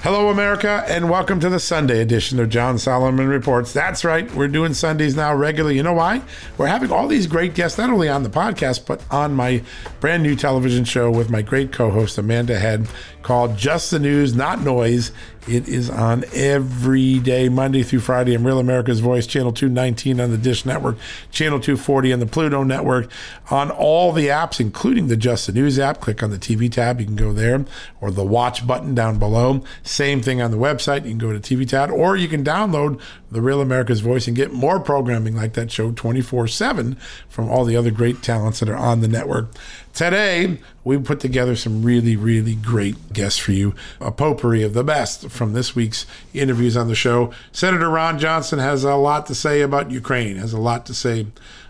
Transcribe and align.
Hello, 0.00 0.28
America, 0.28 0.84
and 0.86 1.10
welcome 1.10 1.40
to 1.40 1.48
the 1.48 1.58
Sunday 1.58 2.00
edition 2.00 2.38
of 2.38 2.48
John 2.48 2.78
Solomon 2.78 3.26
Reports. 3.26 3.72
That's 3.72 4.04
right, 4.04 4.32
we're 4.32 4.46
doing 4.46 4.72
Sundays 4.72 5.16
now 5.16 5.34
regularly. 5.34 5.74
You 5.76 5.82
know 5.82 5.92
why? 5.92 6.22
We're 6.56 6.68
having 6.68 6.92
all 6.92 7.08
these 7.08 7.26
great 7.26 7.54
guests, 7.54 7.78
not 7.78 7.90
only 7.90 8.08
on 8.08 8.22
the 8.22 8.30
podcast, 8.30 8.86
but 8.86 9.02
on 9.10 9.34
my 9.34 9.60
brand 9.98 10.22
new 10.22 10.36
television 10.36 10.84
show 10.84 11.10
with 11.10 11.30
my 11.30 11.42
great 11.42 11.72
co 11.72 11.90
host, 11.90 12.16
Amanda 12.16 12.60
Head, 12.60 12.86
called 13.22 13.56
Just 13.56 13.90
the 13.90 13.98
News, 13.98 14.36
Not 14.36 14.60
Noise. 14.60 15.10
It 15.48 15.66
is 15.66 15.88
on 15.88 16.24
every 16.34 17.18
day, 17.20 17.48
Monday 17.48 17.82
through 17.82 18.00
Friday, 18.00 18.34
in 18.34 18.44
Real 18.44 18.58
America's 18.58 19.00
Voice, 19.00 19.26
Channel 19.26 19.52
219 19.52 20.20
on 20.20 20.30
the 20.30 20.36
Dish 20.36 20.66
Network, 20.66 20.98
Channel 21.30 21.58
240 21.58 22.12
on 22.12 22.20
the 22.20 22.26
Pluto 22.26 22.62
Network, 22.64 23.10
on 23.50 23.70
all 23.70 24.12
the 24.12 24.26
apps, 24.26 24.60
including 24.60 25.08
the 25.08 25.16
Just 25.16 25.46
the 25.46 25.54
News 25.54 25.78
app. 25.78 26.02
Click 26.02 26.22
on 26.22 26.30
the 26.30 26.38
TV 26.38 26.70
tab, 26.70 27.00
you 27.00 27.06
can 27.06 27.16
go 27.16 27.32
there, 27.32 27.64
or 28.02 28.10
the 28.10 28.24
watch 28.24 28.66
button 28.66 28.94
down 28.94 29.18
below. 29.18 29.64
Same 29.82 30.20
thing 30.20 30.42
on 30.42 30.50
the 30.50 30.58
website, 30.58 31.04
you 31.04 31.10
can 31.10 31.18
go 31.18 31.32
to 31.32 31.40
TV 31.40 31.66
tab, 31.66 31.90
or 31.90 32.14
you 32.14 32.28
can 32.28 32.44
download 32.44 33.00
the 33.30 33.42
Real 33.42 33.60
America's 33.60 34.00
Voice 34.00 34.26
and 34.26 34.36
get 34.36 34.52
more 34.52 34.80
programming 34.80 35.36
like 35.36 35.54
that 35.54 35.70
show 35.70 35.92
24 35.92 36.48
7 36.48 36.96
from 37.28 37.48
all 37.48 37.64
the 37.64 37.76
other 37.76 37.90
great 37.90 38.22
talents 38.22 38.60
that 38.60 38.68
are 38.68 38.76
on 38.76 39.00
the 39.00 39.08
network. 39.08 39.50
Today, 39.92 40.58
we 40.84 40.98
put 40.98 41.20
together 41.20 41.56
some 41.56 41.82
really, 41.82 42.16
really 42.16 42.54
great 42.54 43.12
guests 43.12 43.38
for 43.38 43.52
you. 43.52 43.74
A 44.00 44.10
potpourri 44.10 44.62
of 44.62 44.74
the 44.74 44.84
best 44.84 45.28
from 45.30 45.52
this 45.52 45.74
week's 45.74 46.06
interviews 46.32 46.76
on 46.76 46.88
the 46.88 46.94
show. 46.94 47.32
Senator 47.52 47.88
Ron 47.88 48.18
Johnson 48.18 48.58
has 48.58 48.84
a 48.84 48.94
lot 48.94 49.26
to 49.26 49.34
say 49.34 49.60
about 49.60 49.90
Ukraine, 49.90 50.36
has 50.36 50.52
a 50.52 50.60
lot 50.60 50.86
to 50.86 50.94
say 50.94 51.26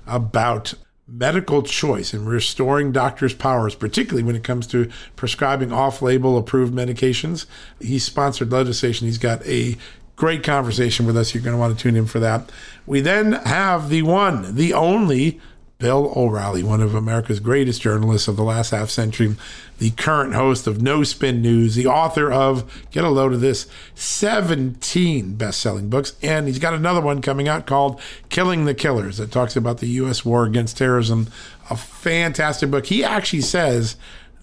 about 0.06 0.74
medical 1.08 1.62
choice 1.62 2.12
and 2.12 2.28
restoring 2.28 2.92
doctors' 2.92 3.32
powers, 3.32 3.74
particularly 3.74 4.22
when 4.22 4.36
it 4.36 4.44
comes 4.44 4.66
to 4.66 4.90
prescribing 5.16 5.72
off 5.72 6.02
label 6.02 6.36
approved 6.36 6.74
medications. 6.74 7.46
He 7.80 7.98
sponsored 7.98 8.52
legislation. 8.52 9.06
He's 9.06 9.18
got 9.18 9.44
a 9.46 9.76
great 10.18 10.42
conversation 10.42 11.06
with 11.06 11.16
us. 11.16 11.32
You're 11.32 11.44
going 11.44 11.54
to 11.54 11.58
want 11.58 11.78
to 11.78 11.82
tune 11.82 11.96
in 11.96 12.04
for 12.04 12.18
that. 12.18 12.50
We 12.86 13.00
then 13.00 13.32
have 13.32 13.88
the 13.88 14.02
one, 14.02 14.56
the 14.56 14.74
only 14.74 15.40
Bill 15.78 16.12
O'Reilly, 16.16 16.64
one 16.64 16.80
of 16.80 16.96
America's 16.96 17.38
greatest 17.38 17.80
journalists 17.80 18.26
of 18.26 18.34
the 18.34 18.42
last 18.42 18.70
half 18.70 18.90
century, 18.90 19.36
the 19.78 19.90
current 19.90 20.34
host 20.34 20.66
of 20.66 20.82
No 20.82 21.04
Spin 21.04 21.40
News, 21.40 21.76
the 21.76 21.86
author 21.86 22.32
of, 22.32 22.88
get 22.90 23.04
a 23.04 23.08
load 23.08 23.32
of 23.32 23.40
this, 23.40 23.68
17 23.94 25.36
best 25.36 25.60
selling 25.60 25.88
books. 25.88 26.14
And 26.20 26.48
he's 26.48 26.58
got 26.58 26.74
another 26.74 27.00
one 27.00 27.22
coming 27.22 27.46
out 27.46 27.64
called 27.64 28.00
Killing 28.28 28.64
the 28.64 28.74
Killers 28.74 29.18
that 29.18 29.30
talks 29.30 29.54
about 29.54 29.78
the 29.78 29.86
U.S. 29.86 30.24
war 30.24 30.44
against 30.44 30.78
terrorism. 30.78 31.28
A 31.70 31.76
fantastic 31.76 32.72
book. 32.72 32.86
He 32.86 33.04
actually 33.04 33.42
says 33.42 33.94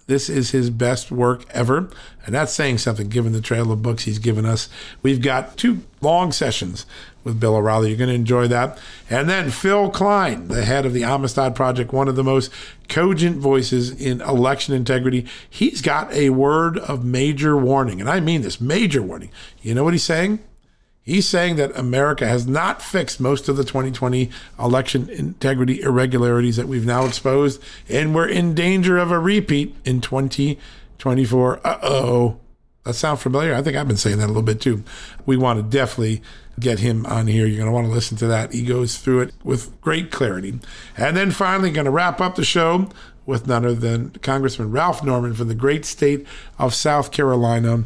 this 0.07 0.29
is 0.29 0.51
his 0.51 0.69
best 0.69 1.11
work 1.11 1.45
ever. 1.51 1.89
And 2.25 2.35
that's 2.35 2.53
saying 2.53 2.79
something 2.79 3.09
given 3.09 3.33
the 3.33 3.41
trail 3.41 3.71
of 3.71 3.81
books 3.81 4.03
he's 4.03 4.19
given 4.19 4.45
us. 4.45 4.69
We've 5.01 5.21
got 5.21 5.57
two 5.57 5.83
long 6.01 6.31
sessions 6.31 6.85
with 7.23 7.39
Bill 7.39 7.55
O'Reilly. 7.55 7.89
You're 7.89 7.97
going 7.97 8.09
to 8.09 8.15
enjoy 8.15 8.47
that. 8.47 8.77
And 9.09 9.27
then 9.27 9.49
Phil 9.49 9.89
Kline, 9.89 10.47
the 10.47 10.63
head 10.63 10.85
of 10.85 10.93
the 10.93 11.03
Amistad 11.03 11.55
Project, 11.55 11.91
one 11.91 12.07
of 12.07 12.15
the 12.15 12.23
most 12.23 12.51
cogent 12.87 13.37
voices 13.37 13.89
in 13.91 14.21
election 14.21 14.75
integrity. 14.75 15.25
He's 15.49 15.81
got 15.81 16.11
a 16.13 16.29
word 16.29 16.77
of 16.77 17.03
major 17.03 17.57
warning. 17.57 17.99
And 17.99 18.09
I 18.09 18.19
mean 18.19 18.41
this 18.41 18.61
major 18.61 19.01
warning. 19.01 19.31
You 19.61 19.73
know 19.73 19.83
what 19.83 19.93
he's 19.93 20.03
saying? 20.03 20.39
He's 21.05 21.27
saying 21.27 21.57
that 21.57 21.77
America 21.77 22.27
has 22.27 22.47
not 22.47 22.81
fixed 22.81 23.19
most 23.19 23.47
of 23.47 23.57
the 23.57 23.63
2020 23.63 24.31
election 24.57 25.07
integrity 25.07 25.79
irregularities 25.83 26.57
that 26.57 26.67
we've 26.67 26.85
now 26.85 27.05
exposed, 27.05 27.61
and 27.87 28.15
we're 28.15 28.27
in 28.27 28.55
danger 28.55 28.97
of 28.97 29.11
a 29.11 29.19
repeat 29.19 29.75
in 29.85 30.01
2024. 30.01 31.59
Uh 31.63 31.79
oh. 31.83 32.39
That 32.85 32.95
sound 32.95 33.19
familiar? 33.19 33.53
I 33.53 33.61
think 33.61 33.77
I've 33.77 33.87
been 33.87 33.97
saying 33.97 34.17
that 34.17 34.25
a 34.25 34.27
little 34.27 34.41
bit 34.41 34.61
too. 34.61 34.83
We 35.27 35.37
want 35.37 35.57
to 35.59 35.63
definitely 35.63 36.23
get 36.59 36.79
him 36.79 37.05
on 37.05 37.27
here. 37.27 37.45
You're 37.45 37.57
going 37.57 37.67
to 37.67 37.71
want 37.71 37.87
to 37.87 37.93
listen 37.93 38.17
to 38.17 38.27
that. 38.27 38.53
He 38.53 38.63
goes 38.63 38.97
through 38.97 39.21
it 39.21 39.33
with 39.43 39.79
great 39.81 40.11
clarity. 40.11 40.59
And 40.97 41.15
then 41.15 41.29
finally, 41.29 41.71
going 41.71 41.85
to 41.85 41.91
wrap 41.91 42.19
up 42.19 42.35
the 42.35 42.43
show 42.43 42.89
with 43.27 43.47
none 43.47 43.65
other 43.65 43.75
than 43.75 44.11
Congressman 44.21 44.71
Ralph 44.71 45.03
Norman 45.03 45.33
from 45.33 45.49
the 45.49 45.55
great 45.55 45.85
state 45.85 46.25
of 46.57 46.73
South 46.73 47.11
Carolina. 47.11 47.83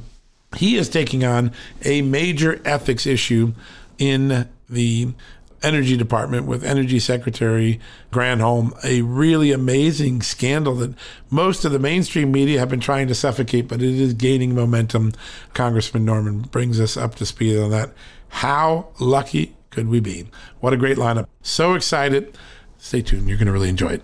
He 0.58 0.78
is 0.78 0.90
taking 0.90 1.24
on 1.24 1.52
a 1.84 2.02
major 2.02 2.62
ethics 2.66 3.06
issue 3.06 3.54
in 3.98 4.50
the 4.70 5.14
Energy 5.62 5.98
Department 5.98 6.46
with 6.46 6.64
Energy 6.64 7.00
Secretary 7.00 7.80
Granholm, 8.12 8.72
a 8.84 9.02
really 9.02 9.52
amazing 9.52 10.22
scandal 10.22 10.76
that 10.76 10.94
most 11.30 11.66
of 11.66 11.72
the 11.72 11.80
mainstream 11.80 12.32
media 12.32 12.60
have 12.60 12.70
been 12.70 12.80
trying 12.80 13.08
to 13.08 13.16
suffocate, 13.16 13.68
but 13.68 13.82
it 13.82 13.94
is 13.94 14.14
gaining 14.14 14.56
momentum. 14.56 15.14
Congressman 15.54 16.06
Norman 16.06 16.42
brings 16.42 16.80
us 16.80 16.96
up 16.96 17.16
to 17.16 17.26
speed 17.26 17.60
on 17.60 17.72
that. 17.72 17.92
How 18.30 18.88
lucky 19.00 19.56
could 19.70 19.90
we 19.90 20.00
be? 20.00 20.28
What 20.62 20.74
a 20.74 20.78
great 20.78 20.98
lineup. 20.98 21.28
So 21.42 21.74
excited. 21.74 22.38
Stay 22.78 23.02
tuned. 23.02 23.28
You're 23.28 23.38
going 23.38 23.48
to 23.48 23.52
really 23.52 23.70
enjoy 23.70 23.90
it. 23.90 24.04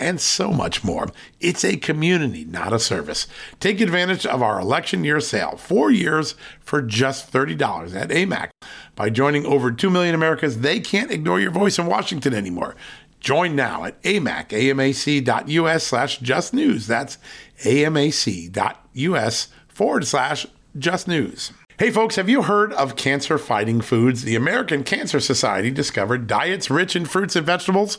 and 0.00 0.20
so 0.20 0.50
much 0.50 0.82
more. 0.82 1.08
It's 1.38 1.64
a 1.64 1.76
community, 1.76 2.44
not 2.44 2.72
a 2.72 2.78
service. 2.78 3.28
Take 3.60 3.80
advantage 3.80 4.26
of 4.26 4.42
our 4.42 4.58
election 4.58 5.04
year 5.04 5.20
sale, 5.20 5.56
four 5.56 5.90
years 5.90 6.34
for 6.60 6.82
just 6.82 7.32
$30 7.32 7.94
at 7.94 8.08
AMAC. 8.08 8.50
By 8.96 9.10
joining 9.10 9.46
over 9.46 9.70
2 9.70 9.90
million 9.90 10.14
Americans, 10.14 10.58
they 10.58 10.80
can't 10.80 11.12
ignore 11.12 11.38
your 11.38 11.52
voice 11.52 11.78
in 11.78 11.86
Washington 11.86 12.34
anymore. 12.34 12.74
Join 13.20 13.54
now 13.54 13.84
at 13.84 14.02
amac, 14.02 14.48
amac.us 14.48 15.84
slash 15.84 16.18
just 16.18 16.54
news. 16.54 16.86
That's 16.86 17.18
amac.us 17.64 19.48
forward 19.68 20.06
slash 20.06 20.46
just 20.78 21.06
news. 21.06 21.52
Hey, 21.80 21.90
folks, 21.90 22.16
have 22.16 22.28
you 22.28 22.42
heard 22.42 22.74
of 22.74 22.94
cancer 22.94 23.38
fighting 23.38 23.80
foods? 23.80 24.24
The 24.24 24.36
American 24.36 24.84
Cancer 24.84 25.18
Society 25.18 25.70
discovered 25.70 26.26
diets 26.26 26.68
rich 26.68 26.94
in 26.94 27.06
fruits 27.06 27.36
and 27.36 27.46
vegetables 27.46 27.98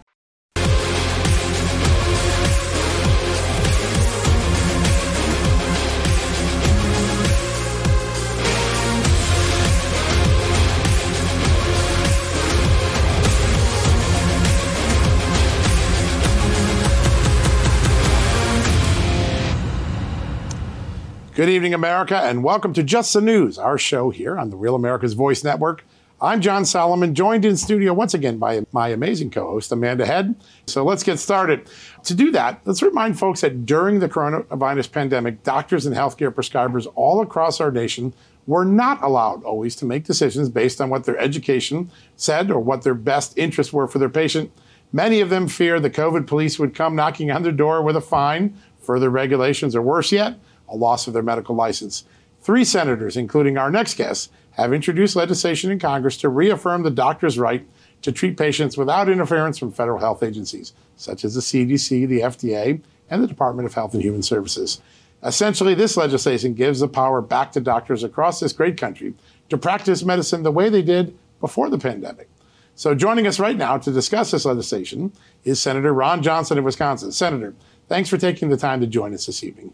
Good 21.33 21.47
evening, 21.47 21.73
America, 21.73 22.17
and 22.17 22.43
welcome 22.43 22.73
to 22.73 22.83
Just 22.83 23.13
the 23.13 23.21
News, 23.21 23.57
our 23.57 23.77
show 23.77 24.09
here 24.09 24.37
on 24.37 24.49
the 24.49 24.57
Real 24.57 24.75
America's 24.75 25.13
Voice 25.13 25.45
Network. 25.45 25.85
I'm 26.19 26.41
John 26.41 26.65
Solomon, 26.65 27.15
joined 27.15 27.45
in 27.45 27.55
studio 27.55 27.93
once 27.93 28.13
again 28.13 28.37
by 28.37 28.65
my 28.73 28.89
amazing 28.89 29.31
co 29.31 29.49
host, 29.49 29.71
Amanda 29.71 30.05
Head. 30.05 30.35
So 30.67 30.83
let's 30.83 31.03
get 31.03 31.19
started. 31.19 31.69
To 32.03 32.13
do 32.13 32.31
that, 32.31 32.59
let's 32.65 32.83
remind 32.83 33.17
folks 33.17 33.39
that 33.41 33.65
during 33.65 33.99
the 33.99 34.09
coronavirus 34.09 34.91
pandemic, 34.91 35.41
doctors 35.43 35.85
and 35.85 35.95
healthcare 35.95 36.31
prescribers 36.31 36.85
all 36.95 37.21
across 37.21 37.61
our 37.61 37.71
nation 37.71 38.13
were 38.45 38.65
not 38.65 39.01
allowed 39.01 39.41
always 39.45 39.77
to 39.77 39.85
make 39.85 40.03
decisions 40.03 40.49
based 40.49 40.81
on 40.81 40.89
what 40.89 41.05
their 41.05 41.17
education 41.17 41.89
said 42.17 42.51
or 42.51 42.59
what 42.59 42.81
their 42.81 42.93
best 42.93 43.37
interests 43.37 43.71
were 43.71 43.87
for 43.87 43.99
their 43.99 44.09
patient. 44.09 44.51
Many 44.91 45.21
of 45.21 45.29
them 45.29 45.47
feared 45.47 45.83
the 45.83 45.89
COVID 45.89 46.27
police 46.27 46.59
would 46.59 46.75
come 46.75 46.93
knocking 46.93 47.31
on 47.31 47.43
their 47.43 47.53
door 47.53 47.81
with 47.81 47.95
a 47.95 48.01
fine, 48.01 48.53
further 48.81 49.09
regulations, 49.09 49.77
or 49.77 49.81
worse 49.81 50.11
yet, 50.11 50.37
a 50.71 50.75
loss 50.75 51.05
of 51.05 51.13
their 51.13 51.21
medical 51.21 51.55
license. 51.55 52.05
Three 52.41 52.63
senators, 52.63 53.17
including 53.17 53.57
our 53.57 53.69
next 53.69 53.95
guest, 53.95 54.31
have 54.51 54.73
introduced 54.73 55.15
legislation 55.15 55.71
in 55.71 55.79
Congress 55.79 56.17
to 56.17 56.29
reaffirm 56.29 56.83
the 56.83 56.89
doctor's 56.89 57.37
right 57.37 57.67
to 58.01 58.11
treat 58.11 58.37
patients 58.37 58.77
without 58.77 59.09
interference 59.09 59.57
from 59.57 59.71
federal 59.71 59.99
health 59.99 60.23
agencies, 60.23 60.73
such 60.95 61.23
as 61.23 61.35
the 61.35 61.41
CDC, 61.41 62.07
the 62.07 62.21
FDA, 62.21 62.81
and 63.09 63.21
the 63.21 63.27
Department 63.27 63.67
of 63.67 63.73
Health 63.73 63.93
and 63.93 64.01
Human 64.01 64.23
Services. 64.23 64.81
Essentially, 65.23 65.75
this 65.75 65.97
legislation 65.97 66.55
gives 66.55 66.79
the 66.79 66.87
power 66.87 67.21
back 67.21 67.51
to 67.51 67.61
doctors 67.61 68.03
across 68.03 68.39
this 68.39 68.53
great 68.53 68.75
country 68.75 69.13
to 69.49 69.57
practice 69.57 70.03
medicine 70.03 70.41
the 70.41 70.51
way 70.51 70.69
they 70.69 70.81
did 70.81 71.15
before 71.39 71.69
the 71.69 71.77
pandemic. 71.77 72.27
So, 72.73 72.95
joining 72.95 73.27
us 73.27 73.39
right 73.39 73.57
now 73.57 73.77
to 73.77 73.91
discuss 73.91 74.31
this 74.31 74.45
legislation 74.45 75.11
is 75.43 75.61
Senator 75.61 75.93
Ron 75.93 76.23
Johnson 76.23 76.57
of 76.57 76.63
Wisconsin. 76.63 77.11
Senator, 77.11 77.53
thanks 77.87 78.09
for 78.09 78.17
taking 78.17 78.49
the 78.49 78.57
time 78.57 78.79
to 78.79 78.87
join 78.87 79.13
us 79.13 79.27
this 79.27 79.43
evening. 79.43 79.73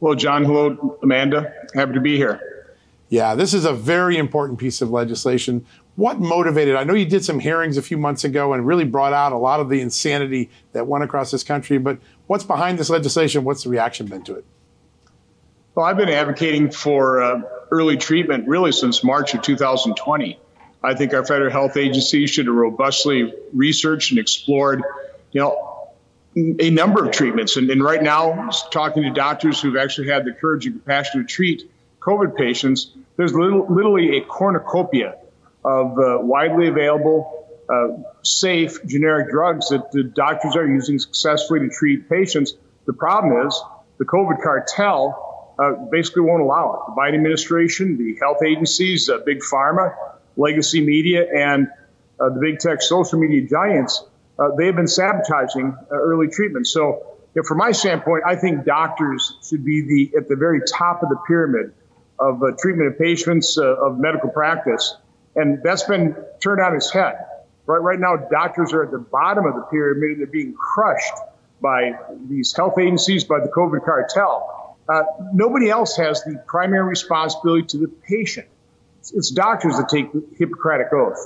Well, 0.00 0.14
John, 0.14 0.44
hello, 0.44 0.98
Amanda. 1.02 1.52
Happy 1.74 1.92
to 1.94 2.00
be 2.00 2.16
here. 2.16 2.40
Yeah, 3.08 3.34
this 3.34 3.54
is 3.54 3.64
a 3.64 3.72
very 3.72 4.16
important 4.16 4.58
piece 4.58 4.80
of 4.80 4.90
legislation. 4.90 5.66
What 5.96 6.20
motivated? 6.20 6.76
I 6.76 6.84
know 6.84 6.94
you 6.94 7.06
did 7.06 7.24
some 7.24 7.40
hearings 7.40 7.76
a 7.76 7.82
few 7.82 7.96
months 7.96 8.22
ago 8.22 8.52
and 8.52 8.64
really 8.66 8.84
brought 8.84 9.12
out 9.12 9.32
a 9.32 9.36
lot 9.36 9.58
of 9.60 9.68
the 9.68 9.80
insanity 9.80 10.50
that 10.72 10.86
went 10.86 11.02
across 11.02 11.30
this 11.32 11.42
country. 11.42 11.78
But 11.78 11.98
what's 12.28 12.44
behind 12.44 12.78
this 12.78 12.90
legislation? 12.90 13.42
What's 13.44 13.64
the 13.64 13.70
reaction 13.70 14.06
been 14.06 14.22
to 14.24 14.36
it? 14.36 14.44
Well, 15.74 15.86
I've 15.86 15.96
been 15.96 16.08
advocating 16.10 16.70
for 16.70 17.22
uh, 17.22 17.42
early 17.70 17.96
treatment 17.96 18.46
really 18.46 18.72
since 18.72 19.02
March 19.02 19.34
of 19.34 19.42
2020. 19.42 20.38
I 20.82 20.94
think 20.94 21.12
our 21.14 21.24
federal 21.24 21.50
health 21.50 21.76
agencies 21.76 22.30
should 22.30 22.46
have 22.46 22.54
robustly 22.54 23.34
researched 23.52 24.12
and 24.12 24.20
explored, 24.20 24.82
you 25.32 25.40
know, 25.40 25.67
a 26.36 26.70
number 26.70 27.04
of 27.04 27.12
treatments. 27.12 27.56
And, 27.56 27.70
and, 27.70 27.82
right 27.82 28.02
now, 28.02 28.50
talking 28.70 29.02
to 29.02 29.10
doctors 29.10 29.60
who've 29.60 29.76
actually 29.76 30.08
had 30.08 30.24
the 30.24 30.32
courage 30.32 30.66
and 30.66 30.76
compassion 30.76 31.22
to 31.22 31.26
treat 31.26 31.70
COVID 32.00 32.36
patients, 32.36 32.92
there's 33.16 33.34
little, 33.34 33.66
literally 33.68 34.18
a 34.18 34.24
cornucopia 34.24 35.16
of 35.64 35.98
uh, 35.98 36.18
widely 36.20 36.68
available, 36.68 37.46
uh, 37.68 37.88
safe 38.22 38.84
generic 38.86 39.30
drugs 39.30 39.70
that 39.70 39.90
the 39.92 40.04
doctors 40.04 40.56
are 40.56 40.66
using 40.66 40.98
successfully 40.98 41.60
to 41.60 41.68
treat 41.68 42.08
patients. 42.08 42.54
The 42.86 42.92
problem 42.92 43.46
is 43.46 43.62
the 43.98 44.04
COVID 44.04 44.42
cartel 44.42 45.54
uh, 45.58 45.72
basically 45.90 46.22
won't 46.22 46.42
allow 46.42 46.72
it. 46.72 46.94
The 46.94 47.00
Biden 47.00 47.14
administration, 47.16 47.98
the 47.98 48.16
health 48.20 48.42
agencies, 48.46 49.08
uh, 49.08 49.18
big 49.18 49.40
pharma, 49.40 49.94
legacy 50.36 50.84
media, 50.84 51.26
and 51.34 51.68
uh, 52.20 52.28
the 52.30 52.40
big 52.40 52.60
tech 52.60 52.80
social 52.80 53.18
media 53.18 53.46
giants 53.48 54.04
uh, 54.38 54.50
they 54.56 54.66
have 54.66 54.76
been 54.76 54.86
sabotaging 54.86 55.76
uh, 55.90 55.94
early 55.94 56.28
treatment. 56.28 56.66
So, 56.66 57.16
you 57.34 57.42
know, 57.42 57.46
from 57.46 57.58
my 57.58 57.72
standpoint, 57.72 58.24
I 58.26 58.36
think 58.36 58.64
doctors 58.64 59.36
should 59.48 59.64
be 59.64 59.82
the 59.82 60.18
at 60.18 60.28
the 60.28 60.36
very 60.36 60.60
top 60.66 61.02
of 61.02 61.08
the 61.08 61.18
pyramid 61.26 61.74
of 62.18 62.42
uh, 62.42 62.52
treatment 62.58 62.92
of 62.92 62.98
patients 62.98 63.58
uh, 63.58 63.64
of 63.64 63.98
medical 63.98 64.30
practice, 64.30 64.96
and 65.36 65.62
that's 65.62 65.84
been 65.84 66.16
turned 66.40 66.60
on 66.60 66.74
its 66.74 66.90
head. 66.90 67.16
Right, 67.66 67.78
right 67.78 68.00
now, 68.00 68.16
doctors 68.16 68.72
are 68.72 68.82
at 68.82 68.90
the 68.90 68.98
bottom 68.98 69.44
of 69.44 69.54
the 69.54 69.60
pyramid, 69.62 70.12
and 70.12 70.20
they're 70.20 70.26
being 70.26 70.54
crushed 70.54 71.12
by 71.60 71.98
these 72.26 72.54
health 72.56 72.78
agencies, 72.78 73.24
by 73.24 73.40
the 73.40 73.48
COVID 73.48 73.84
cartel. 73.84 74.76
Uh, 74.88 75.02
nobody 75.34 75.68
else 75.68 75.96
has 75.96 76.24
the 76.24 76.42
primary 76.46 76.88
responsibility 76.88 77.66
to 77.66 77.78
the 77.78 77.88
patient. 77.88 78.48
It's, 79.00 79.12
it's 79.12 79.30
doctors 79.30 79.76
that 79.76 79.90
take 79.90 80.12
the 80.12 80.24
Hippocratic 80.38 80.92
oath. 80.94 81.18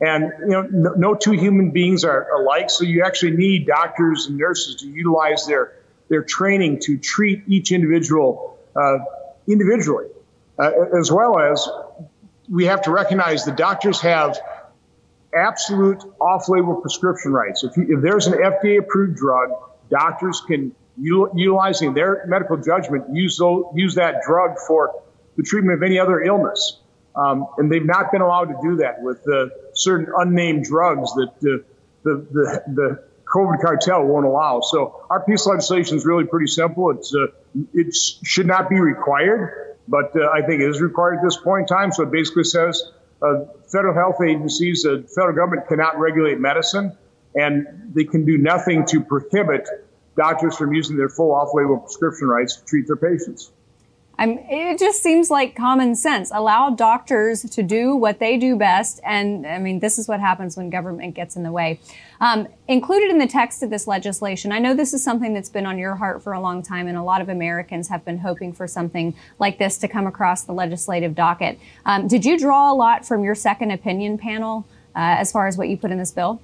And 0.00 0.32
you 0.40 0.48
know, 0.48 0.62
no, 0.96 1.14
two 1.14 1.32
human 1.32 1.70
beings 1.70 2.04
are 2.04 2.28
alike, 2.40 2.68
so 2.68 2.84
you 2.84 3.04
actually 3.04 3.36
need 3.36 3.66
doctors 3.66 4.26
and 4.26 4.36
nurses 4.36 4.76
to 4.76 4.88
utilize 4.88 5.46
their 5.46 5.76
their 6.08 6.22
training 6.22 6.80
to 6.80 6.98
treat 6.98 7.44
each 7.46 7.72
individual 7.72 8.58
uh, 8.76 8.98
individually, 9.46 10.08
uh, 10.58 10.70
as 10.98 11.10
well 11.10 11.38
as 11.38 11.68
we 12.50 12.66
have 12.66 12.82
to 12.82 12.90
recognize 12.90 13.44
the 13.44 13.52
doctors 13.52 14.00
have 14.00 14.38
absolute 15.34 16.02
off-label 16.20 16.76
prescription 16.76 17.32
rights. 17.32 17.64
If, 17.64 17.76
you, 17.76 17.96
if 17.96 18.02
there's 18.02 18.26
an 18.26 18.34
FDA-approved 18.34 19.16
drug 19.16 19.50
doctors 19.90 20.42
can, 20.46 20.74
utilizing 20.96 21.94
their 21.94 22.24
medical 22.26 22.56
judgment, 22.56 23.04
use, 23.12 23.38
those, 23.38 23.64
use 23.74 23.96
that 23.96 24.22
drug 24.26 24.58
for 24.66 25.02
the 25.36 25.42
treatment 25.42 25.76
of 25.76 25.82
any 25.82 25.98
other 25.98 26.20
illness. 26.20 26.78
Um, 27.16 27.46
and 27.58 27.70
they've 27.70 27.84
not 27.84 28.12
been 28.12 28.20
allowed 28.20 28.46
to 28.46 28.58
do 28.62 28.76
that 28.76 29.02
with 29.02 29.26
uh, 29.28 29.46
certain 29.74 30.12
unnamed 30.16 30.64
drugs 30.64 31.12
that 31.14 31.28
uh, 31.28 31.64
the, 32.02 32.26
the, 32.30 32.62
the 32.68 33.04
COVID 33.26 33.60
cartel 33.60 34.04
won't 34.04 34.26
allow. 34.26 34.60
So 34.60 35.04
our 35.10 35.20
piece 35.24 35.46
of 35.46 35.52
legislation 35.52 35.96
is 35.96 36.06
really 36.06 36.24
pretty 36.24 36.46
simple. 36.46 36.90
It's 36.90 37.14
uh, 37.14 37.26
it 37.72 37.94
should 37.94 38.46
not 38.46 38.68
be 38.68 38.80
required, 38.80 39.76
but 39.88 40.14
uh, 40.16 40.28
I 40.30 40.42
think 40.42 40.62
it 40.62 40.68
is 40.68 40.80
required 40.80 41.18
at 41.18 41.24
this 41.24 41.36
point 41.36 41.70
in 41.70 41.76
time. 41.76 41.92
So 41.92 42.04
it 42.04 42.10
basically 42.10 42.44
says 42.44 42.82
uh, 43.22 43.44
federal 43.72 43.94
health 43.94 44.20
agencies, 44.22 44.82
the 44.82 45.04
federal 45.14 45.34
government 45.34 45.66
cannot 45.68 45.98
regulate 45.98 46.38
medicine, 46.38 46.96
and 47.34 47.92
they 47.94 48.04
can 48.04 48.24
do 48.24 48.38
nothing 48.38 48.86
to 48.86 49.00
prohibit 49.00 49.66
doctors 50.16 50.56
from 50.56 50.72
using 50.72 50.96
their 50.96 51.08
full 51.08 51.34
off-label 51.34 51.78
prescription 51.78 52.28
rights 52.28 52.56
to 52.56 52.64
treat 52.66 52.86
their 52.86 52.96
patients. 52.96 53.50
I'm, 54.18 54.38
it 54.48 54.78
just 54.78 55.02
seems 55.02 55.30
like 55.30 55.56
common 55.56 55.96
sense. 55.96 56.30
Allow 56.32 56.70
doctors 56.70 57.42
to 57.42 57.62
do 57.62 57.96
what 57.96 58.20
they 58.20 58.36
do 58.36 58.56
best. 58.56 59.00
And 59.04 59.46
I 59.46 59.58
mean, 59.58 59.80
this 59.80 59.98
is 59.98 60.06
what 60.06 60.20
happens 60.20 60.56
when 60.56 60.70
government 60.70 61.14
gets 61.14 61.34
in 61.34 61.42
the 61.42 61.50
way. 61.50 61.80
Um, 62.20 62.46
included 62.68 63.10
in 63.10 63.18
the 63.18 63.26
text 63.26 63.62
of 63.62 63.70
this 63.70 63.86
legislation, 63.86 64.52
I 64.52 64.60
know 64.60 64.74
this 64.74 64.94
is 64.94 65.02
something 65.02 65.34
that's 65.34 65.48
been 65.48 65.66
on 65.66 65.78
your 65.78 65.96
heart 65.96 66.22
for 66.22 66.32
a 66.32 66.40
long 66.40 66.62
time, 66.62 66.86
and 66.86 66.96
a 66.96 67.02
lot 67.02 67.20
of 67.20 67.28
Americans 67.28 67.88
have 67.88 68.04
been 68.04 68.18
hoping 68.18 68.52
for 68.52 68.68
something 68.68 69.14
like 69.38 69.58
this 69.58 69.78
to 69.78 69.88
come 69.88 70.06
across 70.06 70.44
the 70.44 70.52
legislative 70.52 71.14
docket. 71.14 71.58
Um, 71.84 72.06
did 72.06 72.24
you 72.24 72.38
draw 72.38 72.72
a 72.72 72.74
lot 72.74 73.04
from 73.04 73.24
your 73.24 73.34
second 73.34 73.72
opinion 73.72 74.16
panel 74.16 74.64
uh, 74.94 75.18
as 75.18 75.32
far 75.32 75.48
as 75.48 75.58
what 75.58 75.68
you 75.68 75.76
put 75.76 75.90
in 75.90 75.98
this 75.98 76.12
bill? 76.12 76.40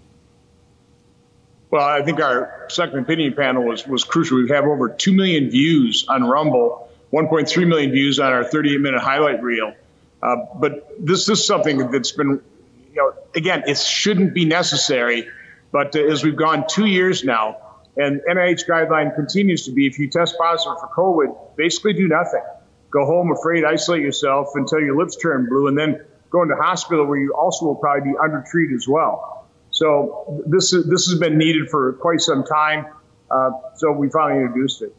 Well, 1.71 1.87
I 1.87 2.03
think 2.03 2.21
our 2.21 2.67
second 2.69 2.99
opinion 2.99 3.35
panel 3.35 3.62
was, 3.62 3.87
was 3.87 4.03
crucial. 4.03 4.39
We 4.43 4.49
have 4.49 4.65
over 4.65 4.89
2 4.89 5.12
million 5.12 5.50
views 5.50 6.05
on 6.09 6.25
Rumble 6.25 6.89
1.3 7.12 7.69
million 7.69 7.90
views 7.90 8.21
on 8.21 8.33
our 8.33 8.45
38 8.45 8.81
minute 8.81 9.00
highlight 9.00 9.43
reel. 9.43 9.75
Uh, 10.23 10.37
but 10.57 10.93
this 10.99 11.29
is 11.29 11.45
something 11.45 11.90
that's 11.90 12.12
been, 12.12 12.40
you 12.88 12.97
know, 12.97 13.12
again, 13.35 13.64
it 13.67 13.79
shouldn't 13.79 14.35
be 14.35 14.45
necessary. 14.45 15.29
But 15.73 15.97
uh, 15.97 16.00
as 16.00 16.23
we've 16.23 16.37
gone 16.37 16.67
two 16.69 16.87
years 16.87 17.25
now, 17.25 17.57
and 17.97 18.21
NIH 18.29 18.69
guideline 18.69 19.14
continues 19.14 19.64
to 19.64 19.73
be 19.73 19.87
if 19.87 19.99
you 19.99 20.09
test 20.09 20.37
positive 20.38 20.79
for 20.81 20.88
COVID, 20.88 21.57
basically 21.57 21.93
do 21.95 22.07
nothing. 22.07 22.43
Go 22.90 23.05
home 23.05 23.33
afraid, 23.33 23.64
isolate 23.64 24.02
yourself 24.02 24.50
until 24.55 24.81
your 24.81 24.97
lips 24.97 25.17
turn 25.17 25.47
blue, 25.49 25.69
and 25.69 25.76
then 25.76 26.05
go 26.31 26.43
into 26.43 26.55
hospital 26.57 27.07
where 27.07 27.19
you 27.19 27.35
also 27.35 27.67
will 27.67 27.76
probably 27.76 28.12
be 28.12 28.19
under 28.19 28.45
treated 28.50 28.76
as 28.76 28.87
well. 28.88 29.49
So 29.71 30.43
this, 30.47 30.73
is, 30.73 30.87
this 30.87 31.07
has 31.09 31.19
been 31.19 31.38
needed 31.38 31.71
for 31.71 31.95
quite 31.95 32.21
some 32.21 32.45
time. 32.45 32.87
Uh, 33.31 33.50
so 33.76 33.93
we 33.93 34.09
finally 34.11 34.43
introduced 34.45 34.83
it. 34.83 34.95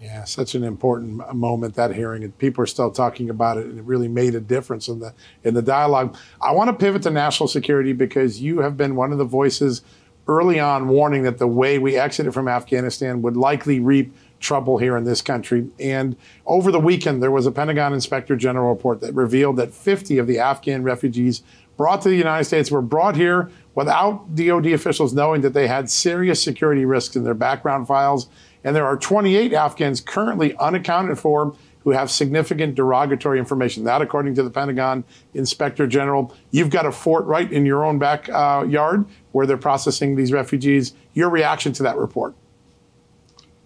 Yeah, 0.00 0.24
such 0.24 0.54
an 0.54 0.64
important 0.64 1.34
moment 1.34 1.74
that 1.74 1.94
hearing, 1.94 2.24
and 2.24 2.36
people 2.38 2.64
are 2.64 2.66
still 2.66 2.90
talking 2.90 3.28
about 3.28 3.58
it, 3.58 3.66
and 3.66 3.78
it 3.78 3.84
really 3.84 4.08
made 4.08 4.34
a 4.34 4.40
difference 4.40 4.88
in 4.88 4.98
the 5.00 5.12
in 5.44 5.52
the 5.52 5.60
dialogue. 5.60 6.16
I 6.40 6.52
want 6.52 6.68
to 6.68 6.72
pivot 6.72 7.02
to 7.02 7.10
national 7.10 7.48
security 7.48 7.92
because 7.92 8.40
you 8.40 8.60
have 8.60 8.78
been 8.78 8.96
one 8.96 9.12
of 9.12 9.18
the 9.18 9.26
voices 9.26 9.82
early 10.26 10.58
on 10.58 10.88
warning 10.88 11.24
that 11.24 11.36
the 11.36 11.46
way 11.46 11.76
we 11.78 11.96
exited 11.96 12.32
from 12.32 12.48
Afghanistan 12.48 13.20
would 13.20 13.36
likely 13.36 13.78
reap 13.78 14.14
trouble 14.38 14.78
here 14.78 14.96
in 14.96 15.04
this 15.04 15.20
country. 15.20 15.68
And 15.78 16.16
over 16.46 16.72
the 16.72 16.80
weekend, 16.80 17.22
there 17.22 17.30
was 17.30 17.44
a 17.44 17.52
Pentagon 17.52 17.92
Inspector 17.92 18.34
General 18.36 18.72
report 18.72 19.02
that 19.02 19.12
revealed 19.12 19.56
that 19.56 19.74
50 19.74 20.16
of 20.16 20.26
the 20.26 20.38
Afghan 20.38 20.82
refugees 20.82 21.42
brought 21.76 22.00
to 22.02 22.08
the 22.08 22.16
United 22.16 22.44
States 22.44 22.70
were 22.70 22.80
brought 22.80 23.16
here 23.16 23.50
without 23.74 24.34
DoD 24.34 24.68
officials 24.68 25.12
knowing 25.12 25.42
that 25.42 25.52
they 25.52 25.66
had 25.66 25.90
serious 25.90 26.42
security 26.42 26.86
risks 26.86 27.16
in 27.16 27.24
their 27.24 27.34
background 27.34 27.86
files 27.86 28.28
and 28.64 28.76
there 28.76 28.86
are 28.86 28.96
28 28.96 29.52
Afghans 29.52 30.00
currently 30.00 30.56
unaccounted 30.56 31.18
for 31.18 31.54
who 31.84 31.90
have 31.90 32.10
significant 32.10 32.74
derogatory 32.74 33.38
information. 33.38 33.84
That, 33.84 34.02
according 34.02 34.34
to 34.34 34.42
the 34.42 34.50
Pentagon 34.50 35.04
Inspector 35.32 35.86
General, 35.86 36.34
you've 36.50 36.70
got 36.70 36.84
a 36.84 36.92
fort 36.92 37.24
right 37.24 37.50
in 37.50 37.64
your 37.64 37.84
own 37.84 37.98
backyard 37.98 39.00
uh, 39.00 39.12
where 39.32 39.46
they're 39.46 39.56
processing 39.56 40.14
these 40.14 40.32
refugees. 40.32 40.92
Your 41.14 41.30
reaction 41.30 41.72
to 41.74 41.84
that 41.84 41.96
report? 41.96 42.34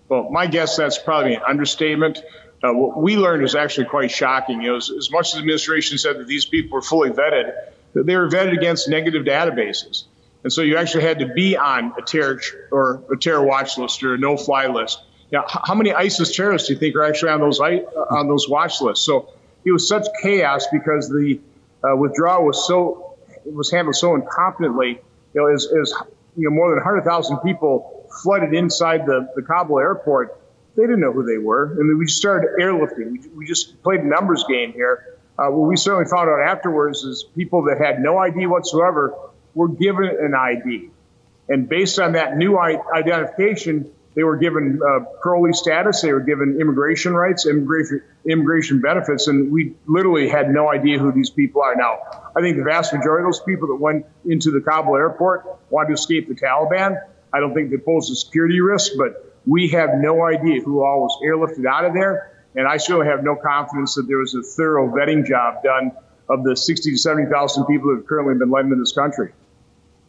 Well, 0.08 0.30
my 0.30 0.46
guess 0.46 0.76
that's 0.76 0.98
probably 0.98 1.34
an 1.34 1.42
understatement. 1.46 2.18
Uh, 2.62 2.72
what 2.72 2.96
we 2.96 3.16
learned 3.16 3.42
is 3.42 3.54
actually 3.54 3.86
quite 3.86 4.10
shocking. 4.10 4.62
You 4.62 4.70
know, 4.70 4.76
as, 4.76 4.90
as 4.90 5.10
much 5.10 5.28
as 5.28 5.32
the 5.32 5.38
administration 5.40 5.98
said 5.98 6.18
that 6.18 6.28
these 6.28 6.44
people 6.44 6.76
were 6.76 6.82
fully 6.82 7.10
vetted, 7.10 7.52
they 7.94 8.16
were 8.16 8.28
vetted 8.28 8.56
against 8.56 8.88
negative 8.88 9.24
databases. 9.24 10.04
And 10.44 10.52
so 10.52 10.60
you 10.60 10.76
actually 10.76 11.04
had 11.04 11.20
to 11.20 11.26
be 11.26 11.56
on 11.56 11.94
a 11.98 12.02
terror 12.02 12.38
or 12.70 13.02
a 13.10 13.16
terror 13.16 13.42
watch 13.42 13.78
list 13.78 14.02
or 14.02 14.14
a 14.14 14.18
no-fly 14.18 14.66
list. 14.66 15.02
Now, 15.32 15.44
how 15.48 15.74
many 15.74 15.92
ISIS 15.92 16.36
terrorists 16.36 16.68
do 16.68 16.74
you 16.74 16.80
think 16.80 16.94
are 16.96 17.02
actually 17.02 17.30
on 17.30 17.40
those 17.40 17.58
on 17.58 18.28
those 18.28 18.46
watch 18.48 18.80
lists? 18.82 19.04
So 19.06 19.30
it 19.64 19.72
was 19.72 19.88
such 19.88 20.06
chaos 20.22 20.66
because 20.70 21.08
the 21.08 21.40
uh, 21.82 21.96
withdrawal 21.96 22.44
was 22.44 22.66
so 22.66 23.16
was 23.46 23.70
handled 23.70 23.96
so 23.96 24.16
incompetently. 24.18 24.98
You 25.32 25.40
know, 25.40 25.46
as, 25.46 25.66
as 25.66 25.94
you 26.36 26.48
know, 26.48 26.54
more 26.54 26.68
than 26.68 26.76
100,000 26.76 27.38
people 27.38 28.06
flooded 28.22 28.54
inside 28.54 29.06
the, 29.06 29.28
the 29.34 29.42
Kabul 29.42 29.78
airport. 29.78 30.40
They 30.76 30.82
didn't 30.82 31.00
know 31.00 31.12
who 31.12 31.24
they 31.24 31.38
were, 31.38 31.72
and 31.78 31.98
we 31.98 32.04
just 32.04 32.18
started 32.18 32.50
airlifting. 32.60 33.12
We, 33.12 33.20
we 33.34 33.46
just 33.46 33.82
played 33.82 34.00
a 34.00 34.06
numbers 34.06 34.44
game 34.48 34.72
here. 34.72 35.16
Uh, 35.38 35.48
what 35.48 35.68
we 35.68 35.76
certainly 35.76 36.08
found 36.08 36.28
out 36.28 36.40
afterwards 36.40 37.02
is 37.02 37.24
people 37.34 37.64
that 37.64 37.78
had 37.78 38.00
no 38.00 38.18
ID 38.18 38.46
whatsoever 38.46 39.14
were 39.54 39.68
given 39.68 40.04
an 40.04 40.34
ID. 40.34 40.90
And 41.48 41.68
based 41.68 41.98
on 41.98 42.12
that 42.12 42.36
new 42.36 42.58
identification, 42.58 43.90
they 44.14 44.22
were 44.22 44.36
given 44.36 44.80
uh, 44.80 45.00
parolee 45.22 45.54
status, 45.54 46.00
they 46.00 46.12
were 46.12 46.20
given 46.20 46.58
immigration 46.60 47.14
rights, 47.14 47.46
immigration, 47.46 48.02
immigration 48.24 48.80
benefits, 48.80 49.26
and 49.26 49.50
we 49.50 49.74
literally 49.86 50.28
had 50.28 50.50
no 50.50 50.70
idea 50.70 50.98
who 50.98 51.10
these 51.12 51.30
people 51.30 51.62
are. 51.62 51.74
Now, 51.74 51.98
I 52.36 52.40
think 52.40 52.56
the 52.56 52.62
vast 52.62 52.94
majority 52.94 53.24
of 53.24 53.32
those 53.32 53.40
people 53.40 53.68
that 53.68 53.76
went 53.76 54.06
into 54.24 54.50
the 54.50 54.60
Kabul 54.60 54.96
airport 54.96 55.46
wanted 55.68 55.88
to 55.88 55.94
escape 55.94 56.28
the 56.28 56.34
Taliban. 56.34 57.00
I 57.32 57.40
don't 57.40 57.54
think 57.54 57.70
they 57.70 57.76
posed 57.76 58.12
a 58.12 58.14
security 58.14 58.60
risk, 58.60 58.92
but 58.96 59.36
we 59.46 59.68
have 59.70 59.90
no 59.94 60.24
idea 60.24 60.60
who 60.62 60.82
all 60.82 61.02
was 61.02 61.18
airlifted 61.22 61.66
out 61.66 61.84
of 61.84 61.92
there. 61.92 62.30
And 62.54 62.68
I 62.68 62.76
certainly 62.76 63.08
have 63.08 63.24
no 63.24 63.34
confidence 63.34 63.96
that 63.96 64.06
there 64.06 64.18
was 64.18 64.34
a 64.34 64.42
thorough 64.42 64.88
vetting 64.88 65.26
job 65.26 65.64
done 65.64 65.90
of 66.28 66.44
the 66.44 66.56
60 66.56 66.92
to 66.92 66.96
70,000 66.96 67.66
people 67.66 67.90
that 67.90 67.96
have 67.96 68.06
currently 68.06 68.34
been 68.34 68.50
led 68.50 68.64
into 68.64 68.76
this 68.76 68.92
country. 68.92 69.32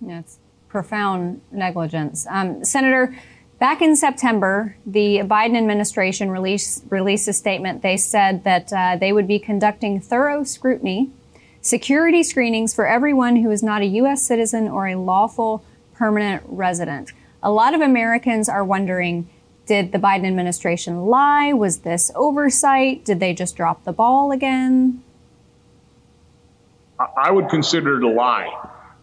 It's 0.05 0.39
profound 0.67 1.41
negligence. 1.51 2.27
Um, 2.29 2.63
Senator, 2.65 3.15
back 3.59 3.81
in 3.81 3.95
September, 3.95 4.75
the 4.85 5.19
Biden 5.19 5.55
administration 5.57 6.29
released, 6.29 6.83
released 6.89 7.27
a 7.27 7.33
statement. 7.33 7.81
They 7.81 7.97
said 7.97 8.43
that 8.43 8.73
uh, 8.73 8.97
they 8.97 9.13
would 9.13 9.27
be 9.27 9.39
conducting 9.39 9.99
thorough 9.99 10.43
scrutiny, 10.43 11.11
security 11.61 12.23
screenings 12.23 12.73
for 12.73 12.87
everyone 12.87 13.37
who 13.37 13.51
is 13.51 13.63
not 13.63 13.81
a 13.81 13.85
U.S. 13.85 14.21
citizen 14.21 14.67
or 14.67 14.87
a 14.87 14.95
lawful 14.95 15.63
permanent 15.93 16.43
resident. 16.45 17.13
A 17.41 17.51
lot 17.51 17.73
of 17.73 17.81
Americans 17.81 18.49
are 18.49 18.63
wondering 18.63 19.29
did 19.65 19.91
the 19.91 19.97
Biden 19.97 20.27
administration 20.27 21.05
lie? 21.05 21.51
Was 21.51 21.79
this 21.79 22.11
oversight? 22.13 23.03
Did 23.03 23.19
they 23.19 23.33
just 23.33 23.55
drop 23.55 23.83
the 23.83 23.93
ball 23.93 24.31
again? 24.31 25.01
I 27.17 27.31
would 27.31 27.49
consider 27.49 27.97
it 27.97 28.03
a 28.03 28.09
lie. 28.09 28.51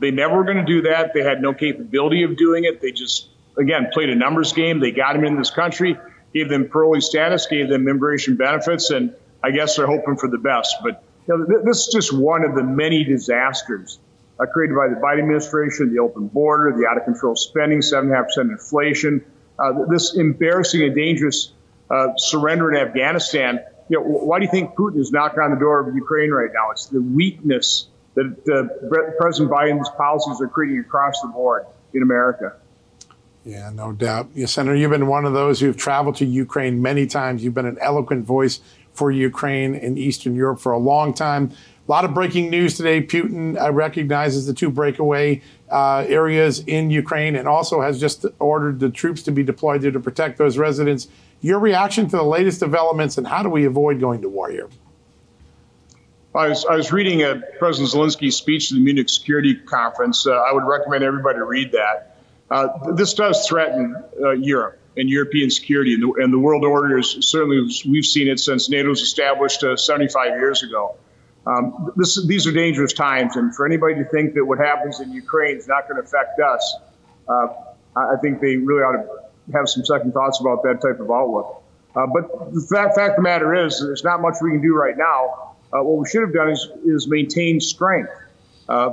They 0.03 0.11
never 0.11 0.37
were 0.37 0.45
going 0.45 0.57
to 0.57 0.65
do 0.65 0.83
that. 0.83 1.15
They 1.15 1.23
had 1.23 1.41
no 1.41 1.55
capability 1.55 2.25
of 2.25 2.37
doing 2.37 2.65
it. 2.65 2.81
They 2.81 2.91
just, 2.91 3.29
again, 3.57 3.89
played 3.93 4.11
a 4.11 4.17
numbers 4.17 4.53
game. 4.53 4.81
They 4.81 4.91
got 4.91 5.13
them 5.13 5.25
in 5.25 5.39
this 5.39 5.51
country, 5.51 5.97
gave 6.35 6.49
them 6.49 6.65
parolee 6.67 7.01
status, 7.01 7.47
gave 7.47 7.69
them 7.69 7.87
immigration 7.87 8.35
benefits, 8.35 8.91
and 8.91 9.15
I 9.45 9.53
guess 9.53 9.77
they're 9.77 9.87
hoping 9.87 10.17
for 10.17 10.29
the 10.29 10.39
best. 10.39 10.75
But 10.83 11.05
you 11.29 11.39
know, 11.39 11.47
th- 11.47 11.61
this 11.65 11.87
is 11.87 11.95
just 11.95 12.13
one 12.13 12.45
of 12.45 12.57
the 12.57 12.65
many 12.65 13.05
disasters 13.05 14.01
uh, 14.41 14.47
created 14.47 14.75
by 14.75 14.89
the 14.89 14.97
Biden 14.97 15.21
administration, 15.21 15.95
the 15.95 16.01
open 16.01 16.27
border, 16.27 16.77
the 16.77 16.85
out 16.85 16.97
of 16.97 17.05
control 17.05 17.37
spending, 17.37 17.79
7.5% 17.79 18.51
inflation, 18.51 19.25
uh, 19.61 19.85
this 19.89 20.17
embarrassing 20.17 20.83
and 20.83 20.97
dangerous 20.97 21.53
uh, 21.91 22.09
surrender 22.17 22.75
in 22.75 22.89
Afghanistan. 22.89 23.61
You 23.89 24.01
know, 24.01 24.05
why 24.05 24.41
do 24.41 24.47
you 24.47 24.51
think 24.51 24.75
Putin 24.75 24.99
is 24.99 25.13
knocking 25.13 25.39
on 25.39 25.51
the 25.51 25.61
door 25.61 25.89
of 25.89 25.95
Ukraine 25.95 26.33
right 26.33 26.51
now? 26.53 26.73
It's 26.73 26.87
the 26.87 27.01
weakness 27.01 27.87
that 28.15 28.27
uh, 28.51 29.15
President 29.19 29.51
Biden's 29.51 29.89
policies 29.97 30.41
are 30.41 30.49
creating 30.49 30.81
across 30.81 31.21
the 31.23 31.29
board 31.29 31.67
in 31.95 32.03
America. 32.03 32.55
Yeah, 33.45 33.71
no 33.71 33.93
doubt. 33.93 34.29
Yeah, 34.35 34.47
Senator, 34.47 34.77
you've 34.77 34.91
been 34.91 35.09
one 35.09 35.25
of 35.25 35.33
those 35.33 35.59
who've 35.61 35.77
traveled 35.77 36.17
to 36.17 36.25
Ukraine 36.25 36.81
many 36.81 37.07
times. 37.07 37.43
You've 37.43 37.55
been 37.55 37.67
an 37.67 37.79
eloquent 37.81 38.25
voice 38.25 38.61
for 38.93 39.11
Ukraine 39.11 39.75
and 39.75 39.99
Eastern 39.99 40.35
Europe 40.35 40.61
for 40.61 40.73
a 40.73 40.79
long 40.79 41.13
time. 41.13 41.51
A 41.89 41.91
lot 41.91 42.05
of 42.05 42.15
breaking 42.15 42.51
news 42.51 42.77
today. 42.77 43.03
Putin 43.03 43.61
uh, 43.61 43.73
recognizes 43.73 44.47
the 44.47 44.55
two 44.55 44.71
breakaway 44.71 45.43
uh, 45.71 46.05
areas 46.07 46.61
in 46.61 46.91
Ukraine 46.91 47.35
and 47.35 47.49
also 47.49 47.81
has 47.81 47.99
just 47.99 48.25
ordered 48.39 48.79
the 48.79 48.91
troops 48.91 49.23
to 49.25 49.33
be 49.33 49.43
deployed 49.43 49.83
there 49.83 49.91
to 49.91 49.99
protect 49.99 50.39
those 50.39 50.57
residents. 50.59 51.09
Your 51.41 51.59
reaction 51.59 52.05
to 52.09 52.17
the 52.17 52.23
latest 52.23 52.61
developments 52.61 53.19
and 53.19 53.27
how 53.27 53.43
do 53.43 53.49
we 53.49 53.65
avoid 53.65 53.99
going 53.99 54.23
to 54.23 54.29
war 54.29 54.51
here? 54.51 54.69
I 56.35 56.49
was, 56.49 56.65
I 56.65 56.77
was 56.77 56.91
reading 56.93 57.23
a 57.23 57.43
President 57.59 57.93
Zelensky's 57.93 58.37
speech 58.37 58.71
to 58.71 58.75
the 58.75 58.81
Munich 58.81 59.11
Security 59.11 59.55
Conference. 59.55 60.27
Uh, 60.27 60.33
I 60.33 60.53
would 60.53 60.65
recommend 60.65 61.05
everybody 61.05 61.39
read 61.41 61.73
that. 61.73 62.17
Uh, 62.51 62.93
this 62.95 63.13
does 63.13 63.47
threaten 63.47 63.95
uh, 64.19 64.31
Europe 64.31 64.79
and 64.97 65.11
European 65.11 65.51
security, 65.51 65.95
and 65.95 66.03
the, 66.03 66.23
and 66.23 66.33
the, 66.33 66.39
world 66.39 66.65
order 66.65 66.99
is 66.99 67.19
certainly 67.21 67.67
we've 67.89 68.05
seen 68.05 68.29
it 68.29 68.41
since 68.41 68.71
NATO 68.71 68.91
was 68.91 69.01
established 69.01 69.63
uh, 69.63 69.77
75 69.77 70.29
years 70.39 70.63
ago. 70.63 70.97
Um, 71.47 71.93
this, 71.97 72.25
these 72.27 72.47
are 72.47 72.53
dangerous 72.53 72.93
times, 72.93 73.37
and 73.37 73.55
for 73.55 73.67
anybody 73.67 73.97
to 73.97 74.05
think 74.05 74.35
that 74.35 74.45
what 74.45 74.59
happens 74.59 75.01
in 75.01 75.13
Ukraine 75.13 75.57
is 75.57 75.69
not 75.69 75.89
going 75.89 76.01
to 76.01 76.07
affect 76.07 76.41
us, 76.41 76.77
uh, 77.29 77.49
I 77.95 78.17
think 78.23 78.41
they 78.41 78.57
really 78.57 78.83
ought 78.83 78.93
to 78.93 79.53
have 79.53 79.69
some 79.69 79.85
second 79.85 80.13
thoughts 80.13 80.41
about 80.41 80.63
that 80.63 80.81
type 80.81 81.01
of 81.01 81.11
outlook. 81.11 81.63
Uh, 81.95 82.07
but 82.07 82.55
the 82.55 82.67
fact, 82.71 82.95
fact 82.97 83.11
of 83.11 83.17
the 83.17 83.23
matter 83.23 83.55
is, 83.67 83.81
there's 83.81 84.05
not 84.05 84.23
much 84.23 84.37
we 84.43 84.51
can 84.51 84.63
do 84.63 84.75
right 84.75 84.97
now. 84.97 85.52
Uh, 85.73 85.83
what 85.83 85.99
we 85.99 86.09
should 86.09 86.23
have 86.23 86.35
done 86.35 86.51
is, 86.51 86.69
is 86.85 87.09
maintain 87.09 87.61
strength. 87.61 88.13
Uh, 88.69 88.93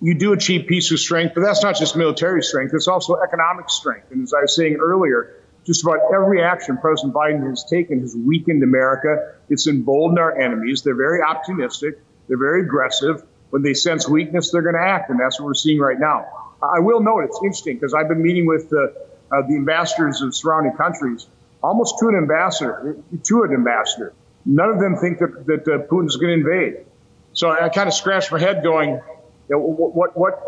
you 0.00 0.14
do 0.14 0.32
achieve 0.32 0.66
peace 0.66 0.90
with 0.90 1.00
strength, 1.00 1.34
but 1.34 1.42
that's 1.42 1.62
not 1.62 1.76
just 1.76 1.96
military 1.96 2.42
strength, 2.42 2.74
it's 2.74 2.88
also 2.88 3.20
economic 3.20 3.70
strength. 3.70 4.10
And 4.10 4.24
as 4.24 4.34
I 4.34 4.42
was 4.42 4.54
saying 4.54 4.78
earlier, 4.82 5.36
just 5.64 5.84
about 5.84 6.00
every 6.12 6.42
action 6.42 6.76
President 6.76 7.14
Biden 7.14 7.48
has 7.48 7.64
taken 7.64 8.00
has 8.00 8.16
weakened 8.16 8.64
America. 8.64 9.34
It's 9.48 9.68
emboldened 9.68 10.18
our 10.18 10.36
enemies. 10.36 10.82
They're 10.82 10.96
very 10.96 11.22
optimistic, 11.22 12.00
they're 12.28 12.36
very 12.38 12.62
aggressive. 12.62 13.22
When 13.50 13.62
they 13.62 13.74
sense 13.74 14.08
weakness, 14.08 14.50
they're 14.50 14.62
going 14.62 14.74
to 14.74 14.80
act, 14.80 15.10
and 15.10 15.20
that's 15.20 15.38
what 15.38 15.46
we're 15.46 15.54
seeing 15.54 15.78
right 15.78 15.98
now. 15.98 16.26
I 16.62 16.80
will 16.80 17.00
note 17.00 17.24
it's 17.24 17.38
interesting 17.42 17.76
because 17.76 17.92
I've 17.92 18.08
been 18.08 18.22
meeting 18.22 18.46
with 18.46 18.72
uh, 18.72 18.86
uh, 19.30 19.42
the 19.46 19.56
ambassadors 19.56 20.22
of 20.22 20.34
surrounding 20.34 20.72
countries, 20.72 21.26
almost 21.62 21.98
to 22.00 22.08
an 22.08 22.16
ambassador, 22.16 22.96
to 23.24 23.42
an 23.42 23.52
ambassador. 23.52 24.14
None 24.44 24.70
of 24.70 24.80
them 24.80 24.96
think 24.96 25.18
that, 25.18 25.46
that 25.46 25.68
uh, 25.68 25.86
Putin's 25.86 26.16
going 26.16 26.42
to 26.42 26.48
invade. 26.48 26.86
So 27.32 27.50
I 27.50 27.68
kind 27.68 27.88
of 27.88 27.94
scratched 27.94 28.30
my 28.32 28.38
head 28.38 28.62
going, 28.62 28.90
you 28.90 29.00
know, 29.48 29.58
what, 29.58 30.16
what, 30.16 30.42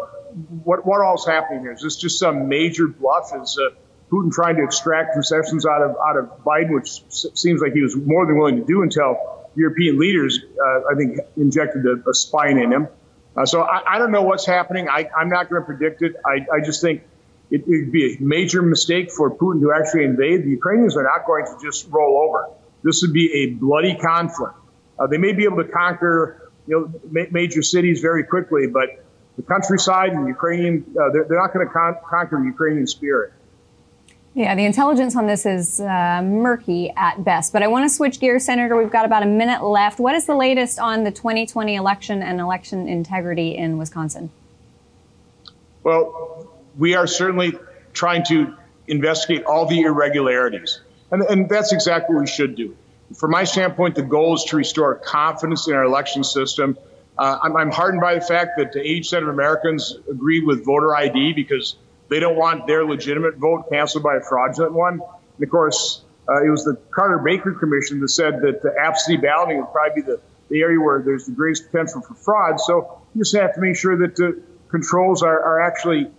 what, 0.64 0.86
what, 0.86 1.00
all 1.00 1.14
is 1.14 1.24
happening 1.26 1.60
here? 1.60 1.72
Is 1.72 1.82
this 1.82 1.96
just 1.96 2.18
some 2.18 2.48
major 2.48 2.88
bluff? 2.88 3.30
Is 3.40 3.58
uh, 3.58 3.74
Putin 4.10 4.32
trying 4.32 4.56
to 4.56 4.64
extract 4.64 5.14
concessions 5.14 5.64
out 5.64 5.82
of 5.82 5.96
out 5.96 6.16
of 6.16 6.44
Biden, 6.44 6.74
which 6.74 7.02
seems 7.38 7.60
like 7.62 7.72
he 7.72 7.82
was 7.82 7.96
more 7.96 8.26
than 8.26 8.36
willing 8.36 8.56
to 8.56 8.64
do 8.64 8.82
until 8.82 9.48
European 9.54 9.98
leaders, 9.98 10.40
uh, 10.60 10.80
I 10.90 10.94
think, 10.96 11.18
injected 11.36 11.86
a, 11.86 12.10
a 12.10 12.14
spine 12.14 12.58
in 12.58 12.72
him. 12.72 12.88
Uh, 13.36 13.46
so 13.46 13.62
I, 13.62 13.94
I, 13.94 13.98
don't 13.98 14.12
know 14.12 14.22
what's 14.22 14.46
happening. 14.46 14.88
I, 14.88 15.08
am 15.20 15.28
not 15.28 15.50
going 15.50 15.62
to 15.62 15.66
predict 15.66 16.02
it. 16.02 16.14
I, 16.24 16.46
I 16.52 16.60
just 16.64 16.80
think 16.80 17.02
it 17.50 17.66
would 17.66 17.90
be 17.90 18.14
a 18.14 18.22
major 18.22 18.62
mistake 18.62 19.10
for 19.10 19.30
Putin 19.30 19.60
to 19.60 19.72
actually 19.72 20.04
invade. 20.04 20.44
The 20.44 20.50
Ukrainians 20.50 20.96
are 20.96 21.02
not 21.02 21.26
going 21.26 21.46
to 21.46 21.56
just 21.62 21.88
roll 21.90 22.28
over. 22.28 22.48
This 22.84 23.02
would 23.02 23.12
be 23.12 23.32
a 23.32 23.46
bloody 23.46 23.96
conflict. 23.96 24.54
Uh, 24.98 25.08
they 25.08 25.18
may 25.18 25.32
be 25.32 25.44
able 25.44 25.56
to 25.56 25.68
conquer 25.68 26.52
you 26.68 26.78
know, 26.78 27.00
ma- 27.10 27.28
major 27.32 27.62
cities 27.62 28.00
very 28.00 28.22
quickly, 28.22 28.68
but 28.68 29.04
the 29.36 29.42
countryside 29.42 30.12
and 30.12 30.28
Ukrainian, 30.28 30.84
uh, 30.90 31.10
they're, 31.10 31.24
they're, 31.24 31.40
not 31.40 31.52
going 31.52 31.66
to 31.66 31.72
con- 31.72 31.96
conquer 32.08 32.38
the 32.38 32.46
Ukrainian 32.46 32.86
spirit. 32.86 33.32
Yeah, 34.34 34.54
the 34.54 34.64
intelligence 34.64 35.16
on 35.16 35.26
this 35.26 35.46
is 35.46 35.80
uh, 35.80 36.20
murky 36.22 36.92
at 36.96 37.24
best. 37.24 37.52
But 37.52 37.62
I 37.62 37.68
want 37.68 37.88
to 37.88 37.88
switch 37.88 38.20
gears, 38.20 38.44
Senator. 38.44 38.76
We've 38.76 38.90
got 38.90 39.04
about 39.04 39.22
a 39.22 39.26
minute 39.26 39.62
left. 39.62 39.98
What 39.98 40.14
is 40.14 40.26
the 40.26 40.34
latest 40.34 40.78
on 40.78 41.04
the 41.04 41.10
2020 41.10 41.76
election 41.76 42.22
and 42.22 42.40
election 42.40 42.88
integrity 42.88 43.56
in 43.56 43.78
Wisconsin? 43.78 44.30
Well, 45.84 46.48
we 46.76 46.94
are 46.94 47.06
certainly 47.06 47.52
trying 47.92 48.24
to 48.24 48.56
investigate 48.88 49.44
all 49.44 49.66
the 49.66 49.82
irregularities. 49.82 50.80
And, 51.14 51.22
and 51.22 51.48
that's 51.48 51.72
exactly 51.72 52.14
what 52.14 52.22
we 52.22 52.26
should 52.26 52.56
do 52.56 52.76
from 53.16 53.30
my 53.30 53.44
standpoint, 53.44 53.94
the 53.94 54.02
goal 54.02 54.34
is 54.34 54.44
to 54.44 54.56
restore 54.56 54.94
confidence 54.96 55.68
in 55.68 55.74
our 55.74 55.84
election 55.84 56.24
system. 56.24 56.78
Uh, 57.16 57.38
I'm, 57.42 57.56
I'm, 57.56 57.70
heartened 57.70 58.00
by 58.00 58.14
the 58.14 58.20
fact 58.20 58.52
that 58.56 58.74
80% 58.74 59.22
of 59.22 59.28
Americans 59.28 59.96
agree 60.10 60.40
with 60.40 60.64
voter 60.64 60.94
ID 60.94 61.32
because 61.32 61.76
they 62.08 62.18
don't 62.18 62.36
want 62.36 62.66
their 62.66 62.84
legitimate 62.84 63.36
vote 63.36 63.70
canceled 63.70 64.02
by 64.02 64.16
a 64.16 64.20
fraudulent 64.20 64.72
one. 64.72 64.94
And 64.94 65.44
of 65.44 65.50
course, 65.50 66.02
uh, 66.28 66.44
it 66.44 66.50
was 66.50 66.64
the 66.64 66.76
Carter 66.90 67.18
Baker 67.18 67.52
Commission 67.52 68.00
that 68.00 68.08
said 68.08 68.40
that 68.42 68.62
the 68.62 68.74
absentee 68.76 69.20
balloting 69.20 69.58
would 69.58 69.70
probably 69.70 70.02
be 70.02 70.06
the, 70.06 70.20
the 70.48 70.60
area 70.60 70.80
where 70.80 71.02
there's 71.02 71.26
the 71.26 71.32
greatest 71.32 71.70
potential 71.70 72.00
for 72.00 72.14
fraud. 72.14 72.58
So 72.60 73.00
you 73.14 73.20
just 73.20 73.36
have 73.36 73.54
to 73.54 73.60
make 73.60 73.76
sure 73.76 73.96
that 73.98 74.16
the 74.16 74.42
controls 74.68 75.22
are, 75.22 75.40
are 75.40 75.60
actually 75.60 76.10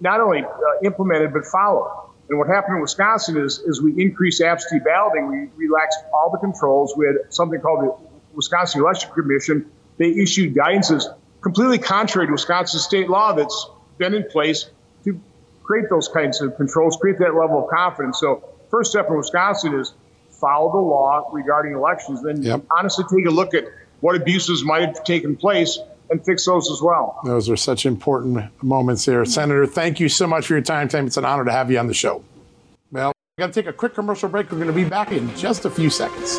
not 0.00 0.20
only 0.20 0.44
uh, 0.44 0.48
implemented 0.84 1.32
but 1.32 1.46
followed. 1.46 1.90
And 2.28 2.38
what 2.38 2.48
happened 2.48 2.76
in 2.76 2.82
Wisconsin 2.82 3.36
is, 3.36 3.58
is 3.58 3.82
we 3.82 4.00
increased 4.02 4.40
absentee 4.40 4.82
balloting. 4.84 5.50
We 5.56 5.66
relaxed 5.66 5.98
all 6.12 6.30
the 6.30 6.38
controls. 6.38 6.94
We 6.96 7.06
had 7.06 7.16
something 7.28 7.60
called 7.60 7.84
the 7.84 7.96
Wisconsin 8.34 8.80
Election 8.80 9.10
Commission. 9.12 9.70
They 9.98 10.10
issued 10.10 10.54
guidances 10.54 11.04
completely 11.44 11.78
contrary 11.78 12.26
to 12.26 12.32
Wisconsin 12.32 12.80
state 12.80 13.08
law 13.08 13.34
that's 13.34 13.68
been 13.98 14.14
in 14.14 14.24
place 14.24 14.70
to 15.04 15.20
create 15.62 15.84
those 15.90 16.08
kinds 16.08 16.40
of 16.40 16.56
controls, 16.56 16.96
create 16.96 17.18
that 17.18 17.34
level 17.34 17.64
of 17.64 17.70
confidence. 17.70 18.18
So 18.18 18.42
first 18.70 18.90
step 18.90 19.08
in 19.08 19.16
Wisconsin 19.16 19.78
is 19.78 19.92
follow 20.30 20.72
the 20.72 20.78
law 20.78 21.28
regarding 21.32 21.74
elections. 21.74 22.22
Then 22.22 22.42
yep. 22.42 22.64
honestly 22.70 23.04
take 23.14 23.26
a 23.26 23.30
look 23.30 23.52
at 23.54 23.64
what 24.00 24.16
abuses 24.16 24.64
might 24.64 24.82
have 24.82 25.04
taken 25.04 25.36
place 25.36 25.78
and 26.14 26.24
fix 26.24 26.46
those 26.46 26.70
as 26.70 26.80
well. 26.80 27.20
Those 27.24 27.50
are 27.50 27.56
such 27.56 27.84
important 27.84 28.50
moments 28.62 29.04
here. 29.04 29.24
Senator, 29.24 29.66
thank 29.66 30.00
you 30.00 30.08
so 30.08 30.26
much 30.26 30.46
for 30.46 30.54
your 30.54 30.62
time, 30.62 30.88
Tim. 30.88 31.06
It's 31.06 31.16
an 31.16 31.24
honor 31.24 31.44
to 31.44 31.52
have 31.52 31.70
you 31.70 31.78
on 31.78 31.88
the 31.88 31.94
show. 31.94 32.24
Well, 32.92 33.12
we 33.36 33.42
got 33.42 33.48
to 33.48 33.52
take 33.52 33.66
a 33.66 33.72
quick 33.72 33.94
commercial 33.94 34.28
break. 34.28 34.50
We're 34.50 34.58
going 34.58 34.68
to 34.68 34.72
be 34.72 34.84
back 34.84 35.10
in 35.10 35.34
just 35.36 35.64
a 35.64 35.70
few 35.70 35.90
seconds. 35.90 36.38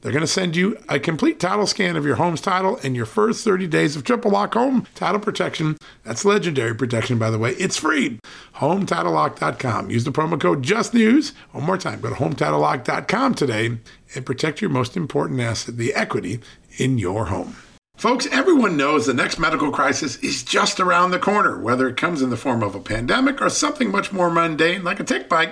They're 0.01 0.11
going 0.11 0.21
to 0.21 0.27
send 0.27 0.55
you 0.55 0.77
a 0.89 0.99
complete 0.99 1.39
title 1.39 1.67
scan 1.67 1.95
of 1.95 2.05
your 2.05 2.15
home's 2.15 2.41
title 2.41 2.79
and 2.83 2.95
your 2.95 3.05
first 3.05 3.43
30 3.43 3.67
days 3.67 3.95
of 3.95 4.03
triple 4.03 4.31
lock 4.31 4.55
home 4.55 4.87
title 4.95 5.19
protection. 5.19 5.77
That's 6.03 6.25
legendary 6.25 6.73
protection, 6.73 7.19
by 7.19 7.29
the 7.29 7.37
way. 7.37 7.51
It's 7.51 7.77
free. 7.77 8.19
HometitleLock.com. 8.55 9.91
Use 9.91 10.03
the 10.03 10.11
promo 10.11 10.39
code 10.39 10.63
JUSTNEWS. 10.63 11.33
One 11.51 11.65
more 11.65 11.77
time, 11.77 12.01
go 12.01 12.09
to 12.09 12.15
HometitleLock.com 12.15 13.35
today 13.35 13.77
and 14.15 14.25
protect 14.25 14.59
your 14.59 14.71
most 14.71 14.97
important 14.97 15.39
asset, 15.39 15.77
the 15.77 15.93
equity 15.93 16.39
in 16.77 16.97
your 16.97 17.25
home. 17.25 17.55
Folks, 18.01 18.25
everyone 18.31 18.77
knows 18.77 19.05
the 19.05 19.13
next 19.13 19.37
medical 19.37 19.69
crisis 19.69 20.15
is 20.23 20.41
just 20.41 20.79
around 20.79 21.11
the 21.11 21.19
corner, 21.19 21.59
whether 21.59 21.87
it 21.87 21.97
comes 21.97 22.23
in 22.23 22.31
the 22.31 22.37
form 22.37 22.63
of 22.63 22.73
a 22.73 22.79
pandemic 22.79 23.39
or 23.39 23.49
something 23.49 23.91
much 23.91 24.11
more 24.11 24.31
mundane 24.31 24.83
like 24.83 24.99
a 24.99 25.03
tick 25.03 25.29
bite 25.29 25.51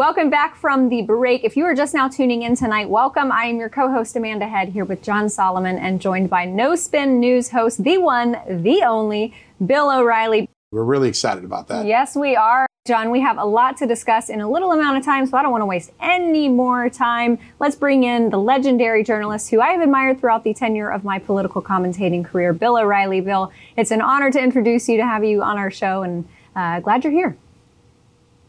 Welcome 0.00 0.30
back 0.30 0.56
from 0.56 0.88
the 0.88 1.02
break. 1.02 1.44
If 1.44 1.58
you 1.58 1.66
are 1.66 1.74
just 1.74 1.92
now 1.92 2.08
tuning 2.08 2.40
in 2.40 2.56
tonight, 2.56 2.88
welcome. 2.88 3.30
I 3.30 3.44
am 3.44 3.58
your 3.58 3.68
co-host 3.68 4.16
Amanda 4.16 4.48
Head 4.48 4.70
here 4.70 4.86
with 4.86 5.02
John 5.02 5.28
Solomon 5.28 5.76
and 5.76 6.00
joined 6.00 6.30
by 6.30 6.46
No 6.46 6.74
Spin 6.74 7.20
News 7.20 7.50
host, 7.50 7.84
the 7.84 7.98
one, 7.98 8.38
the 8.48 8.82
only, 8.82 9.34
Bill 9.66 9.90
O'Reilly. 9.90 10.48
We're 10.72 10.84
really 10.84 11.10
excited 11.10 11.44
about 11.44 11.68
that. 11.68 11.84
Yes, 11.84 12.16
we 12.16 12.34
are. 12.34 12.66
John, 12.86 13.10
we 13.10 13.20
have 13.20 13.36
a 13.36 13.44
lot 13.44 13.76
to 13.76 13.86
discuss 13.86 14.30
in 14.30 14.40
a 14.40 14.50
little 14.50 14.72
amount 14.72 14.96
of 14.96 15.04
time, 15.04 15.26
so 15.26 15.36
I 15.36 15.42
don't 15.42 15.52
want 15.52 15.60
to 15.60 15.66
waste 15.66 15.92
any 16.00 16.48
more 16.48 16.88
time. 16.88 17.38
Let's 17.58 17.76
bring 17.76 18.02
in 18.02 18.30
the 18.30 18.38
legendary 18.38 19.04
journalist 19.04 19.50
who 19.50 19.60
I 19.60 19.72
have 19.72 19.82
admired 19.82 20.18
throughout 20.18 20.44
the 20.44 20.54
tenure 20.54 20.90
of 20.90 21.04
my 21.04 21.18
political 21.18 21.60
commentating 21.60 22.24
career, 22.24 22.54
Bill 22.54 22.78
O'Reilly. 22.78 23.20
Bill, 23.20 23.52
it's 23.76 23.90
an 23.90 24.00
honor 24.00 24.30
to 24.30 24.40
introduce 24.40 24.88
you, 24.88 24.96
to 24.96 25.04
have 25.04 25.24
you 25.24 25.42
on 25.42 25.58
our 25.58 25.70
show, 25.70 26.04
and 26.04 26.26
uh, 26.56 26.80
glad 26.80 27.04
you're 27.04 27.12
here. 27.12 27.36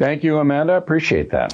Thank 0.02 0.24
you, 0.24 0.40
Amanda. 0.40 0.78
Appreciate 0.78 1.30
that. 1.30 1.54